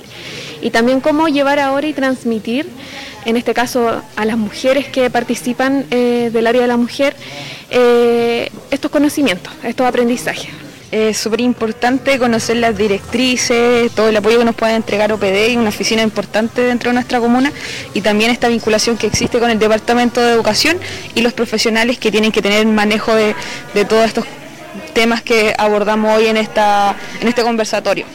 Y 0.62 0.72
también 0.72 1.00
cómo 1.00 1.28
llevar 1.28 1.60
ahora 1.60 1.88
y 1.88 1.94
transmitir 1.94 2.68
en 3.26 3.38
este 3.38 3.54
caso 3.54 4.02
a 4.16 4.26
las 4.26 4.38
mujeres 4.38 4.88
que 4.88 5.10
participan 5.10 5.86
eh, 5.92 6.30
del 6.32 6.48
área 6.48 6.62
de 6.62 6.68
la 6.68 6.78
mujer, 6.78 7.16
eh, 7.70 8.50
estos 8.72 8.92
conocimientos, 8.92 9.54
estos 9.64 9.88
aprendizajes. 9.88 10.50
Es 10.94 11.18
súper 11.18 11.42
importante 11.42 12.20
conocer 12.20 12.58
las 12.58 12.78
directrices, 12.78 13.92
todo 13.94 14.10
el 14.10 14.16
apoyo 14.16 14.38
que 14.38 14.46
nos 14.46 14.54
puede 14.54 14.76
entregar 14.76 15.12
OPD 15.12 15.58
una 15.58 15.70
oficina 15.70 16.04
importante 16.04 16.62
dentro 16.62 16.92
de 16.92 16.94
nuestra 16.94 17.20
comuna 17.20 17.52
y 17.96 18.02
también 18.02 18.30
esta 18.30 18.48
vinculación 18.48 18.96
que 18.96 19.08
existe 19.08 19.40
con 19.40 19.50
el 19.50 19.58
Departamento 19.58 20.22
de 20.22 20.32
Educación 20.32 20.78
y 21.16 21.24
los 21.24 21.34
profesionales 21.34 21.98
que 21.98 22.12
tienen 22.12 22.32
que 22.32 22.44
tener 22.44 22.68
manejo 22.68 23.16
de, 23.16 23.36
de 23.74 23.86
todos 23.86 24.06
estos 24.06 24.26
temas 24.94 25.24
que 25.24 25.56
abordamos 25.58 26.16
hoy 26.16 26.28
en, 26.28 26.38
esta, 26.38 26.96
en 27.20 27.28
este 27.28 27.42
conversatorio. 27.42 28.06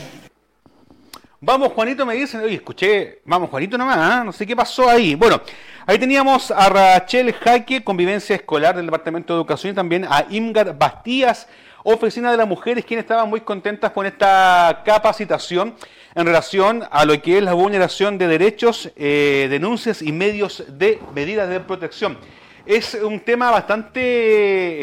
Vamos, 1.41 1.72
Juanito, 1.72 2.05
me 2.05 2.14
dicen, 2.14 2.41
oye, 2.41 2.57
escuché, 2.57 3.20
vamos, 3.24 3.49
Juanito 3.49 3.78
nomás, 3.78 4.22
¿eh? 4.22 4.24
no 4.24 4.32
sé 4.32 4.45
qué 4.45 4.57
pasó 4.57 4.89
ahí. 4.89 5.14
Bueno, 5.14 5.41
ahí 5.86 5.97
teníamos 5.97 6.51
a 6.51 6.68
Rachel 6.68 7.32
Jaque, 7.32 7.84
convivencia 7.84 8.34
escolar 8.34 8.74
del 8.74 8.86
Departamento 8.86 9.32
de 9.32 9.39
Educación, 9.39 9.70
y 9.70 9.76
también 9.76 10.05
a 10.05 10.26
Imgar 10.30 10.76
Bastías, 10.76 11.47
Oficina 11.84 12.32
de 12.32 12.39
las 12.39 12.49
Mujeres, 12.49 12.84
quienes 12.84 13.05
estaban 13.05 13.30
muy 13.30 13.43
contentas 13.43 13.93
con 13.93 14.05
esta 14.05 14.82
capacitación 14.84 15.76
en 16.16 16.26
relación 16.26 16.82
a 16.91 17.05
lo 17.05 17.22
que 17.22 17.39
es 17.39 17.45
la 17.45 17.53
vulneración 17.53 18.18
de 18.18 18.26
derechos, 18.26 18.91
eh, 18.97 19.47
denuncias 19.49 20.03
y 20.03 20.11
medios 20.11 20.64
de 20.66 20.99
medidas 21.14 21.49
de 21.49 21.61
protección. 21.61 22.18
Es 22.66 22.95
un 22.95 23.20
tema 23.20 23.53
bastante, 23.53 24.01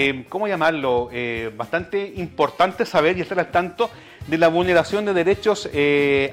eh, 0.09 0.25
¿cómo 0.29 0.47
llamarlo? 0.47 1.09
Eh, 1.11 1.51
bastante 1.55 2.13
importante 2.15 2.85
saber 2.85 3.17
y 3.17 3.21
estar 3.21 3.37
al 3.39 3.51
tanto 3.51 3.91
de 4.27 4.37
la 4.37 4.47
vulneración 4.47 5.05
de 5.05 5.13
derechos 5.13 5.69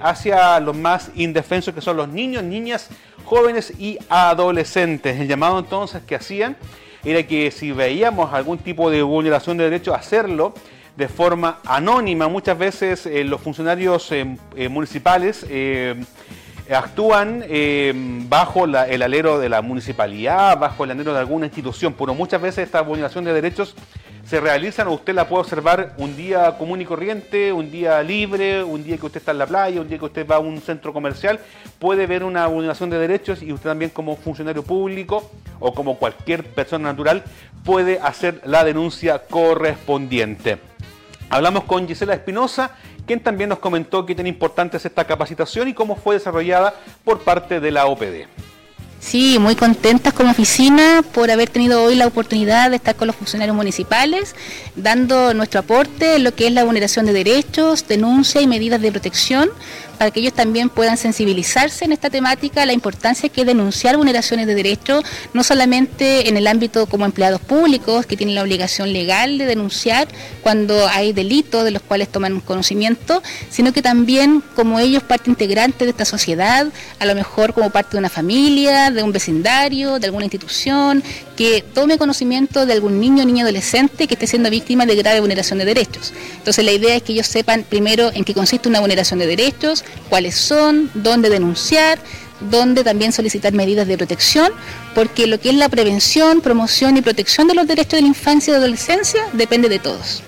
hacia 0.00 0.60
los 0.60 0.76
más 0.76 1.10
indefensos, 1.14 1.74
que 1.74 1.80
son 1.80 1.96
los 1.96 2.08
niños, 2.08 2.42
niñas, 2.42 2.88
jóvenes 3.24 3.72
y 3.78 3.98
adolescentes. 4.08 5.20
El 5.20 5.28
llamado 5.28 5.58
entonces 5.58 6.02
que 6.02 6.14
hacían 6.14 6.56
era 7.04 7.22
que 7.26 7.50
si 7.50 7.72
veíamos 7.72 8.32
algún 8.32 8.58
tipo 8.58 8.90
de 8.90 9.02
vulneración 9.02 9.56
de 9.56 9.64
derechos, 9.64 9.96
hacerlo 9.96 10.54
de 10.96 11.08
forma 11.08 11.60
anónima. 11.64 12.28
Muchas 12.28 12.58
veces 12.58 13.06
eh, 13.06 13.24
los 13.24 13.40
funcionarios 13.40 14.10
eh, 14.12 14.36
eh, 14.56 14.68
municipales 14.68 15.46
actúan 16.70 17.44
bajo 18.28 18.64
el 18.64 19.02
alero 19.02 19.38
de 19.38 19.48
la 19.48 19.62
municipalidad, 19.62 20.58
bajo 20.58 20.84
el 20.84 20.92
alero 20.92 21.12
de 21.12 21.20
alguna 21.20 21.46
institución, 21.46 21.94
pero 21.98 22.14
muchas 22.14 22.40
veces 22.40 22.64
esta 22.64 22.80
vulneración 22.80 23.24
de 23.24 23.32
derechos 23.32 23.74
se 24.24 24.40
realizan 24.40 24.86
o 24.86 24.92
usted 24.92 25.14
la 25.14 25.28
puede 25.28 25.42
observar 25.42 25.94
un 25.98 26.16
día 26.16 26.56
común 26.56 26.80
y 26.80 26.84
corriente, 26.84 27.52
un 27.52 27.70
día 27.70 28.02
libre, 28.02 28.62
un 28.62 28.84
día 28.84 28.96
que 28.96 29.06
usted 29.06 29.18
está 29.18 29.32
en 29.32 29.38
la 29.38 29.46
playa, 29.46 29.80
un 29.80 29.88
día 29.88 29.98
que 29.98 30.04
usted 30.04 30.26
va 30.26 30.36
a 30.36 30.38
un 30.38 30.60
centro 30.60 30.92
comercial, 30.92 31.40
puede 31.78 32.06
ver 32.06 32.22
una 32.22 32.46
vulneración 32.46 32.88
de 32.88 32.98
derechos 32.98 33.42
y 33.42 33.52
usted 33.52 33.70
también 33.70 33.90
como 33.90 34.16
funcionario 34.16 34.62
público 34.62 35.30
o 35.58 35.74
como 35.74 35.98
cualquier 35.98 36.44
persona 36.44 36.90
natural 36.90 37.24
puede 37.64 37.98
hacer 37.98 38.40
la 38.44 38.64
denuncia 38.64 39.18
correspondiente. 39.18 40.58
Hablamos 41.28 41.64
con 41.64 41.88
Gisela 41.88 42.14
Espinosa, 42.14 42.76
quien 43.06 43.20
también 43.20 43.50
nos 43.50 43.58
comentó 43.58 44.06
qué 44.06 44.14
tan 44.14 44.26
importante 44.26 44.76
es 44.76 44.84
esta 44.84 45.04
capacitación 45.04 45.68
y 45.68 45.74
cómo 45.74 45.96
fue 45.96 46.14
desarrollada 46.14 46.74
por 47.04 47.20
parte 47.20 47.60
de 47.60 47.70
la 47.70 47.86
OPD. 47.86 48.51
Sí, 49.02 49.40
muy 49.40 49.56
contentas 49.56 50.14
como 50.14 50.30
oficina 50.30 51.02
por 51.12 51.28
haber 51.32 51.50
tenido 51.50 51.82
hoy 51.82 51.96
la 51.96 52.06
oportunidad 52.06 52.70
de 52.70 52.76
estar 52.76 52.94
con 52.94 53.08
los 53.08 53.16
funcionarios 53.16 53.54
municipales, 53.54 54.36
dando 54.76 55.34
nuestro 55.34 55.58
aporte 55.58 56.14
en 56.14 56.24
lo 56.24 56.32
que 56.32 56.46
es 56.46 56.52
la 56.52 56.62
vulneración 56.62 57.04
de 57.06 57.12
derechos, 57.12 57.86
denuncia 57.88 58.40
y 58.40 58.46
medidas 58.46 58.80
de 58.80 58.92
protección 58.92 59.50
para 60.02 60.10
que 60.10 60.18
ellos 60.18 60.32
también 60.32 60.68
puedan 60.68 60.96
sensibilizarse 60.96 61.84
en 61.84 61.92
esta 61.92 62.10
temática, 62.10 62.66
la 62.66 62.72
importancia 62.72 63.28
que 63.28 63.44
denunciar 63.44 63.96
vulneraciones 63.96 64.48
de 64.48 64.56
derechos, 64.56 65.04
no 65.32 65.44
solamente 65.44 66.28
en 66.28 66.36
el 66.36 66.48
ámbito 66.48 66.86
como 66.86 67.04
empleados 67.04 67.40
públicos, 67.40 68.04
que 68.04 68.16
tienen 68.16 68.34
la 68.34 68.42
obligación 68.42 68.92
legal 68.92 69.38
de 69.38 69.46
denunciar 69.46 70.08
cuando 70.42 70.88
hay 70.88 71.12
delitos 71.12 71.62
de 71.62 71.70
los 71.70 71.82
cuales 71.82 72.08
toman 72.08 72.40
conocimiento, 72.40 73.22
sino 73.48 73.72
que 73.72 73.80
también 73.80 74.42
como 74.56 74.80
ellos 74.80 75.04
parte 75.04 75.30
integrante 75.30 75.84
de 75.84 75.90
esta 75.90 76.04
sociedad, 76.04 76.66
a 76.98 77.06
lo 77.06 77.14
mejor 77.14 77.54
como 77.54 77.70
parte 77.70 77.92
de 77.92 77.98
una 77.98 78.08
familia, 78.08 78.90
de 78.92 79.02
un 79.02 79.12
vecindario, 79.12 79.98
de 79.98 80.06
alguna 80.06 80.24
institución, 80.24 81.02
que 81.36 81.62
tome 81.62 81.98
conocimiento 81.98 82.66
de 82.66 82.72
algún 82.72 83.00
niño 83.00 83.22
o 83.22 83.26
niña 83.26 83.44
adolescente 83.44 84.06
que 84.06 84.14
esté 84.14 84.26
siendo 84.26 84.50
víctima 84.50 84.86
de 84.86 84.96
grave 84.96 85.20
vulneración 85.20 85.58
de 85.58 85.64
derechos. 85.64 86.12
Entonces 86.38 86.64
la 86.64 86.72
idea 86.72 86.96
es 86.96 87.02
que 87.02 87.12
ellos 87.12 87.26
sepan 87.26 87.64
primero 87.68 88.10
en 88.12 88.24
qué 88.24 88.34
consiste 88.34 88.68
una 88.68 88.80
vulneración 88.80 89.18
de 89.18 89.26
derechos, 89.26 89.84
cuáles 90.08 90.34
son, 90.34 90.90
dónde 90.94 91.30
denunciar, 91.30 91.98
dónde 92.50 92.84
también 92.84 93.12
solicitar 93.12 93.52
medidas 93.52 93.86
de 93.86 93.96
protección, 93.96 94.50
porque 94.94 95.26
lo 95.26 95.38
que 95.40 95.50
es 95.50 95.54
la 95.54 95.68
prevención, 95.68 96.40
promoción 96.40 96.96
y 96.96 97.02
protección 97.02 97.46
de 97.48 97.54
los 97.54 97.66
derechos 97.66 97.98
de 97.98 98.02
la 98.02 98.08
infancia 98.08 98.50
y 98.50 98.52
de 98.52 98.58
adolescencia 98.58 99.22
depende 99.32 99.68
de 99.68 99.78
todos. 99.78 100.22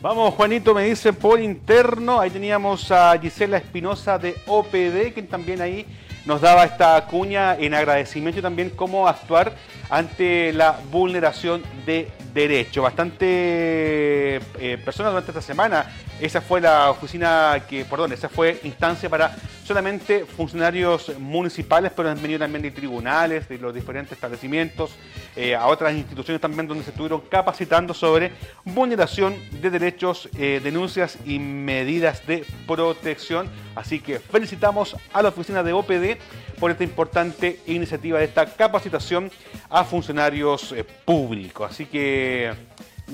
Vamos, 0.00 0.34
Juanito, 0.34 0.74
me 0.74 0.84
dice 0.84 1.12
por 1.12 1.40
interno, 1.40 2.20
ahí 2.20 2.30
teníamos 2.30 2.92
a 2.92 3.18
Gisela 3.18 3.56
Espinosa 3.56 4.16
de 4.16 4.36
OPD, 4.46 5.12
quien 5.12 5.26
también 5.26 5.60
ahí 5.60 5.84
nos 6.28 6.42
daba 6.42 6.64
esta 6.64 7.06
cuña 7.06 7.56
en 7.58 7.72
agradecimiento 7.72 8.42
también 8.42 8.68
cómo 8.68 9.08
actuar 9.08 9.54
ante 9.88 10.52
la 10.52 10.78
vulneración 10.90 11.62
de 11.86 12.12
derechos. 12.34 12.84
Bastante 12.84 14.36
eh, 14.36 14.78
personas 14.84 15.12
durante 15.12 15.30
esta 15.30 15.40
semana 15.40 15.86
esa 16.20 16.40
fue 16.40 16.60
la 16.60 16.90
oficina 16.90 17.62
que, 17.68 17.84
perdón, 17.84 18.12
esa 18.12 18.28
fue 18.28 18.58
instancia 18.64 19.08
para 19.08 19.36
solamente 19.64 20.24
funcionarios 20.24 21.16
municipales, 21.18 21.92
pero 21.94 22.10
han 22.10 22.20
venido 22.20 22.40
también 22.40 22.62
de 22.62 22.72
tribunales, 22.72 23.48
de 23.48 23.56
los 23.58 23.72
diferentes 23.72 24.12
establecimientos, 24.12 24.90
eh, 25.36 25.54
a 25.54 25.66
otras 25.66 25.94
instituciones 25.94 26.40
también 26.40 26.66
donde 26.66 26.82
se 26.82 26.90
estuvieron 26.90 27.20
capacitando 27.20 27.94
sobre 27.94 28.32
vulneración 28.64 29.36
de 29.60 29.70
derechos, 29.70 30.28
eh, 30.36 30.60
denuncias 30.60 31.18
y 31.24 31.38
medidas 31.38 32.26
de 32.26 32.44
protección. 32.66 33.48
Así 33.76 34.00
que 34.00 34.18
felicitamos 34.18 34.96
a 35.12 35.22
la 35.22 35.28
oficina 35.28 35.62
de 35.62 35.72
OPD 35.72 36.17
por 36.58 36.70
esta 36.70 36.84
importante 36.84 37.60
iniciativa 37.66 38.18
de 38.18 38.26
esta 38.26 38.46
capacitación 38.46 39.30
a 39.70 39.84
funcionarios 39.84 40.72
eh, 40.72 40.84
públicos. 40.84 41.70
Así 41.70 41.86
que 41.86 42.52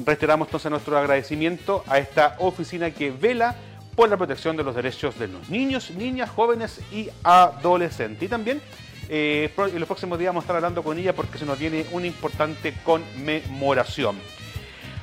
reiteramos 0.05 0.49
entonces 0.49 0.71
nuestro 0.71 0.99
agradecimiento 0.99 1.85
a 1.87 1.99
esta 1.99 2.37
oficina 2.39 2.91
que 2.91 3.11
vela 3.11 3.55
por 3.95 4.09
la 4.09 4.17
protección 4.17 4.57
de 4.57 4.65
los 4.65 4.75
derechos 4.75 5.19
de 5.19 5.29
los 5.29 5.49
niños, 5.49 5.91
niñas, 5.91 6.31
jóvenes 6.31 6.81
y 6.93 7.09
adolescentes. 7.23 8.23
Y 8.23 8.29
también 8.29 8.61
eh, 9.09 9.51
en 9.57 9.79
los 9.79 9.87
próximos 9.87 10.19
días 10.19 10.31
vamos 10.31 10.43
a 10.43 10.45
estar 10.45 10.57
hablando 10.57 10.83
con 10.83 10.99
ella 10.99 11.15
porque 11.15 11.39
se 11.39 11.47
nos 11.47 11.59
viene 11.59 11.87
una 11.93 12.07
importante 12.07 12.75
conmemoración. 12.85 14.17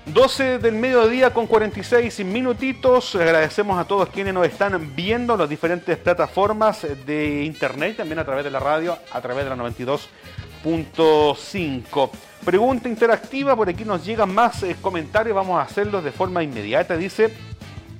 12 0.06 0.60
del 0.60 0.76
mediodía 0.76 1.32
con 1.32 1.48
46 1.48 2.24
minutitos. 2.26 3.16
Agradecemos 3.16 3.80
a 3.80 3.86
todos 3.86 4.10
quienes 4.10 4.34
nos 4.34 4.46
están 4.48 4.94
viendo 4.96 5.34
en 5.34 5.40
las 5.40 5.50
diferentes 5.50 5.98
plataformas 5.98 6.86
de 7.06 7.44
internet, 7.44 7.98
también 7.98 8.18
a 8.20 8.26
través 8.26 8.44
de 8.44 8.52
la 8.52 8.60
radio, 8.60 8.98
a 9.12 9.22
través 9.22 9.44
de 9.44 9.50
la 9.52 9.56
92.5. 9.56 12.10
Pregunta 12.44 12.90
interactiva, 12.90 13.56
por 13.56 13.70
aquí 13.70 13.86
nos 13.86 14.04
llegan 14.04 14.34
más 14.34 14.64
eh, 14.64 14.76
comentarios, 14.82 15.36
vamos 15.36 15.60
a 15.60 15.64
hacerlos 15.64 16.04
de 16.04 16.12
forma 16.12 16.42
inmediata. 16.42 16.98
Dice 16.98 17.32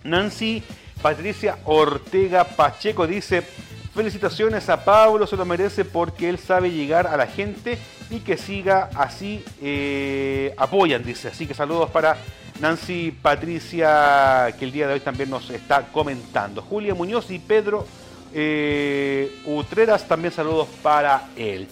Nancy 0.04 0.64
Patricia 1.02 1.60
Ortega 1.66 2.44
Pacheco, 2.44 3.06
dice, 3.06 3.44
felicitaciones 3.94 4.70
a 4.70 4.84
Pablo, 4.84 5.28
se 5.28 5.36
lo 5.36 5.46
merece 5.46 5.86
porque 5.86 6.30
él 6.30 6.40
sabe 6.40 6.72
llegar 6.72 7.08
a 7.08 7.18
la 7.18 7.28
gente 7.28 7.78
y 8.10 8.20
que 8.20 8.38
siga 8.38 8.90
así, 8.96 9.44
eh, 9.62 10.54
apoyan, 10.58 11.04
dice. 11.04 11.30
Así 11.30 11.46
que 11.48 11.54
saludos 11.54 11.90
para 11.90 12.18
Nancy 12.60 13.12
Patricia, 13.12 14.54
que 14.58 14.66
el 14.66 14.72
día 14.72 14.88
de 14.88 14.94
hoy 14.94 15.00
también 15.00 15.30
nos 15.30 15.50
está 15.50 15.88
comentando. 15.92 16.62
Julia 16.62 16.94
Muñoz 16.94 17.30
y 17.32 17.40
Pedro 17.40 17.86
eh, 18.34 19.42
Utreras, 19.46 20.08
también 20.08 20.34
saludos 20.34 20.68
para 20.82 21.30
él. 21.36 21.68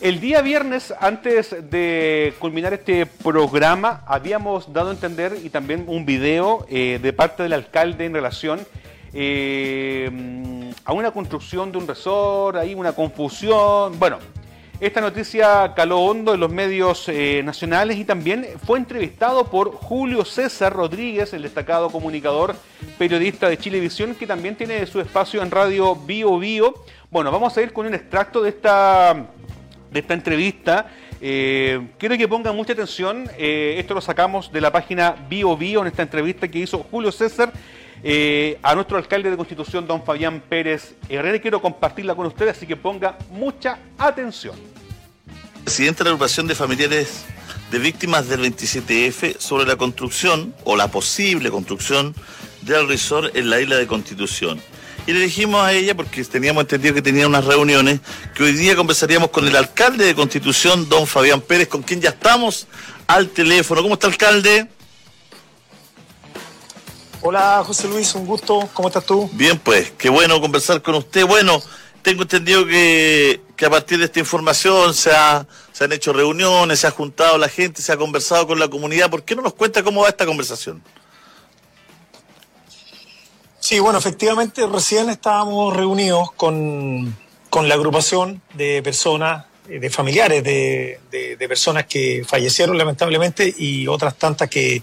El 0.00 0.18
día 0.20 0.42
viernes, 0.42 0.92
antes 0.98 1.54
de 1.70 2.34
culminar 2.40 2.72
este 2.72 3.06
programa, 3.06 4.02
habíamos 4.06 4.72
dado 4.72 4.88
a 4.90 4.92
entender 4.92 5.38
y 5.44 5.48
también 5.48 5.84
un 5.86 6.04
video 6.04 6.66
eh, 6.68 6.98
de 7.00 7.12
parte 7.12 7.44
del 7.44 7.52
alcalde 7.52 8.06
en 8.06 8.14
relación 8.14 8.66
eh, 9.12 10.10
a 10.84 10.92
una 10.92 11.10
construcción 11.10 11.70
de 11.70 11.78
un 11.78 11.86
resort, 11.86 12.56
ahí 12.56 12.74
una 12.74 12.92
confusión. 12.92 13.98
Bueno, 13.98 14.18
esta 14.80 15.00
noticia 15.00 15.72
caló 15.76 16.00
hondo 16.00 16.34
en 16.34 16.40
los 16.40 16.50
medios 16.50 17.08
eh, 17.08 17.40
nacionales 17.44 17.98
y 17.98 18.04
también 18.04 18.46
fue 18.66 18.78
entrevistado 18.78 19.44
por 19.44 19.72
Julio 19.72 20.24
César 20.24 20.72
Rodríguez, 20.72 21.32
el 21.34 21.42
destacado 21.42 21.88
comunicador, 21.90 22.56
periodista 22.98 23.48
de 23.48 23.58
Chilevisión, 23.58 24.16
que 24.16 24.26
también 24.26 24.56
tiene 24.56 24.84
su 24.86 25.00
espacio 25.00 25.40
en 25.42 25.50
Radio 25.50 25.94
Bio 25.94 26.36
Bio. 26.38 26.74
Bueno, 27.10 27.30
vamos 27.30 27.56
a 27.56 27.62
ir 27.62 27.72
con 27.72 27.86
un 27.86 27.94
extracto 27.94 28.42
de 28.42 28.48
esta 28.48 29.26
de 29.92 30.00
esta 30.00 30.14
entrevista. 30.14 30.86
Eh, 31.20 31.90
quiero 31.98 32.16
que 32.16 32.26
pongan 32.26 32.56
mucha 32.56 32.72
atención. 32.72 33.30
Eh, 33.38 33.76
esto 33.78 33.94
lo 33.94 34.00
sacamos 34.00 34.50
de 34.50 34.60
la 34.60 34.72
página 34.72 35.14
Bio 35.28 35.56
Bio 35.56 35.82
en 35.82 35.86
esta 35.86 36.02
entrevista 36.02 36.48
que 36.48 36.58
hizo 36.58 36.78
Julio 36.90 37.12
César 37.12 37.52
eh, 38.04 38.58
a 38.62 38.74
nuestro 38.74 38.96
alcalde 38.96 39.30
de 39.30 39.36
Constitución, 39.36 39.86
don 39.86 40.02
Fabián 40.04 40.42
Pérez 40.48 40.94
Herrera. 41.08 41.38
Quiero 41.40 41.62
compartirla 41.62 42.14
con 42.14 42.26
ustedes, 42.26 42.56
así 42.56 42.66
que 42.66 42.76
ponga 42.76 43.16
mucha 43.30 43.78
atención. 43.98 44.56
Presidente 45.64 45.98
de 45.98 46.04
la 46.04 46.10
agrupación 46.10 46.46
de 46.46 46.54
familiares 46.54 47.24
de 47.70 47.78
víctimas 47.78 48.28
del 48.28 48.40
27F 48.40 49.38
sobre 49.38 49.66
la 49.66 49.76
construcción 49.76 50.54
o 50.64 50.76
la 50.76 50.88
posible 50.88 51.50
construcción 51.50 52.14
del 52.62 52.88
resort 52.88 53.34
en 53.36 53.48
la 53.48 53.60
isla 53.60 53.76
de 53.76 53.86
Constitución. 53.86 54.60
Y 55.06 55.12
le 55.12 55.20
dijimos 55.20 55.62
a 55.64 55.72
ella, 55.72 55.96
porque 55.96 56.22
teníamos 56.24 56.62
entendido 56.62 56.94
que 56.94 57.02
tenía 57.02 57.26
unas 57.26 57.44
reuniones, 57.44 58.00
que 58.34 58.44
hoy 58.44 58.52
día 58.52 58.76
conversaríamos 58.76 59.30
con 59.30 59.46
el 59.48 59.56
alcalde 59.56 60.04
de 60.04 60.14
Constitución, 60.14 60.88
don 60.88 61.06
Fabián 61.06 61.40
Pérez, 61.40 61.68
con 61.68 61.82
quien 61.82 62.00
ya 62.00 62.10
estamos 62.10 62.68
al 63.06 63.28
teléfono. 63.30 63.82
¿Cómo 63.82 63.94
está, 63.94 64.06
alcalde? 64.06 64.68
Hola, 67.24 67.62
José 67.64 67.86
Luis, 67.86 68.14
un 68.16 68.26
gusto. 68.26 68.68
¿Cómo 68.74 68.88
estás 68.88 69.06
tú? 69.06 69.30
Bien, 69.32 69.56
pues, 69.56 69.92
qué 69.92 70.08
bueno 70.08 70.40
conversar 70.40 70.82
con 70.82 70.96
usted. 70.96 71.24
Bueno, 71.24 71.62
tengo 72.02 72.22
entendido 72.22 72.66
que, 72.66 73.40
que 73.54 73.66
a 73.66 73.70
partir 73.70 73.98
de 73.98 74.06
esta 74.06 74.18
información 74.18 74.92
se, 74.92 75.12
se 75.72 75.84
han 75.84 75.92
hecho 75.92 76.12
reuniones, 76.12 76.80
se 76.80 76.88
ha 76.88 76.90
juntado 76.90 77.38
la 77.38 77.48
gente, 77.48 77.80
se 77.80 77.92
ha 77.92 77.96
conversado 77.96 78.48
con 78.48 78.58
la 78.58 78.66
comunidad. 78.66 79.08
¿Por 79.08 79.22
qué 79.22 79.36
no 79.36 79.42
nos 79.42 79.54
cuenta 79.54 79.84
cómo 79.84 80.02
va 80.02 80.08
esta 80.08 80.26
conversación? 80.26 80.82
Sí, 83.60 83.78
bueno, 83.78 84.00
efectivamente 84.00 84.66
recién 84.66 85.08
estábamos 85.08 85.76
reunidos 85.76 86.32
con, 86.32 87.16
la 87.52 87.74
agrupación 87.74 88.42
de 88.54 88.82
personas, 88.82 89.46
eh, 89.68 89.78
de 89.78 89.88
familiares 89.88 90.42
de, 90.42 90.98
personas 91.46 91.86
que 91.86 92.24
fallecieron 92.26 92.76
lamentablemente 92.76 93.54
y 93.56 93.86
otras 93.86 94.16
tantas 94.16 94.50
que, 94.50 94.82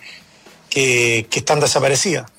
que, 0.70 1.28
están 1.32 1.60
desaparecidas. 1.60 2.30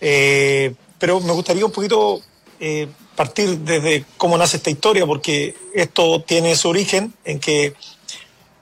Eh, 0.00 0.74
pero 0.98 1.20
me 1.20 1.32
gustaría 1.32 1.64
un 1.64 1.72
poquito 1.72 2.20
eh, 2.60 2.88
partir 3.14 3.58
desde 3.58 4.04
cómo 4.16 4.38
nace 4.38 4.56
esta 4.56 4.70
historia, 4.70 5.06
porque 5.06 5.54
esto 5.74 6.22
tiene 6.22 6.56
su 6.56 6.68
origen 6.68 7.12
en 7.24 7.38
que 7.38 7.74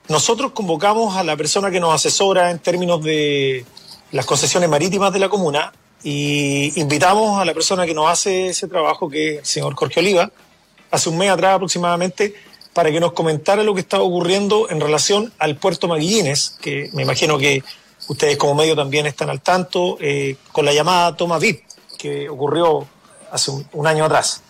nosotros 0.07 0.51
convocamos 0.51 1.15
a 1.15 1.23
la 1.23 1.37
persona 1.37 1.71
que 1.71 1.79
nos 1.79 1.93
asesora 1.93 2.51
en 2.51 2.59
términos 2.59 3.03
de 3.03 3.65
las 4.11 4.25
concesiones 4.25 4.69
marítimas 4.69 5.13
de 5.13 5.19
la 5.19 5.29
comuna 5.29 5.71
y 6.03 6.79
invitamos 6.79 7.39
a 7.39 7.45
la 7.45 7.53
persona 7.53 7.85
que 7.85 7.93
nos 7.93 8.09
hace 8.09 8.47
ese 8.49 8.67
trabajo, 8.67 9.09
que 9.09 9.35
es 9.35 9.39
el 9.39 9.45
señor 9.45 9.75
Jorge 9.75 9.99
Oliva, 9.99 10.31
hace 10.89 11.09
un 11.09 11.17
mes 11.17 11.29
atrás 11.29 11.55
aproximadamente, 11.55 12.33
para 12.73 12.91
que 12.91 12.99
nos 12.99 13.13
comentara 13.13 13.63
lo 13.63 13.73
que 13.73 13.81
estaba 13.81 14.03
ocurriendo 14.03 14.69
en 14.69 14.79
relación 14.79 15.31
al 15.37 15.57
puerto 15.57 15.87
Maguillines, 15.87 16.57
que 16.61 16.89
me 16.93 17.03
imagino 17.03 17.37
que 17.37 17.63
ustedes 18.11 18.37
como 18.37 18.55
medio 18.55 18.75
también 18.75 19.05
están 19.05 19.29
al 19.29 19.41
tanto, 19.41 19.97
eh, 20.01 20.35
con 20.51 20.65
la 20.65 20.73
llamada 20.73 21.15
toma 21.15 21.39
VIP, 21.39 21.63
que 21.97 22.27
ocurrió 22.27 22.85
hace 23.31 23.51
un, 23.71 23.87
año 23.87 24.03
atrás. 24.03 24.41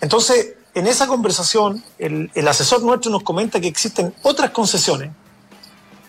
Entonces, 0.00 0.54
en 0.74 0.86
esa 0.86 1.08
conversación, 1.08 1.82
el, 1.98 2.30
asesor 2.46 2.82
nuestro 2.82 3.10
nos 3.10 3.24
comenta 3.24 3.60
que 3.60 3.66
existen 3.66 4.14
otras 4.22 4.50
concesiones 4.50 5.10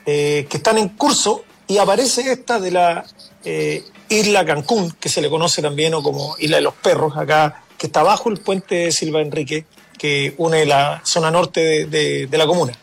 eh, 0.06 0.46
que 0.48 0.58
están 0.58 0.78
en 0.78 0.90
curso 0.90 1.44
y 1.68 1.80
aparece 1.80 2.32
esta 2.32 2.60
de 2.60 2.70
la 2.70 3.06
eh, 3.44 3.84
Isla 4.10 4.46
Cancún, 4.46 4.92
que 5.00 5.10
se 5.10 5.22
le 5.22 5.32
conoce 5.32 5.64
también 5.64 5.96
o 5.96 6.04
como 6.04 6.36
Isla 6.38 6.58
de 6.58 6.64
los 6.64 6.76
Perros, 6.76 7.18
acá, 7.18 7.64
que 7.76 7.88
está 7.88 8.04
bajo 8.04 8.30
el 8.30 8.38
puente 8.38 8.76
de 8.76 8.92
Silva 8.92 9.22
Enrique, 9.22 9.66
que 9.98 10.36
une 10.38 10.64
la 10.66 11.02
zona 11.04 11.32
norte 11.32 11.88
de, 11.88 12.30
la 12.32 12.46
comuna. 12.46 12.74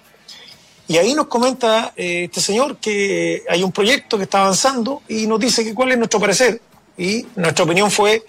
Y 0.92 0.98
ahí 0.98 1.14
nos 1.14 1.26
comenta 1.28 1.94
eh, 1.96 2.24
este 2.24 2.42
señor 2.42 2.76
que 2.76 3.44
hay 3.48 3.62
un 3.62 3.72
proyecto 3.72 4.18
que 4.18 4.24
está 4.24 4.42
avanzando 4.42 5.00
y 5.08 5.26
nos 5.26 5.40
dice 5.40 5.64
que 5.64 5.72
cuál 5.72 5.90
es 5.92 5.96
nuestro 5.96 6.20
parecer. 6.20 6.60
Y 6.98 7.24
nuestra 7.34 7.64
opinión 7.64 7.90
fue, 7.90 8.22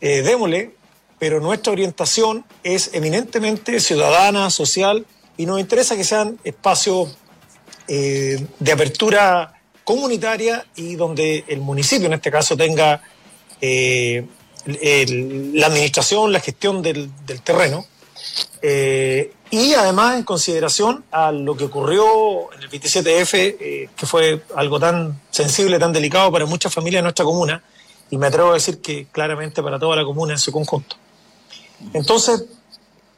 eh, 0.00 0.22
démosle, 0.22 0.70
pero 1.18 1.40
nuestra 1.40 1.72
orientación 1.72 2.44
es 2.62 2.90
eminentemente 2.92 3.80
ciudadana, 3.80 4.50
social, 4.50 5.04
y 5.36 5.46
nos 5.46 5.58
interesa 5.58 5.96
que 5.96 6.04
sean 6.04 6.38
espacios 6.44 7.18
eh, 7.88 8.46
de 8.60 8.70
apertura 8.72 9.60
comunitaria 9.82 10.64
y 10.76 10.94
donde 10.94 11.42
el 11.48 11.58
municipio 11.58 12.06
en 12.06 12.12
este 12.12 12.30
caso 12.30 12.56
tenga 12.56 13.02
la 14.64 15.66
administración, 15.66 16.32
la 16.32 16.38
gestión 16.38 16.82
del, 16.82 17.10
terreno. 17.42 17.84
Eh, 18.62 19.32
y 19.50 19.74
además 19.74 20.16
en 20.16 20.24
consideración 20.24 21.04
a 21.10 21.30
lo 21.32 21.56
que 21.56 21.64
ocurrió 21.64 22.52
en 22.52 22.62
el 22.62 22.70
27F, 22.70 23.34
eh, 23.34 23.88
que 23.96 24.06
fue 24.06 24.42
algo 24.56 24.80
tan 24.80 25.20
sensible, 25.30 25.78
tan 25.78 25.92
delicado 25.92 26.32
para 26.32 26.46
muchas 26.46 26.72
familias 26.72 27.00
de 27.00 27.04
nuestra 27.04 27.24
comuna, 27.24 27.62
y 28.10 28.18
me 28.18 28.26
atrevo 28.26 28.50
a 28.50 28.54
decir 28.54 28.80
que 28.80 29.06
claramente 29.10 29.62
para 29.62 29.78
toda 29.78 29.96
la 29.96 30.04
comuna 30.04 30.32
en 30.32 30.38
su 30.38 30.52
conjunto. 30.52 30.96
Entonces, 31.92 32.44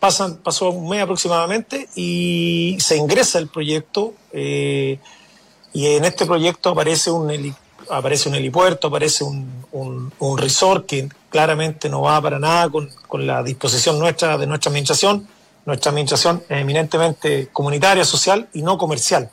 pasan, 0.00 0.38
pasó 0.38 0.70
un 0.70 0.88
mes 0.88 1.02
aproximadamente 1.02 1.88
y 1.94 2.76
se 2.80 2.96
ingresa 2.96 3.38
el 3.38 3.48
proyecto. 3.48 4.14
Y 4.32 5.86
en 5.86 6.04
este 6.04 6.26
proyecto 6.26 6.70
aparece 6.70 7.10
un, 7.10 7.54
aparece 7.90 8.28
un 8.28 8.34
helipuerto, 8.34 8.88
aparece 8.88 9.24
un, 9.24 9.64
un, 9.72 10.38
resort 10.38 10.86
que 10.86 11.08
claramente 11.30 11.88
no 11.88 12.02
va 12.02 12.20
para 12.20 12.38
nada 12.38 12.68
con, 12.68 12.88
con, 13.06 13.26
la 13.26 13.42
disposición 13.42 13.98
nuestra 13.98 14.38
de 14.38 14.46
nuestra 14.46 14.70
administración. 14.70 15.28
Nuestra 15.66 15.90
administración 15.90 16.42
es 16.48 16.60
eminentemente 16.60 17.48
comunitaria, 17.52 18.04
social 18.04 18.48
y 18.54 18.62
no 18.62 18.78
comercial. 18.78 19.30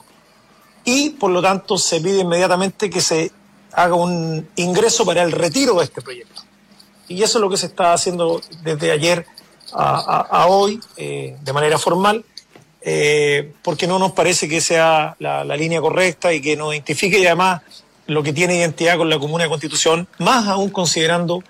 Y 0.83 1.11
por 1.11 1.31
lo 1.31 1.41
tanto 1.41 1.77
se 1.77 2.01
pide 2.01 2.19
inmediatamente 2.19 2.89
que 2.89 3.01
se 3.01 3.31
haga 3.71 3.95
un 3.95 4.47
ingreso 4.55 5.05
para 5.05 5.23
el 5.23 5.31
retiro 5.31 5.75
de 5.75 5.85
este 5.85 6.01
proyecto. 6.01 6.41
Y 7.07 7.23
eso 7.23 7.37
es 7.37 7.41
lo 7.41 7.49
que 7.49 7.57
se 7.57 7.67
está 7.67 7.93
haciendo 7.93 8.41
desde 8.63 8.91
ayer 8.91 9.25
a, 9.73 10.45
hoy 10.47 10.79
eh, 10.95 11.35
de 11.41 11.53
manera 11.53 11.77
formal 11.77 12.23
eh, 12.87 13.51
porque 13.63 13.87
no 13.87 13.97
nos 13.97 14.11
parece 14.11 14.47
que 14.47 14.61
sea 14.61 15.15
la, 15.17 15.43
línea 15.43 15.81
correcta 15.81 16.31
y 16.31 16.39
que 16.39 16.55
nos 16.55 16.71
identifique 16.71 17.17
además 17.25 17.63
lo 18.05 18.21
que 18.21 18.31
tiene 18.31 18.57
identidad 18.57 18.97
con 18.97 19.09
la 19.09 19.17
Comuna 19.17 19.45
de 19.45 19.49
Constitución, 19.49 20.07
más 20.19 20.47
aún 20.47 20.69
considerando 20.69 21.43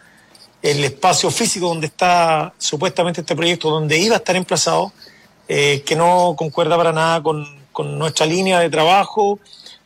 el 0.65 0.83
espacio 0.83 1.29
físico 1.29 1.67
donde 1.67 1.85
está 1.85 2.51
supuestamente 2.57 3.21
este 3.21 3.35
proyecto, 3.35 3.69
donde 3.69 3.99
iba 3.99 4.15
a 4.15 4.17
estar 4.17 4.35
emplazado, 4.35 4.91
eh, 5.47 5.83
que 5.85 5.95
no 5.95 6.33
concuerda 6.35 6.75
para 6.75 6.91
nada 6.91 7.21
con, 7.21 7.63
nuestra 7.99 8.25
línea 8.25 8.59
de 8.59 8.69
trabajo, 8.71 9.39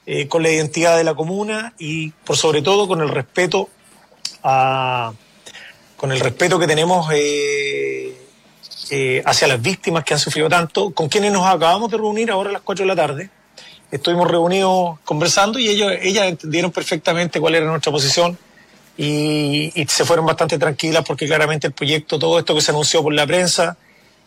eh, 0.05 0.29
con 0.29 0.41
la 0.41 0.49
identidad 0.49 0.95
de 0.95 1.03
la 1.03 1.15
comuna 1.15 1.73
y 1.77 2.11
por 2.11 2.37
sobre 2.37 2.61
todo 2.61 2.87
con 2.87 3.01
el 3.01 3.09
respeto 3.09 3.67
a, 4.41 5.11
con 5.97 6.13
el 6.13 6.19
respeto 6.21 6.57
que 6.59 6.67
tenemos 6.67 7.09
eh, 7.13 8.15
hacia 9.25 9.47
las 9.47 9.61
víctimas 9.61 10.05
que 10.05 10.13
han 10.13 10.19
sufrido 10.19 10.47
tanto, 10.47 10.91
con 10.91 11.09
quienes 11.09 11.33
nos 11.33 11.45
acabamos 11.45 11.91
de 11.91 11.97
reunir 11.97 12.31
ahora 12.31 12.51
a 12.51 12.53
las 12.53 12.61
4 12.61 12.83
de 12.83 12.87
la 12.87 12.95
tarde. 12.95 13.29
Estuvimos 13.91 14.31
reunidos 14.31 14.99
conversando 15.03 15.59
y 15.59 15.67
ellos, 15.67 15.91
ellas 16.01 16.27
entendieron 16.27 16.71
perfectamente 16.71 17.41
cuál 17.41 17.55
era 17.55 17.65
nuestra 17.65 17.91
posición 17.91 18.37
y, 19.01 19.85
se 19.87 20.03
fueron 20.03 20.25
bastante 20.25 20.57
tranquilas 20.57 21.05
porque 21.07 21.25
claramente 21.25 21.67
el 21.67 21.73
proyecto, 21.73 22.19
todo 22.19 22.37
esto 22.37 22.53
que 22.53 22.59
se 22.59 22.71
anunció 22.71 23.01
por 23.01 23.13
la 23.13 23.25
prensa, 23.25 23.77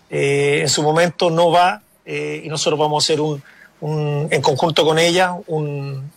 eh, 0.09 0.61
en 0.63 0.69
su 0.71 0.83
momento 0.83 1.29
no 1.29 1.51
va 1.51 1.83
eh, 2.07 2.41
y 2.43 2.49
nosotros 2.49 2.81
vamos 2.81 3.03
a 3.03 3.05
hacer 3.05 3.21
un, 3.21 3.43
un 3.83 4.29
en 4.31 4.41
conjunto 4.41 4.85
con 4.87 4.99
ellas 4.99 5.33
un, 5.47 6.11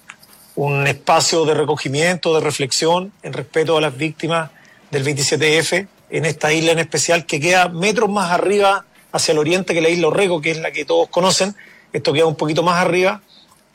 un 0.56 0.88
espacio 0.88 1.44
de 1.44 1.54
recogimiento, 1.54 2.34
de 2.34 2.40
reflexión 2.40 3.12
en 3.24 3.34
respeto 3.34 3.78
a 3.78 3.82
las 3.82 3.98
víctimas 3.98 4.52
del 4.90 5.04
27F 5.04 5.88
en 6.10 6.26
esta 6.26 6.54
isla 6.54 6.72
en 6.72 6.80
especial, 6.80 7.26
que 7.26 7.42
queda 7.42 7.68
metros 7.68 8.10
más 8.10 8.32
arriba 8.32 8.86
hacia 9.12 9.34
el 9.34 9.38
oriente 9.38 9.74
que 9.74 9.82
la 9.82 9.90
isla 9.90 10.08
Orrego, 10.08 10.40
que 10.40 10.52
es 10.52 10.60
la 10.60 10.72
que 10.72 10.86
todos 10.86 11.10
conocen. 11.10 11.56
Esto 11.92 12.14
queda 12.14 12.26
un 12.26 12.36
poquito 12.36 12.64
más 12.64 12.82
arriba 12.82 13.22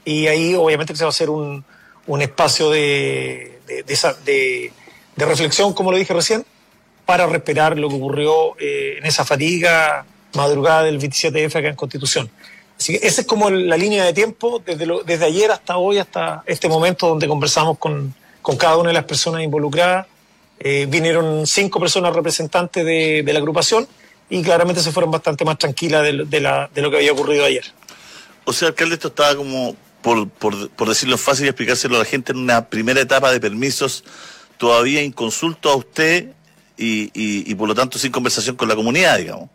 y 0.06 0.26
ahí 0.26 0.54
obviamente 0.54 0.96
se 0.96 1.04
va 1.04 1.08
a 1.08 1.10
hacer 1.10 1.28
un, 1.28 1.64
un 2.06 2.22
espacio 2.22 2.70
de, 2.70 3.59
de, 4.24 4.72
de, 5.16 5.24
reflexión, 5.26 5.72
como 5.72 5.90
lo 5.92 5.98
dije 5.98 6.14
recién, 6.14 6.44
para 7.06 7.26
respetar 7.26 7.78
lo 7.78 7.88
que 7.88 7.94
ocurrió 7.94 8.56
eh, 8.58 8.96
en 8.98 9.06
esa 9.06 9.24
fatiga 9.24 10.04
madrugada 10.34 10.84
del 10.84 11.00
27F 11.00 11.56
acá 11.56 11.68
en 11.68 11.76
Constitución. 11.76 12.30
Así 12.78 12.98
que 12.98 13.06
esa 13.06 13.20
es 13.22 13.26
como 13.26 13.50
la 13.50 13.76
línea 13.76 14.04
de 14.04 14.12
tiempo 14.12 14.62
desde, 14.64 14.86
desde 15.04 15.24
ayer 15.24 15.50
hasta 15.50 15.76
hoy, 15.76 15.98
hasta 15.98 16.42
este 16.46 16.68
momento 16.68 17.08
donde 17.08 17.28
conversamos 17.28 17.78
con, 17.78 18.14
con 18.40 18.56
cada 18.56 18.76
una 18.78 18.88
de 18.88 18.94
las 18.94 19.04
personas 19.04 19.42
involucradas 19.42 20.06
eh, 20.62 20.86
vinieron 20.86 21.46
cinco 21.46 21.80
personas 21.80 22.14
representantes 22.14 22.84
de, 22.84 23.24
la 23.26 23.38
agrupación 23.38 23.88
y 24.28 24.42
claramente 24.42 24.82
se 24.82 24.92
fueron 24.92 25.10
bastante 25.10 25.42
más 25.42 25.56
tranquilas 25.56 26.02
de, 26.02 26.12
de, 26.26 26.82
lo 26.82 26.90
que 26.90 26.98
había 26.98 27.12
ocurrido 27.12 27.46
ayer. 27.46 27.64
O 28.44 28.52
sea, 28.52 28.68
alcalde, 28.68 28.96
esto 28.96 29.08
estaba 29.08 29.34
como, 29.36 29.74
por, 30.02 30.28
por, 30.28 30.88
decirlo 30.88 31.18
fácil 31.18 31.46
y 31.46 31.48
explicárselo 31.48 31.96
a 31.96 32.00
la 32.00 32.04
gente, 32.04 32.32
en 32.32 32.38
una 32.38 32.66
primera 32.68 33.00
etapa 33.00 33.30
de 33.32 33.40
permisos 33.40 34.04
todavía 34.56 35.02
inconsulto 35.02 35.70
a 35.70 35.76
usted 35.76 36.32
y, 36.76 37.10
y, 37.14 37.54
por 37.54 37.68
lo 37.68 37.74
tanto 37.74 37.98
sin 37.98 38.10
conversación 38.10 38.56
con 38.56 38.68
la 38.68 38.74
comunidad, 38.74 39.18
digamos. 39.18 39.50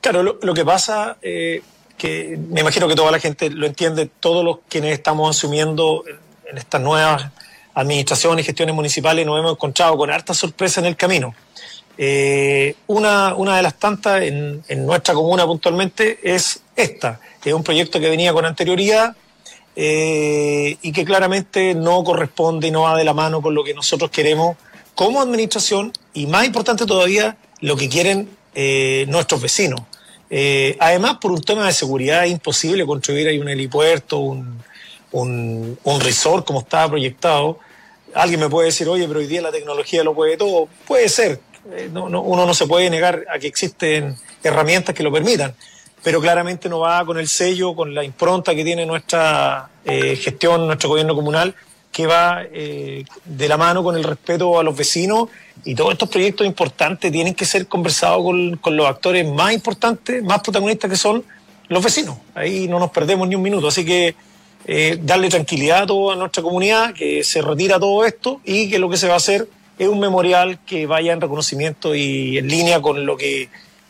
Claro, 0.00 0.22
lo, 0.22 0.54
que 0.54 0.64
pasa, 0.64 1.16
eh, 1.20 1.62
que 1.98 2.38
me 2.48 2.60
imagino 2.60 2.86
que 2.88 2.94
toda 2.94 3.10
la 3.10 3.18
gente 3.18 3.50
lo 3.50 3.66
entiende, 3.66 4.08
todos 4.20 4.44
los 4.44 4.58
quienes 4.68 4.92
estamos 4.92 5.36
asumiendo 5.36 6.04
en 6.48 6.58
estas 6.58 6.80
nuevas 6.80 7.30
administraciones 7.74 8.44
y 8.44 8.46
gestiones 8.46 8.74
municipales 8.74 9.26
nos 9.26 9.38
hemos 9.38 9.52
encontrado 9.52 9.96
con 9.98 10.10
harta 10.10 10.32
sorpresa 10.32 10.80
en 10.80 10.86
el 10.86 10.96
camino. 10.96 11.34
Eh, 11.98 12.76
una, 12.86 13.34
una 13.34 13.56
de 13.56 13.62
las 13.62 13.74
tantas 13.78 14.22
en, 14.22 14.62
en 14.68 14.86
nuestra 14.86 15.14
comuna 15.14 15.44
puntualmente 15.44 16.18
es 16.22 16.62
esta, 16.76 17.20
es 17.50 17.54
un 17.54 17.62
proyecto 17.62 18.00
que 18.00 18.08
venía 18.08 18.32
con 18.32 18.44
anterioridad 18.44 19.16
eh, 19.74 20.78
y 20.80 20.92
que 20.92 21.04
claramente 21.04 21.74
no 21.74 22.02
corresponde 22.02 22.68
y 22.68 22.70
no 22.70 22.82
va 22.82 22.96
de 22.96 23.04
la 23.04 23.14
mano 23.14 23.42
con 23.42 23.54
lo 23.54 23.62
que 23.62 23.74
nosotros 23.74 24.10
queremos 24.10 24.56
como 24.94 25.20
administración 25.20 25.92
y 26.14 26.26
más 26.26 26.46
importante 26.46 26.86
todavía 26.86 27.36
lo 27.60 27.76
que 27.76 27.88
quieren 27.88 28.30
eh, 28.54 29.04
nuestros 29.08 29.42
vecinos. 29.42 29.82
Eh, 30.30 30.76
además, 30.80 31.18
por 31.20 31.30
un 31.30 31.42
tema 31.42 31.66
de 31.66 31.72
seguridad 31.72 32.24
es 32.24 32.32
imposible 32.32 32.84
construir 32.86 33.28
ahí 33.28 33.38
un 33.38 33.48
helipuerto, 33.48 34.18
un, 34.18 34.58
un, 35.12 36.00
resort 36.00 36.46
como 36.46 36.60
estaba 36.60 36.88
proyectado. 36.88 37.58
Alguien 38.14 38.40
me 38.40 38.48
puede 38.48 38.68
decir, 38.68 38.88
oye, 38.88 39.06
pero 39.06 39.20
hoy 39.20 39.26
día 39.26 39.42
la 39.42 39.52
tecnología 39.52 40.02
lo 40.02 40.14
puede 40.14 40.38
todo. 40.38 40.68
Puede 40.86 41.10
ser, 41.10 41.40
eh, 41.72 41.90
no, 41.92 42.08
no, 42.08 42.22
uno 42.22 42.46
no 42.46 42.54
se 42.54 42.66
puede 42.66 42.88
negar 42.88 43.26
a 43.32 43.38
que 43.38 43.46
existen 43.46 44.16
herramientas 44.42 44.94
que 44.94 45.02
lo 45.02 45.12
permitan 45.12 45.54
pero 46.06 46.20
claramente 46.20 46.68
no 46.68 46.78
va 46.78 47.04
con 47.04 47.18
el 47.18 47.26
sello, 47.26 47.74
con 47.74 47.92
la 47.92 48.04
impronta 48.04 48.54
que 48.54 48.62
tiene 48.62 48.86
nuestra 48.86 49.68
eh, 49.84 50.14
gestión, 50.14 50.64
nuestro 50.64 50.90
gobierno 50.90 51.16
comunal, 51.16 51.52
que 51.90 52.06
va 52.06 52.44
eh, 52.44 53.04
de 53.24 53.48
la 53.48 53.56
mano 53.56 53.82
con 53.82 53.96
el 53.96 54.04
respeto 54.04 54.60
a 54.60 54.62
los 54.62 54.76
vecinos 54.76 55.30
y 55.64 55.74
todos 55.74 55.94
estos 55.94 56.08
proyectos 56.08 56.46
importantes 56.46 57.10
tienen 57.10 57.34
que 57.34 57.44
ser 57.44 57.66
conversados 57.66 58.22
con, 58.22 58.56
con 58.58 58.76
los 58.76 58.86
actores 58.86 59.28
más 59.28 59.52
importantes, 59.52 60.22
más 60.22 60.42
protagonistas 60.42 60.88
que 60.88 60.96
son 60.96 61.24
los 61.66 61.82
vecinos. 61.82 62.18
Ahí 62.36 62.68
no 62.68 62.78
nos 62.78 62.92
perdemos 62.92 63.26
ni 63.26 63.34
un 63.34 63.42
minuto, 63.42 63.66
así 63.66 63.84
que 63.84 64.14
eh, 64.64 65.00
darle 65.02 65.28
tranquilidad 65.28 65.82
a 65.82 65.86
toda 65.88 66.14
nuestra 66.14 66.40
comunidad, 66.40 66.94
que 66.94 67.24
se 67.24 67.42
retira 67.42 67.80
todo 67.80 68.04
esto 68.04 68.40
y 68.44 68.70
que 68.70 68.78
lo 68.78 68.88
que 68.88 68.96
se 68.96 69.08
va 69.08 69.14
a 69.14 69.16
hacer 69.16 69.48
es 69.76 69.88
un 69.88 69.98
memorial 69.98 70.60
que 70.64 70.86
vaya 70.86 71.12
en 71.12 71.20
reconocimiento 71.20 71.96
y 71.96 72.38
en 72.38 72.46
línea 72.46 72.80
con 72.80 73.04
lo 73.04 73.16
que 73.16 73.48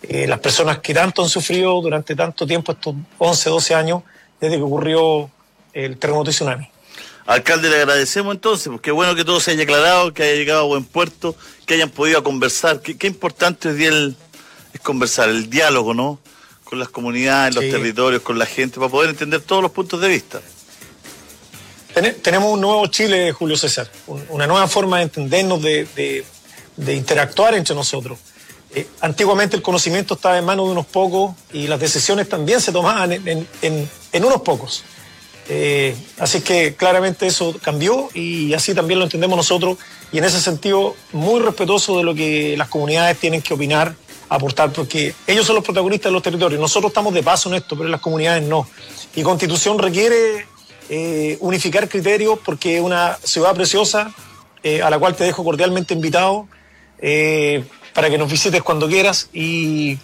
eh, 0.09 0.27
las 0.27 0.39
personas 0.41 0.79
que 0.79 0.95
tanto 0.95 1.23
han 1.23 1.29
sufrido 1.29 1.81
durante 1.81 2.15
tanto 2.15 2.47
tiempo, 2.47 2.73
estos 2.73 2.95
11, 3.19 3.51
12 3.51 3.75
años, 3.75 4.03
desde 4.41 4.57
que 4.57 4.63
ocurrió 4.63 5.31
el 5.73 5.97
terremoto 5.99 6.31
y 6.31 6.33
tsunami. 6.33 6.69
Alcalde, 7.27 7.69
le 7.69 7.77
agradecemos 7.77 8.35
entonces, 8.35 8.69
porque 8.69 8.91
bueno 8.93 9.15
que 9.17 9.25
todo 9.25 9.41
se 9.41 9.51
haya 9.51 9.65
aclarado, 9.65 10.15
que 10.15 10.23
haya 10.23 10.35
llegado 10.35 10.61
a 10.61 10.65
buen 10.67 10.85
puerto, 10.85 11.35
que 11.67 11.75
hayan 11.75 11.91
podido 11.91 12.23
conversar. 12.23 12.81
Qué, 12.81 12.97
qué 12.97 13.09
importante 13.09 13.71
es, 13.71 13.81
el, 13.81 14.17
es 14.73 14.81
conversar, 14.81 15.29
el 15.29 15.51
diálogo, 15.51 15.93
¿no? 15.93 16.21
Con 16.63 16.79
las 16.79 16.89
comunidades, 16.89 17.55
los 17.57 17.65
territorios, 17.73 18.23
con 18.23 18.39
la 18.39 18.47
gente, 18.47 18.79
para 18.79 18.91
poder 18.91 19.11
entender 19.11 19.41
todos 19.41 19.61
los 19.63 19.73
puntos 19.73 20.01
de 20.01 20.09
vista. 20.09 20.41
Tene- 21.95 22.13
tenemos 22.13 22.53
un 22.53 22.61
nuevo 22.61 22.87
Chile, 22.89 23.33
Julio 23.33 23.57
César, 23.57 23.91
un- 24.07 24.25
una 24.29 24.47
nueva 24.47 24.69
forma 24.69 24.99
de 24.99 25.05
entendernos, 25.05 25.63
de, 25.63 25.87
de- 25.97 26.25
de 26.77 26.95
interactuar 26.95 27.55
entre 27.55 27.75
nosotros. 27.75 28.19
Eh, 28.77 28.87
antiguamente 29.01 29.57
el 29.57 29.63
conocimiento 29.63 30.15
estaba 30.15 30.37
en 30.37 30.45
manos 30.45 30.67
de 30.67 30.73
unos 30.73 30.85
pocos 30.85 31.35
y 31.51 31.67
las 31.67 31.81
decisiones 31.81 32.29
también 32.29 32.61
se 32.61 32.73
tomaban 32.73 33.11
en, 33.11 33.49
en- 33.63 33.89
unos 34.23 34.43
pocos. 34.43 34.85
Eh, 35.49 35.97
así 36.19 36.43
que 36.43 36.75
claramente 36.75 37.27
eso 37.27 37.57
cambió 37.63 38.11
y 38.13 38.53
así 38.53 38.75
también 38.75 38.99
lo 38.99 39.07
entendemos 39.07 39.35
nosotros 39.35 39.79
y 40.13 40.19
en 40.19 40.25
ese 40.25 40.41
sentido 40.43 40.95
muy 41.13 41.41
respetuoso 41.41 41.97
de 41.97 42.05
lo 42.05 42.15
que 42.15 42.55
las 42.59 42.69
comunidades 42.69 43.17
tienen 43.19 43.41
que 43.41 43.55
opinar, 43.55 43.95
aportar, 44.29 44.71
porque 44.73 45.15
ellos 45.27 45.47
son 45.47 45.55
los 45.55 45.65
protagonistas 45.65 46.11
de 46.11 46.13
los 46.13 46.23
territorios. 46.23 46.61
Nosotros 46.61 46.91
estamos 46.91 47.15
de 47.15 47.23
paso 47.23 47.49
en 47.49 47.55
esto, 47.55 47.79
pero 47.79 47.89
las 47.89 48.01
comunidades 48.03 48.43
no. 48.43 48.69
Y 49.15 49.23
Constitución 49.23 49.79
requiere 49.79 50.47
eh, 50.91 51.39
unificar 51.41 51.89
criterios 51.89 52.39
porque 52.45 52.77
es 52.77 52.83
una 52.83 53.17
ciudad 53.25 53.55
preciosa 53.55 54.13
a 54.85 54.91
la 54.91 54.99
cual 54.99 55.15
te 55.17 55.25
dejo 55.25 55.45
cordialmente 55.45 55.95
invitado 55.95 56.47
para 57.97 58.09
que 58.11 58.17
nos 58.19 58.31
visites 58.31 58.63
cuando 58.63 58.87
quieras 58.87 59.29
y 59.33 59.99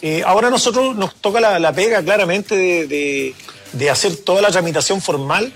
eh, 0.00 0.22
ahora 0.24 0.48
nosotros 0.48 0.96
nos 0.96 1.14
toca 1.16 1.40
la, 1.40 1.72
pega 1.74 2.02
claramente 2.02 2.56
de, 2.86 3.34
hacer 3.90 4.16
toda 4.16 4.40
la 4.40 4.50
tramitación 4.50 5.02
formal 5.02 5.52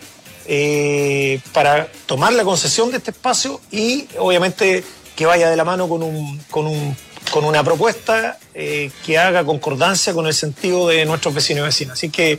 eh, 0.47 1.41
para 1.53 1.89
tomar 2.07 2.33
la 2.33 2.45
concesión 2.45 2.91
de 2.91 2.99
este 2.99 3.11
espacio 3.13 3.61
y 3.71 4.07
obviamente 4.19 4.85
que 5.17 5.27
vaya 5.27 5.49
de 5.49 5.57
la 5.57 5.65
mano 5.65 5.89
con, 5.89 6.03
un, 6.03 6.39
con, 6.51 6.67
un- 6.67 6.97
con 7.31 7.45
una 7.45 7.65
propuesta 7.65 8.39
eh, 8.55 8.91
que 9.05 9.19
haga 9.19 9.45
concordancia 9.45 10.13
con 10.13 10.27
el 10.27 10.35
sentido 10.35 10.87
de 10.89 11.05
nuestros 11.07 11.35
vecinos 11.35 11.63
y 11.63 11.67
vecinas. 11.67 11.95
Así 11.95 12.11
que 12.11 12.39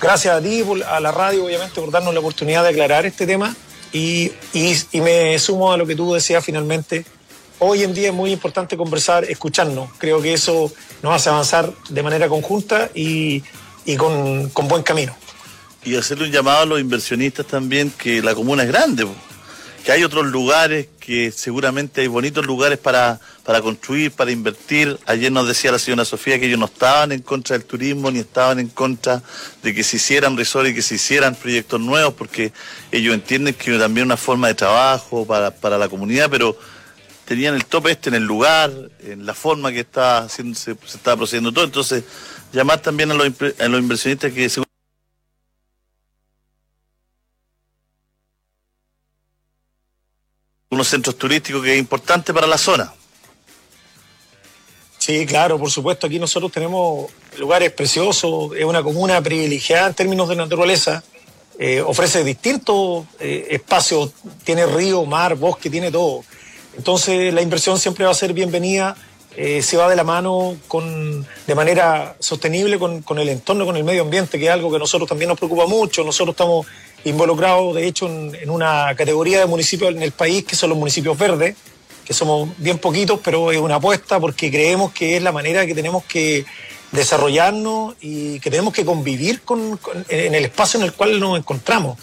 gracias 0.00 0.34
a 0.36 0.40
ti, 0.40 0.62
a 0.88 1.00
la 1.00 1.10
radio 1.10 1.46
obviamente 1.46 1.80
por 1.80 1.90
darnos 1.90 2.14
la 2.14 2.20
oportunidad 2.20 2.62
de 2.62 2.68
aclarar 2.70 3.04
este 3.06 3.26
tema 3.26 3.56
y, 3.92 4.30
y- 4.52 4.76
y 4.92 5.00
me 5.00 5.36
sumo 5.40 5.72
a 5.72 5.76
lo 5.76 5.86
que 5.86 5.96
tú 5.96 6.14
decías 6.14 6.44
finalmente. 6.44 7.04
Hoy 7.60 7.82
en 7.82 7.92
día 7.92 8.08
es 8.08 8.14
muy 8.14 8.30
importante 8.30 8.76
conversar, 8.76 9.24
escucharnos. 9.24 9.90
Creo 9.98 10.22
que 10.22 10.32
eso 10.32 10.72
nos 11.02 11.14
hace 11.14 11.28
avanzar 11.28 11.72
de 11.88 12.02
manera 12.04 12.28
conjunta 12.28 12.88
y, 12.94 13.42
y 13.84 13.96
con, 13.96 14.48
con 14.50 14.68
buen 14.68 14.84
camino. 14.84 15.16
Y 15.84 15.96
hacerle 15.96 16.26
un 16.26 16.32
llamado 16.32 16.62
a 16.62 16.66
los 16.66 16.80
inversionistas 16.80 17.46
también, 17.46 17.90
que 17.90 18.22
la 18.22 18.34
comuna 18.34 18.62
es 18.62 18.68
grande, 18.68 19.08
que 19.84 19.90
hay 19.90 20.04
otros 20.04 20.26
lugares, 20.26 20.86
que 21.00 21.32
seguramente 21.32 22.02
hay 22.02 22.06
bonitos 22.06 22.46
lugares 22.46 22.78
para, 22.78 23.18
para 23.42 23.60
construir, 23.60 24.12
para 24.12 24.30
invertir. 24.30 24.96
Ayer 25.06 25.32
nos 25.32 25.48
decía 25.48 25.72
la 25.72 25.80
señora 25.80 26.04
Sofía 26.04 26.38
que 26.38 26.46
ellos 26.46 26.60
no 26.60 26.66
estaban 26.66 27.10
en 27.10 27.22
contra 27.22 27.58
del 27.58 27.66
turismo, 27.66 28.10
ni 28.12 28.20
estaban 28.20 28.60
en 28.60 28.68
contra 28.68 29.20
de 29.64 29.74
que 29.74 29.82
se 29.82 29.96
hicieran 29.96 30.36
resorts 30.36 30.70
y 30.70 30.74
que 30.74 30.82
se 30.82 30.94
hicieran 30.94 31.34
proyectos 31.34 31.80
nuevos, 31.80 32.14
porque 32.14 32.52
ellos 32.92 33.14
entienden 33.14 33.54
que 33.54 33.76
también 33.78 34.04
es 34.04 34.06
una 34.06 34.16
forma 34.16 34.46
de 34.46 34.54
trabajo 34.54 35.26
para, 35.26 35.50
para 35.50 35.76
la 35.76 35.88
comunidad, 35.88 36.28
pero 36.30 36.56
tenían 37.28 37.54
el 37.54 37.66
tope 37.66 37.90
este 37.90 38.08
en 38.08 38.14
el 38.14 38.24
lugar, 38.24 38.72
en 39.00 39.26
la 39.26 39.34
forma 39.34 39.70
que 39.70 39.80
está 39.80 40.20
haciendo, 40.20 40.58
se, 40.58 40.74
se 40.86 40.96
estaba 40.96 41.18
procediendo 41.18 41.52
todo. 41.52 41.66
Entonces, 41.66 42.02
llamar 42.54 42.80
también 42.80 43.10
a 43.10 43.14
los, 43.14 43.26
a 43.60 43.68
los 43.68 43.80
inversionistas 43.80 44.32
que 44.32 44.48
seguramente 44.48 44.72
unos 50.70 50.88
centros 50.88 51.18
turísticos 51.18 51.62
que 51.62 51.74
es 51.74 51.78
importante 51.78 52.32
para 52.32 52.46
la 52.46 52.56
zona. 52.56 52.94
Sí, 54.96 55.26
claro, 55.26 55.58
por 55.58 55.70
supuesto. 55.70 56.06
Aquí 56.06 56.18
nosotros 56.18 56.50
tenemos 56.50 57.10
lugares 57.38 57.72
preciosos, 57.72 58.56
es 58.56 58.64
una 58.64 58.82
comuna 58.82 59.20
privilegiada 59.20 59.88
en 59.88 59.94
términos 59.94 60.30
de 60.30 60.36
naturaleza. 60.36 61.04
eh, 61.58 61.80
ofrece 61.80 62.22
distintos 62.22 63.06
eh, 63.18 63.48
espacios, 63.50 64.12
tiene 64.44 64.64
río, 64.64 65.04
mar, 65.04 65.34
bosque, 65.34 65.68
tiene 65.68 65.90
todo. 65.90 66.24
Entonces 66.78 67.34
la 67.34 67.42
inversión 67.42 67.78
siempre 67.78 68.04
va 68.04 68.12
a 68.12 68.14
ser 68.14 68.32
bienvenida, 68.32 68.96
eh, 69.36 69.62
se 69.62 69.76
va 69.76 69.88
de 69.90 69.96
la 69.96 70.04
mano 70.04 70.56
con, 70.68 71.26
de 71.46 71.54
manera 71.54 72.16
sostenible 72.20 72.78
con, 72.78 73.18
el 73.18 73.28
entorno, 73.28 73.66
con 73.66 73.76
el 73.76 73.84
medio 73.84 74.02
ambiente, 74.02 74.38
que 74.38 74.46
es 74.46 74.50
algo 74.50 74.70
que 74.70 74.78
nosotros 74.78 75.08
también 75.08 75.28
nos 75.28 75.36
preocupa 75.38 75.66
mucho. 75.66 76.04
Nosotros 76.04 76.34
estamos 76.34 76.66
involucrados, 77.04 77.74
de 77.74 77.86
hecho, 77.86 78.06
en, 78.06 78.48
una 78.48 78.94
categoría 78.96 79.40
de 79.40 79.46
municipios 79.46 79.90
en 79.94 80.02
el 80.02 80.12
país 80.12 80.44
que 80.44 80.56
son 80.56 80.70
los 80.70 80.78
municipios 80.78 81.18
verdes, 81.18 81.56
que 82.04 82.14
somos 82.14 82.48
bien 82.58 82.78
poquitos, 82.78 83.20
pero 83.22 83.50
es 83.52 83.58
una 83.58 83.74
apuesta 83.76 84.18
porque 84.20 84.50
creemos 84.50 84.92
que 84.92 85.16
es 85.16 85.22
la 85.22 85.32
manera 85.32 85.66
que 85.66 85.74
tenemos 85.74 86.04
que 86.04 86.44
desarrollarnos 86.92 87.96
y 88.00 88.40
que 88.40 88.50
tenemos 88.50 88.72
que 88.72 88.84
convivir 88.84 89.42
con, 89.42 89.76
con- 89.76 90.06
en 90.08 90.34
el 90.34 90.44
espacio 90.46 90.78
en 90.80 90.86
el 90.86 90.92
cual 90.94 91.18
nos 91.20 91.38
encontramos. 91.38 91.98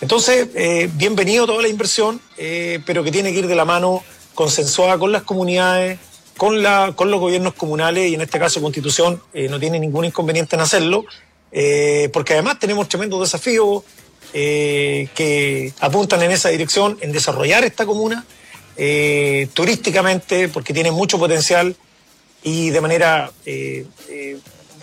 Entonces, 0.00 0.48
eh, 0.54 0.88
bienvenido 0.94 1.46
toda 1.46 1.60
la 1.60 1.68
inversión, 1.68 2.20
eh, 2.38 2.80
pero 2.86 3.04
que 3.04 3.12
tiene 3.12 3.32
que 3.32 3.40
ir 3.40 3.46
de 3.46 3.54
la 3.54 3.66
mano 3.66 4.02
consensuada 4.34 4.98
con 4.98 5.12
las 5.12 5.24
comunidades, 5.24 5.98
con, 6.38 6.62
los 6.62 7.20
gobiernos 7.20 7.52
comunales 7.52 8.10
y 8.10 8.14
en 8.14 8.22
este 8.22 8.38
caso 8.38 8.62
Constitución 8.62 9.22
eh, 9.34 9.48
no 9.50 9.60
tiene 9.60 9.78
ningún 9.78 10.06
inconveniente 10.06 10.56
en 10.56 10.62
hacerlo, 10.62 11.04
porque 12.12 12.34
además 12.34 12.58
tenemos 12.58 12.88
tremendos 12.88 13.20
desafíos 13.20 13.82
que 14.32 15.72
apuntan 15.80 16.22
en 16.22 16.30
esa 16.30 16.48
dirección, 16.48 16.96
en 17.00 17.10
desarrollar 17.12 17.64
esta 17.64 17.84
comuna 17.84 18.24
turísticamente, 19.52 20.48
porque 20.48 20.72
tiene 20.72 20.92
mucho 20.92 21.18
potencial 21.18 21.74
y 22.44 22.70
de 22.70 22.80
manera 22.80 23.32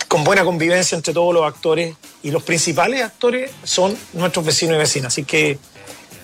con 0.07 0.23
buena 0.23 0.43
convivencia 0.43 0.95
entre 0.95 1.13
todos 1.13 1.33
los 1.33 1.43
actores 1.45 1.95
y 2.23 2.31
los 2.31 2.43
principales 2.43 3.03
actores 3.03 3.51
son 3.63 3.97
nuestros 4.13 4.45
vecinos 4.45 4.75
y 4.75 4.79
vecinas. 4.79 5.13
Así 5.13 5.23
que, 5.25 5.59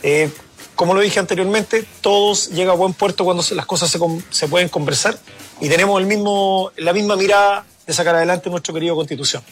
eh, 0.03 0.29
como 0.75 0.93
lo 0.93 1.01
dije 1.01 1.19
anteriormente, 1.19 1.85
todos 2.01 2.49
llega 2.49 2.71
a 2.71 2.75
buen 2.75 2.93
puerto 2.93 3.23
cuando 3.25 3.43
se- 3.43 3.55
las 3.55 3.65
cosas 3.65 3.89
se, 3.91 3.99
se 4.29 4.47
pueden 4.47 4.69
conversar 4.69 5.19
y 5.59 5.69
tenemos 5.69 5.99
el 5.99 6.07
mismo, 6.07 6.71
la 6.77 6.93
misma 6.93 7.15
mirada 7.15 7.65
de 7.85 7.93
sacar 7.93 8.15
adelante 8.15 8.49
nuestro 8.49 8.73
querido 8.73 8.95
Constitución. 8.95 9.43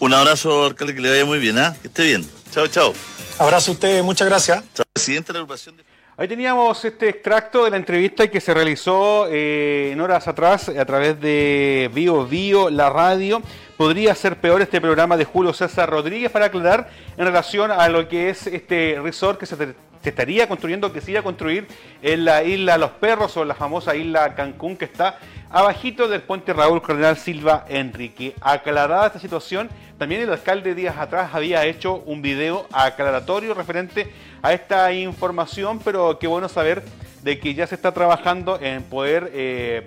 Un 0.00 0.12
abrazo, 0.14 0.64
alcalde, 0.64 0.94
que 0.94 1.00
le 1.00 1.10
vaya 1.10 1.24
muy 1.24 1.38
bien, 1.38 1.58
¿ah? 1.58 1.76
Que 1.80 1.88
esté 1.88 2.02
bien. 2.04 2.28
Chao, 2.52 2.66
chao. 2.66 2.92
Abrazo 3.38 3.70
a 3.70 3.74
ustedes, 3.74 4.04
muchas 4.04 4.28
gracias. 4.28 4.62
Chao, 4.74 4.84
presidente 4.92 5.28
de 5.28 5.34
la 5.34 5.38
agrupación 5.40 5.76
de... 5.76 5.84
Ahí 6.14 6.28
teníamos 6.28 6.84
este 6.84 7.08
extracto 7.08 7.64
de 7.64 7.70
la 7.70 7.78
entrevista 7.78 8.28
que 8.28 8.38
se 8.38 8.52
realizó 8.52 9.28
eh, 9.30 9.92
en 9.92 10.00
horas 10.02 10.28
atrás 10.28 10.68
a 10.68 10.84
través 10.84 11.18
de 11.18 11.90
Bio 11.94 12.26
Bio, 12.26 12.68
la 12.68 12.90
radio. 12.90 13.40
Podría 13.78 14.14
ser 14.14 14.36
peor 14.36 14.60
este 14.60 14.78
programa 14.78 15.16
de 15.16 15.24
Julio 15.24 15.54
César 15.54 15.88
Rodríguez 15.88 16.30
para 16.30 16.46
aclarar 16.46 16.90
en 17.16 17.24
relación 17.24 17.70
a 17.70 17.88
lo 17.88 18.08
que 18.08 18.28
es 18.28 18.46
este 18.46 18.98
resort 19.02 19.40
que 19.40 19.46
se 19.46 19.56
se 20.02 20.10
estaría 20.10 20.48
construyendo, 20.48 20.92
que 20.92 21.00
se 21.00 21.12
iba 21.12 21.20
a 21.20 21.22
construir 21.22 21.66
en 22.02 22.24
la 22.24 22.42
isla 22.42 22.76
Los 22.78 22.90
Perros 22.92 23.36
o 23.36 23.44
la 23.44 23.54
famosa 23.54 23.94
isla 23.94 24.34
Cancún 24.34 24.76
que 24.76 24.84
está 24.84 25.18
abajito 25.48 26.08
del 26.08 26.22
puente 26.22 26.52
Raúl 26.52 26.82
Cardenal 26.82 27.16
Silva 27.16 27.64
Enrique. 27.68 28.34
Aclarada 28.40 29.06
esta 29.06 29.18
situación, 29.18 29.68
también 29.98 30.22
el 30.22 30.30
alcalde 30.30 30.74
días 30.74 30.96
atrás 30.98 31.30
había 31.34 31.64
hecho 31.66 32.02
un 32.06 32.22
video 32.22 32.66
aclaratorio 32.72 33.54
referente 33.54 34.10
a 34.42 34.52
esta 34.52 34.92
información, 34.92 35.78
pero 35.84 36.18
qué 36.18 36.26
bueno 36.26 36.48
saber 36.48 36.82
de 37.22 37.38
que 37.38 37.54
ya 37.54 37.66
se 37.66 37.76
está 37.76 37.92
trabajando 37.92 38.58
en 38.60 38.82
poder 38.82 39.30
eh, 39.32 39.86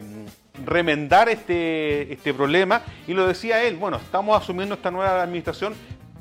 remendar 0.64 1.28
este, 1.30 2.14
este 2.14 2.34
problema. 2.34 2.82
Y 3.08 3.14
lo 3.14 3.28
decía 3.28 3.64
él, 3.64 3.76
bueno, 3.76 3.98
estamos 3.98 4.42
asumiendo 4.42 4.76
esta 4.76 4.92
nueva 4.92 5.22
administración 5.22 5.74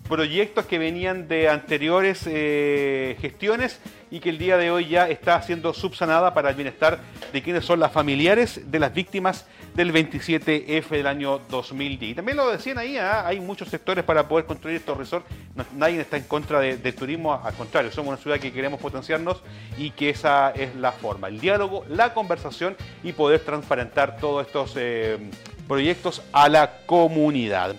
proyectos 0.09 0.67
que 0.67 0.79
venían 0.79 1.29
de 1.29 1.49
anteriores 1.49 2.23
eh, 2.27 3.17
gestiones 3.21 3.81
y 4.11 4.21
que 4.21 4.31
el 4.31 4.39
día 4.39 4.57
de 4.57 4.71
hoy 4.71 4.89
ya 4.89 5.09
está 5.09 5.41
siendo 5.43 5.75
subsanada 5.75 6.35
para 6.35 6.51
el 6.51 6.55
bienestar 6.55 7.01
de 7.33 7.43
quienes 7.43 7.65
son 7.65 7.81
las 7.81 7.91
familiares 7.91 8.71
de 8.71 8.79
las 8.79 8.95
víctimas 8.95 9.47
del 9.75 9.93
27F 9.93 10.89
del 10.91 11.07
año 11.07 11.41
2010. 11.51 12.13
Y 12.13 12.15
también 12.15 12.37
lo 12.37 12.51
decían 12.51 12.79
ahí, 12.79 12.97
¿ah? 12.97 13.27
hay 13.27 13.41
muchos 13.41 13.69
sectores 13.69 14.05
para 14.05 14.29
poder 14.29 14.45
construir 14.47 14.77
estos 14.77 14.97
resorts. 14.97 15.27
nadie 15.75 16.01
está 16.01 16.17
en 16.17 16.25
contra 16.25 16.61
del 16.61 16.95
turismo, 16.95 17.35
al 17.35 17.55
contrario, 17.55 17.91
somos 17.91 18.15
una 18.15 18.23
ciudad 18.23 18.39
que 18.39 18.53
queremos 18.53 18.81
potenciarnos 18.81 19.43
y 19.77 19.91
que 19.91 20.11
esa 20.11 20.51
es 20.51 20.77
la 20.77 20.93
forma, 20.93 21.29
el 21.29 21.41
diálogo, 21.41 21.85
la 21.89 22.15
conversación 22.15 22.77
y 23.03 23.13
poder 23.13 23.41
transparentar 23.41 24.19
todos 24.19 24.47
estos 24.47 24.75
eh, 24.77 25.19
proyectos 25.67 26.23
a 26.33 26.49
la 26.49 26.79
comunidad. 26.87 27.75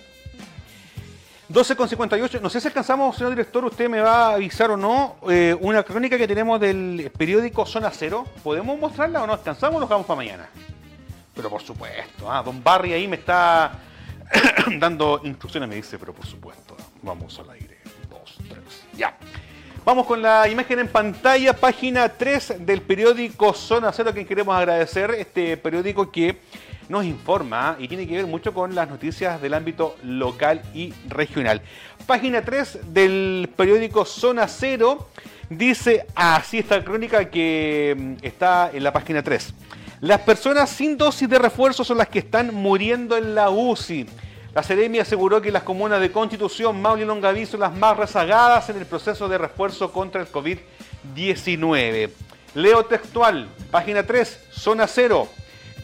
12.58, 1.55 2.41
no 2.41 2.49
sé 2.49 2.59
si 2.59 2.67
alcanzamos, 2.67 3.15
señor 3.15 3.29
director, 3.29 3.63
usted 3.63 3.87
me 3.87 4.01
va 4.01 4.27
a 4.27 4.33
avisar 4.33 4.71
o 4.71 4.75
no, 4.75 5.15
eh, 5.29 5.55
una 5.61 5.83
crónica 5.83 6.17
que 6.17 6.27
tenemos 6.27 6.59
del 6.59 7.09
periódico 7.17 7.65
Zona 7.65 7.91
Cero. 7.91 8.25
¿Podemos 8.43 8.77
mostrarla 8.77 9.23
o 9.23 9.27
no 9.27 9.31
alcanzamos 9.31 9.77
o 9.77 9.79
nos 9.79 9.87
vamos 9.87 10.05
para 10.05 10.17
mañana? 10.17 10.49
Pero 11.33 11.49
por 11.49 11.61
supuesto, 11.61 12.29
ah, 12.29 12.43
don 12.43 12.61
Barry 12.61 12.91
ahí 12.91 13.07
me 13.07 13.15
está 13.15 13.71
dando 14.79 15.21
instrucciones, 15.23 15.69
me 15.69 15.75
dice, 15.75 15.97
pero 15.97 16.13
por 16.13 16.25
supuesto, 16.25 16.75
vamos 17.01 17.39
al 17.39 17.49
aire. 17.51 17.77
Dos, 18.09 18.35
tres, 18.49 18.83
ya. 18.93 19.17
Vamos 19.85 20.05
con 20.07 20.21
la 20.21 20.49
imagen 20.49 20.79
en 20.79 20.89
pantalla, 20.89 21.53
página 21.53 22.09
3 22.09 22.65
del 22.65 22.81
periódico 22.81 23.53
Zona 23.53 23.93
Cero, 23.93 24.13
que 24.13 24.25
queremos 24.25 24.57
agradecer, 24.57 25.11
este 25.11 25.55
periódico 25.55 26.11
que 26.11 26.37
nos 26.89 27.05
informa 27.05 27.75
y 27.79 27.87
tiene 27.87 28.07
que 28.07 28.15
ver 28.15 28.27
mucho 28.27 28.53
con 28.53 28.75
las 28.75 28.89
noticias 28.89 29.41
del 29.41 29.53
ámbito 29.53 29.95
local 30.03 30.61
y 30.73 30.93
regional. 31.07 31.61
Página 32.05 32.43
3 32.43 32.93
del 32.93 33.49
periódico 33.55 34.05
Zona 34.05 34.47
Cero 34.47 35.09
dice 35.49 36.05
así 36.15 36.59
esta 36.59 36.83
crónica 36.83 37.29
que 37.29 37.95
mm, 37.97 38.25
está 38.25 38.69
en 38.73 38.83
la 38.83 38.93
página 38.93 39.23
3. 39.23 39.53
Las 40.01 40.21
personas 40.21 40.69
sin 40.69 40.97
dosis 40.97 41.27
de 41.27 41.39
refuerzo 41.39 41.83
son 41.83 41.97
las 41.97 42.09
que 42.09 42.19
están 42.19 42.53
muriendo 42.53 43.17
en 43.17 43.33
la 43.33 43.49
UCI. 43.49 44.05
La 44.53 44.63
Seremi 44.63 44.99
aseguró 44.99 45.41
que 45.41 45.51
las 45.51 45.63
comunas 45.63 45.99
de 45.99 46.11
Constitución, 46.11 46.81
Maule 46.81 47.03
y 47.03 47.05
Longaví 47.05 47.45
son 47.45 47.61
las 47.61 47.75
más 47.75 47.97
rezagadas 47.97 48.69
en 48.69 48.77
el 48.77 48.85
proceso 48.85 49.27
de 49.27 49.37
refuerzo 49.37 49.91
contra 49.91 50.21
el 50.21 50.27
COVID-19. 50.31 52.09
Leo 52.53 52.85
textual, 52.85 53.49
página 53.71 54.03
3, 54.03 54.39
zona 54.51 54.87
0. 54.87 55.27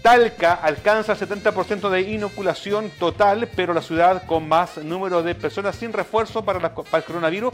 Talca 0.01 0.53
alcanza 0.53 1.13
el 1.13 1.19
70% 1.19 1.89
de 1.89 2.01
inoculación 2.01 2.89
total, 2.97 3.47
pero 3.55 3.73
la 3.73 3.83
ciudad 3.83 4.25
con 4.25 4.47
más 4.47 4.77
número 4.77 5.21
de 5.21 5.35
personas 5.35 5.75
sin 5.75 5.93
refuerzo 5.93 6.43
para, 6.43 6.73
el 6.93 7.03
coronavirus, 7.03 7.53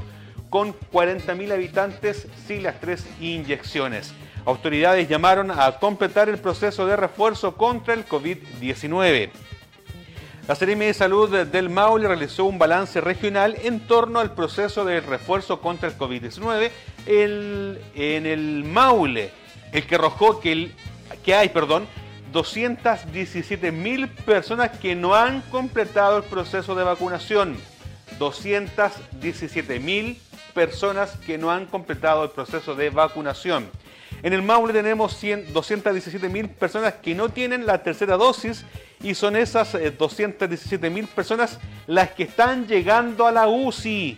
con 0.50 0.74
40.000 0.74 1.52
habitantes 1.52 2.28
sin 2.48 2.64
las 2.64 2.80
tres 2.80 3.06
inyecciones. 3.20 4.14
Autoridades 4.46 5.10
llamaron 5.10 5.52
a 5.52 5.78
completar 5.78 6.30
el 6.30 6.38
proceso 6.38 6.86
de 6.86 6.96
refuerzo 6.96 7.56
contra 7.58 7.94
el 7.94 8.08
COVID-19. 8.08 9.30
La 10.48 10.56
Seremi 10.56 10.86
de 10.86 10.94
Salud 10.94 11.30
del 11.30 11.70
Maule 11.70 12.08
realizó 12.08 12.46
un 12.46 12.58
balance 12.58 13.02
regional 13.02 13.58
en 13.62 13.82
torno 13.82 14.20
al 14.20 14.34
proceso 14.34 14.86
de 14.86 15.02
refuerzo 15.02 15.60
contra 15.60 15.90
el 15.90 15.98
COVID-19 15.98 16.72
en 17.08 18.26
el 18.26 18.64
Maule, 18.64 19.32
el 19.74 19.86
que 19.86 19.96
arrojó 19.96 20.40
que, 20.40 20.54
el, 20.54 20.74
que 21.26 21.36
hay, 21.36 21.50
perdón, 21.50 21.86
217 22.32 23.72
mil 23.72 24.10
personas 24.10 24.78
que 24.78 24.96
no 24.96 25.16
han 25.16 25.42
completado 25.42 26.18
el 26.18 26.24
proceso 26.24 26.76
de 26.76 26.84
vacunación. 26.84 27.58
217 28.20 29.80
mil 29.80 30.20
personas 30.54 31.12
que 31.26 31.38
no 31.38 31.52
han 31.52 31.66
completado 31.66 32.24
el 32.24 32.32
proceso 32.32 32.76
de 32.76 32.90
vacunación. 32.90 33.70
En 34.24 34.34
el 34.34 34.42
Maule 34.42 34.74
tenemos 34.74 35.22
217 35.22 36.30
mil 36.30 36.50
personas 36.50 36.96
que 36.96 37.14
no 37.14 37.30
tienen 37.30 37.68
la 37.68 37.84
tercera 37.84 38.18
dosis 38.18 38.66
y 39.02 39.14
son 39.14 39.36
esas 39.36 39.78
217 39.98 40.88
eh, 40.88 40.90
mil 40.90 41.08
personas 41.08 41.60
las 41.86 42.12
que 42.12 42.24
están 42.24 42.68
llegando 42.68 43.28
a 43.28 43.32
la 43.32 43.48
UCI. 43.48 44.18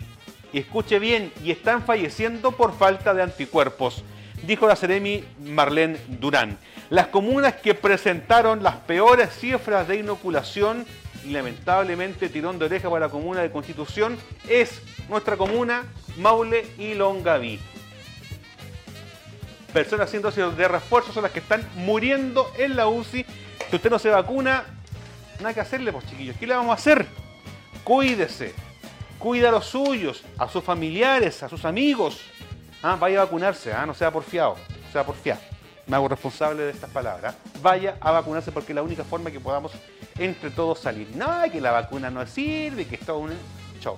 Escuche 0.54 0.98
bien, 0.98 1.32
y 1.44 1.52
están 1.52 1.84
falleciendo 1.84 2.54
por 2.54 2.76
falta 2.76 3.14
de 3.14 3.22
anticuerpos, 3.22 4.04
dijo 4.44 4.68
la 4.68 4.76
Seremi 4.76 5.24
Marlene 5.44 5.98
Durán. 6.08 6.58
Las 6.90 7.08
comunas 7.08 7.56
que 7.56 7.76
presentaron 7.76 8.64
las 8.64 8.76
peores 8.76 9.30
cifras 9.32 9.88
de 9.88 9.98
inoculación 9.98 10.86
y 11.26 11.32
lamentablemente 11.32 12.30
tirón 12.30 12.60
de 12.60 12.66
oreja 12.66 12.90
para 12.90 13.08
la 13.08 13.12
comuna 13.12 13.42
de 13.42 13.52
Constitución 13.52 14.18
es 14.48 14.82
nuestra 15.10 15.38
comuna 15.38 15.84
Maule 16.18 16.66
y 16.78 16.94
Longaví. 16.96 17.60
Personas 19.74 20.10
sin 20.10 20.22
dosis 20.22 20.58
de 20.58 20.68
refuerzo 20.68 21.14
son 21.14 21.24
las 21.24 21.32
que 21.32 21.40
están 21.40 21.68
muriendo 21.76 22.52
en 22.58 22.76
la 22.76 22.88
UCI. 22.88 23.26
Si 23.70 23.76
usted 23.76 23.90
no 23.92 24.00
se 24.00 24.10
vacuna, 24.10 24.66
nada 25.40 25.54
que 25.54 25.60
hacerle, 25.60 25.92
pues 25.92 26.08
chiquillos. 26.08 26.36
¿Qué 26.38 26.48
le 26.48 26.56
vamos 26.56 26.72
a 26.72 26.76
hacer? 26.76 27.06
Cuídese. 27.84 28.54
Cuida 29.20 29.50
a 29.50 29.52
los 29.52 29.66
suyos, 29.66 30.24
a 30.38 30.48
sus 30.48 30.64
familiares, 30.64 31.44
a 31.44 31.50
sus 31.50 31.66
amigos. 31.66 32.22
Ah, 32.82 32.96
vaya 32.96 33.22
a 33.22 33.26
vacunarse, 33.26 33.74
ah, 33.74 33.86
no 33.86 33.94
sea 33.94 34.12
porfiado, 34.12 34.56
sea 34.92 35.06
porfiado 35.06 35.40
me 35.90 35.96
hago 35.96 36.08
responsable 36.08 36.64
de 36.64 36.72
estas 36.72 36.90
palabras, 36.92 37.36
vaya 37.62 37.98
a 38.00 38.12
vacunarse 38.12 38.52
porque 38.52 38.72
es 38.72 38.76
la 38.76 38.84
única 38.84 39.04
forma 39.04 39.32
que 39.32 39.40
podamos 39.40 39.72
entre 40.20 40.52
todos 40.52 40.80
salir. 40.80 41.10
No, 41.16 41.28
que 41.52 41.60
la 41.60 41.72
vacuna 41.72 42.12
no 42.12 42.26
sirve, 42.28 42.86
que 42.86 42.96
esto 42.96 43.18
un... 43.18 43.32
Chau. 43.82 43.98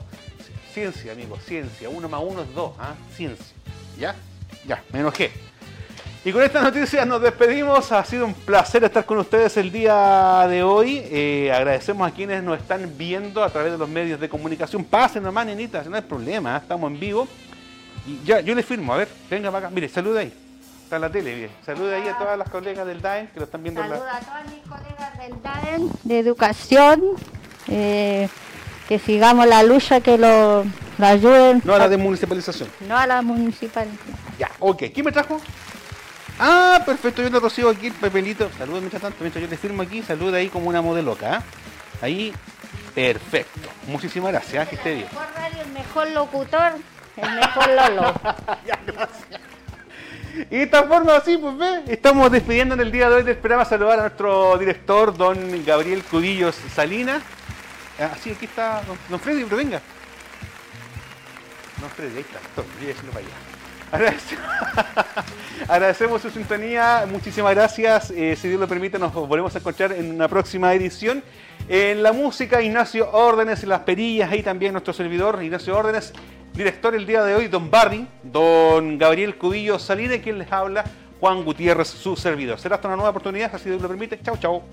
Ciencia, 0.74 1.12
amigos, 1.12 1.44
ciencia. 1.44 1.90
Uno 1.90 2.08
más 2.08 2.22
uno 2.24 2.44
es 2.44 2.56
dos, 2.56 2.72
¿ah? 2.80 2.94
Ciencia. 3.14 3.54
¿Ya? 4.00 4.16
Ya, 4.66 4.82
me 4.94 5.00
enojé. 5.00 5.32
Y 6.24 6.32
con 6.32 6.44
estas 6.44 6.64
noticias 6.64 7.06
nos 7.06 7.22
despedimos. 7.22 7.92
Ha 7.92 8.06
sido 8.06 8.26
un 8.26 8.34
placer 8.36 8.86
estar 8.86 9.04
con 9.04 9.18
ustedes 9.18 9.58
el 9.58 9.70
día 9.70 10.46
de 10.48 10.64
hoy. 10.64 11.02
Eh, 11.12 11.52
agradecemos 11.54 12.10
a 12.10 12.14
quienes 12.14 12.42
nos 12.42 12.58
están 12.58 12.90
viendo 12.98 13.44
a 13.44 13.50
través 13.50 13.74
de 13.74 13.78
los 13.78 13.90
medios 13.90 14.18
de 14.20 14.30
comunicación. 14.30 14.86
Pasen 14.86 15.24
nomás, 15.24 15.46
nenitas, 15.46 15.88
no 15.88 15.96
hay 15.98 16.04
problema. 16.04 16.56
¿ah? 16.56 16.60
Estamos 16.60 16.90
en 16.90 17.00
vivo. 17.00 17.28
Y 18.06 18.24
ya, 18.24 18.40
yo 18.42 18.56
les 18.56 18.66
firmo. 18.66 18.94
A 18.94 18.98
ver, 18.98 19.10
venga 19.30 19.52
para 19.52 19.68
acá. 19.68 19.76
Mire, 19.76 19.90
saluda 19.90 20.22
ahí. 20.22 20.34
Está 20.84 20.96
en 20.98 21.02
la 21.02 21.10
tele, 21.10 21.36
bien. 21.36 21.52
Saluda 21.66 21.96
ahí 21.96 22.08
a 22.08 22.18
todas 22.18 22.38
las 22.38 22.50
colegas 22.50 22.86
del 22.86 23.02
DAEN 23.02 23.28
que 23.28 23.40
lo 23.40 23.46
están 23.46 23.64
viendo. 23.64 23.82
Saluda 23.82 24.18
a 24.18 24.20
todas 24.20 24.46
mis 24.46 24.62
colegas 24.64 25.18
del 25.18 25.42
DAEN 25.42 25.90
de 26.04 26.20
educación. 26.20 27.02
Eh, 27.68 28.28
que 28.92 29.00
sigamos 29.00 29.48
la 29.48 29.64
lucha, 29.64 30.02
que 30.02 30.18
lo, 30.18 30.66
ayuden. 31.00 31.62
No 31.64 31.76
a 31.76 31.80
la 31.80 31.88
de 31.88 31.96
municipalización. 31.96 32.68
No 32.88 32.98
a 32.98 33.08
la 33.08 33.22
municipalización. 33.22 34.18
Ya, 34.38 34.52
ok. 34.60 34.84
¿Quién 34.94 35.06
me 35.06 35.14
trajo? 35.14 35.40
Ah, 36.38 36.84
perfecto, 36.86 37.22
yo 37.22 37.30
le 37.30 37.40
recibo 37.40 37.70
aquí 37.70 37.88
el 37.88 37.94
papelito. 37.94 38.50
Saludos 38.58 38.82
mientras 38.82 39.02
tanto, 39.02 39.20
mientras 39.22 39.42
yo 39.42 39.50
le 39.50 39.56
firmo 39.56 39.82
aquí, 39.82 40.02
saluda 40.02 40.40
ahí 40.40 40.50
como 40.50 40.68
una 40.68 40.82
modelo 40.82 41.14
acá. 41.14 41.38
¿ah? 41.38 41.44
Ahí, 42.02 42.34
perfecto. 42.94 43.70
Muchísimas 43.88 44.34
gracias, 44.34 44.68
que 44.68 44.76
esté 44.76 44.96
bien. 44.96 45.08
Mejor 45.10 45.28
radio, 45.36 45.62
el 45.62 45.72
mejor 45.72 46.10
locutor, 46.10 46.74
el 47.18 47.36
mejor 47.36 47.70
Lolo. 47.70 48.14
ya. 48.66 48.80
Y 50.50 50.58
de 50.58 50.64
esta 50.64 50.84
forma 50.84 51.18
así, 51.18 51.38
pues 51.38 51.58
ve, 51.58 51.84
estamos 51.88 52.32
despidiendo 52.32 52.76
en 52.76 52.82
el 52.82 52.92
día 52.92 53.10
de 53.10 53.16
hoy. 53.16 53.30
Esperaba 53.30 53.66
saludar 53.66 54.00
a 54.00 54.04
nuestro 54.04 54.58
director, 54.58 55.16
don 55.16 55.64
Gabriel 55.66 56.04
Cudillos 56.04 56.56
Salinas. 56.74 57.22
Así, 58.00 58.32
ah, 58.32 58.34
aquí 58.36 58.46
está 58.46 58.82
don, 59.10 59.20
Freddy, 59.20 59.44
pero 59.44 59.58
venga. 59.58 59.82
Don 61.80 61.90
Freddy, 61.90 62.18
ahí 62.18 62.22
está, 62.22 62.40
voy 62.56 62.92
a 62.92 63.12
para 63.12 63.20
allá. 63.20 63.51
Agradecemos 65.68 66.22
su 66.22 66.30
sintonía, 66.30 67.06
muchísimas 67.10 67.54
gracias. 67.54 68.12
Eh, 68.12 68.36
si 68.36 68.48
Dios 68.48 68.60
lo 68.60 68.68
permite, 68.68 68.98
nos 68.98 69.14
volvemos 69.14 69.56
a 69.56 69.60
encontrar 69.60 69.92
en 69.94 70.16
una 70.16 70.28
próxima 70.28 70.74
edición. 70.74 71.24
En 71.70 72.02
la 72.04 72.12
música, 72.12 72.62
Ignacio 72.62 73.12
Órdenes, 73.12 73.64
en 73.64 73.70
las 73.70 73.82
perillas, 73.82 74.32
ahí 74.32 74.44
también 74.44 74.74
nuestro 74.74 74.94
servidor, 74.94 75.42
Ignacio 75.44 75.78
Órdenes 75.78 76.14
director 76.54 76.96
el 76.96 77.06
día 77.06 77.24
de 77.24 77.36
hoy, 77.36 77.48
don 77.48 77.70
Barry, 77.72 78.08
don 78.24 78.98
Gabriel 78.98 79.38
Cubillo 79.38 79.80
Salina, 79.80 80.18
quien 80.20 80.40
les 80.40 80.52
habla, 80.52 80.84
Juan 81.20 81.44
Gutiérrez, 81.44 81.88
su 81.88 82.16
servidor. 82.16 82.60
Será 82.60 82.76
hasta 82.76 82.88
una 82.88 82.98
nueva 82.98 83.12
oportunidad, 83.12 83.54
así 83.54 83.70
Dios 83.70 83.82
lo 83.82 83.88
permite. 83.88 84.20
Chao, 84.22 84.38
chao. 84.38 84.64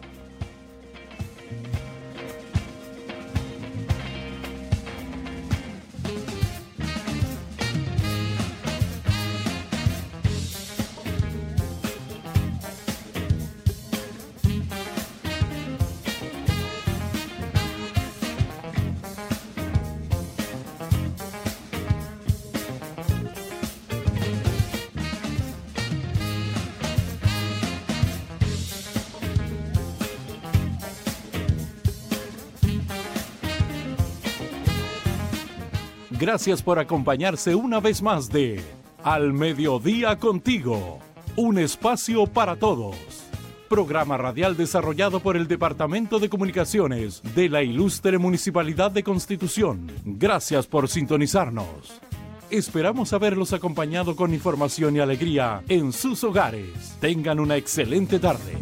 Gracias 36.31 36.63
por 36.63 36.79
acompañarse 36.79 37.55
una 37.55 37.81
vez 37.81 38.03
más 38.03 38.29
de 38.29 38.63
Al 39.03 39.33
Mediodía 39.33 40.19
Contigo, 40.19 40.99
un 41.37 41.57
espacio 41.57 42.27
para 42.27 42.57
todos. 42.57 42.97
Programa 43.71 44.19
radial 44.19 44.55
desarrollado 44.55 45.21
por 45.21 45.39
el 45.39 45.49
Departamento 45.49 46.19
de 46.19 46.29
Comunicaciones 46.29 47.23
de 47.35 47.49
la 47.49 47.63
Ilustre 47.63 48.19
Municipalidad 48.19 48.91
de 48.91 49.03
Constitución. 49.03 49.91
Gracias 50.05 50.67
por 50.67 50.91
sintonizarnos. 50.91 51.99
Esperamos 52.51 53.15
haberlos 53.15 53.55
acompañado 53.55 54.15
con 54.15 54.35
información 54.35 54.97
y 54.97 54.99
alegría 54.99 55.63
en 55.71 55.95
sus 55.95 56.23
hogares. 56.25 56.95
Tengan 57.01 57.41
una 57.41 57.57
excelente 57.57 58.19
tarde. 58.19 58.59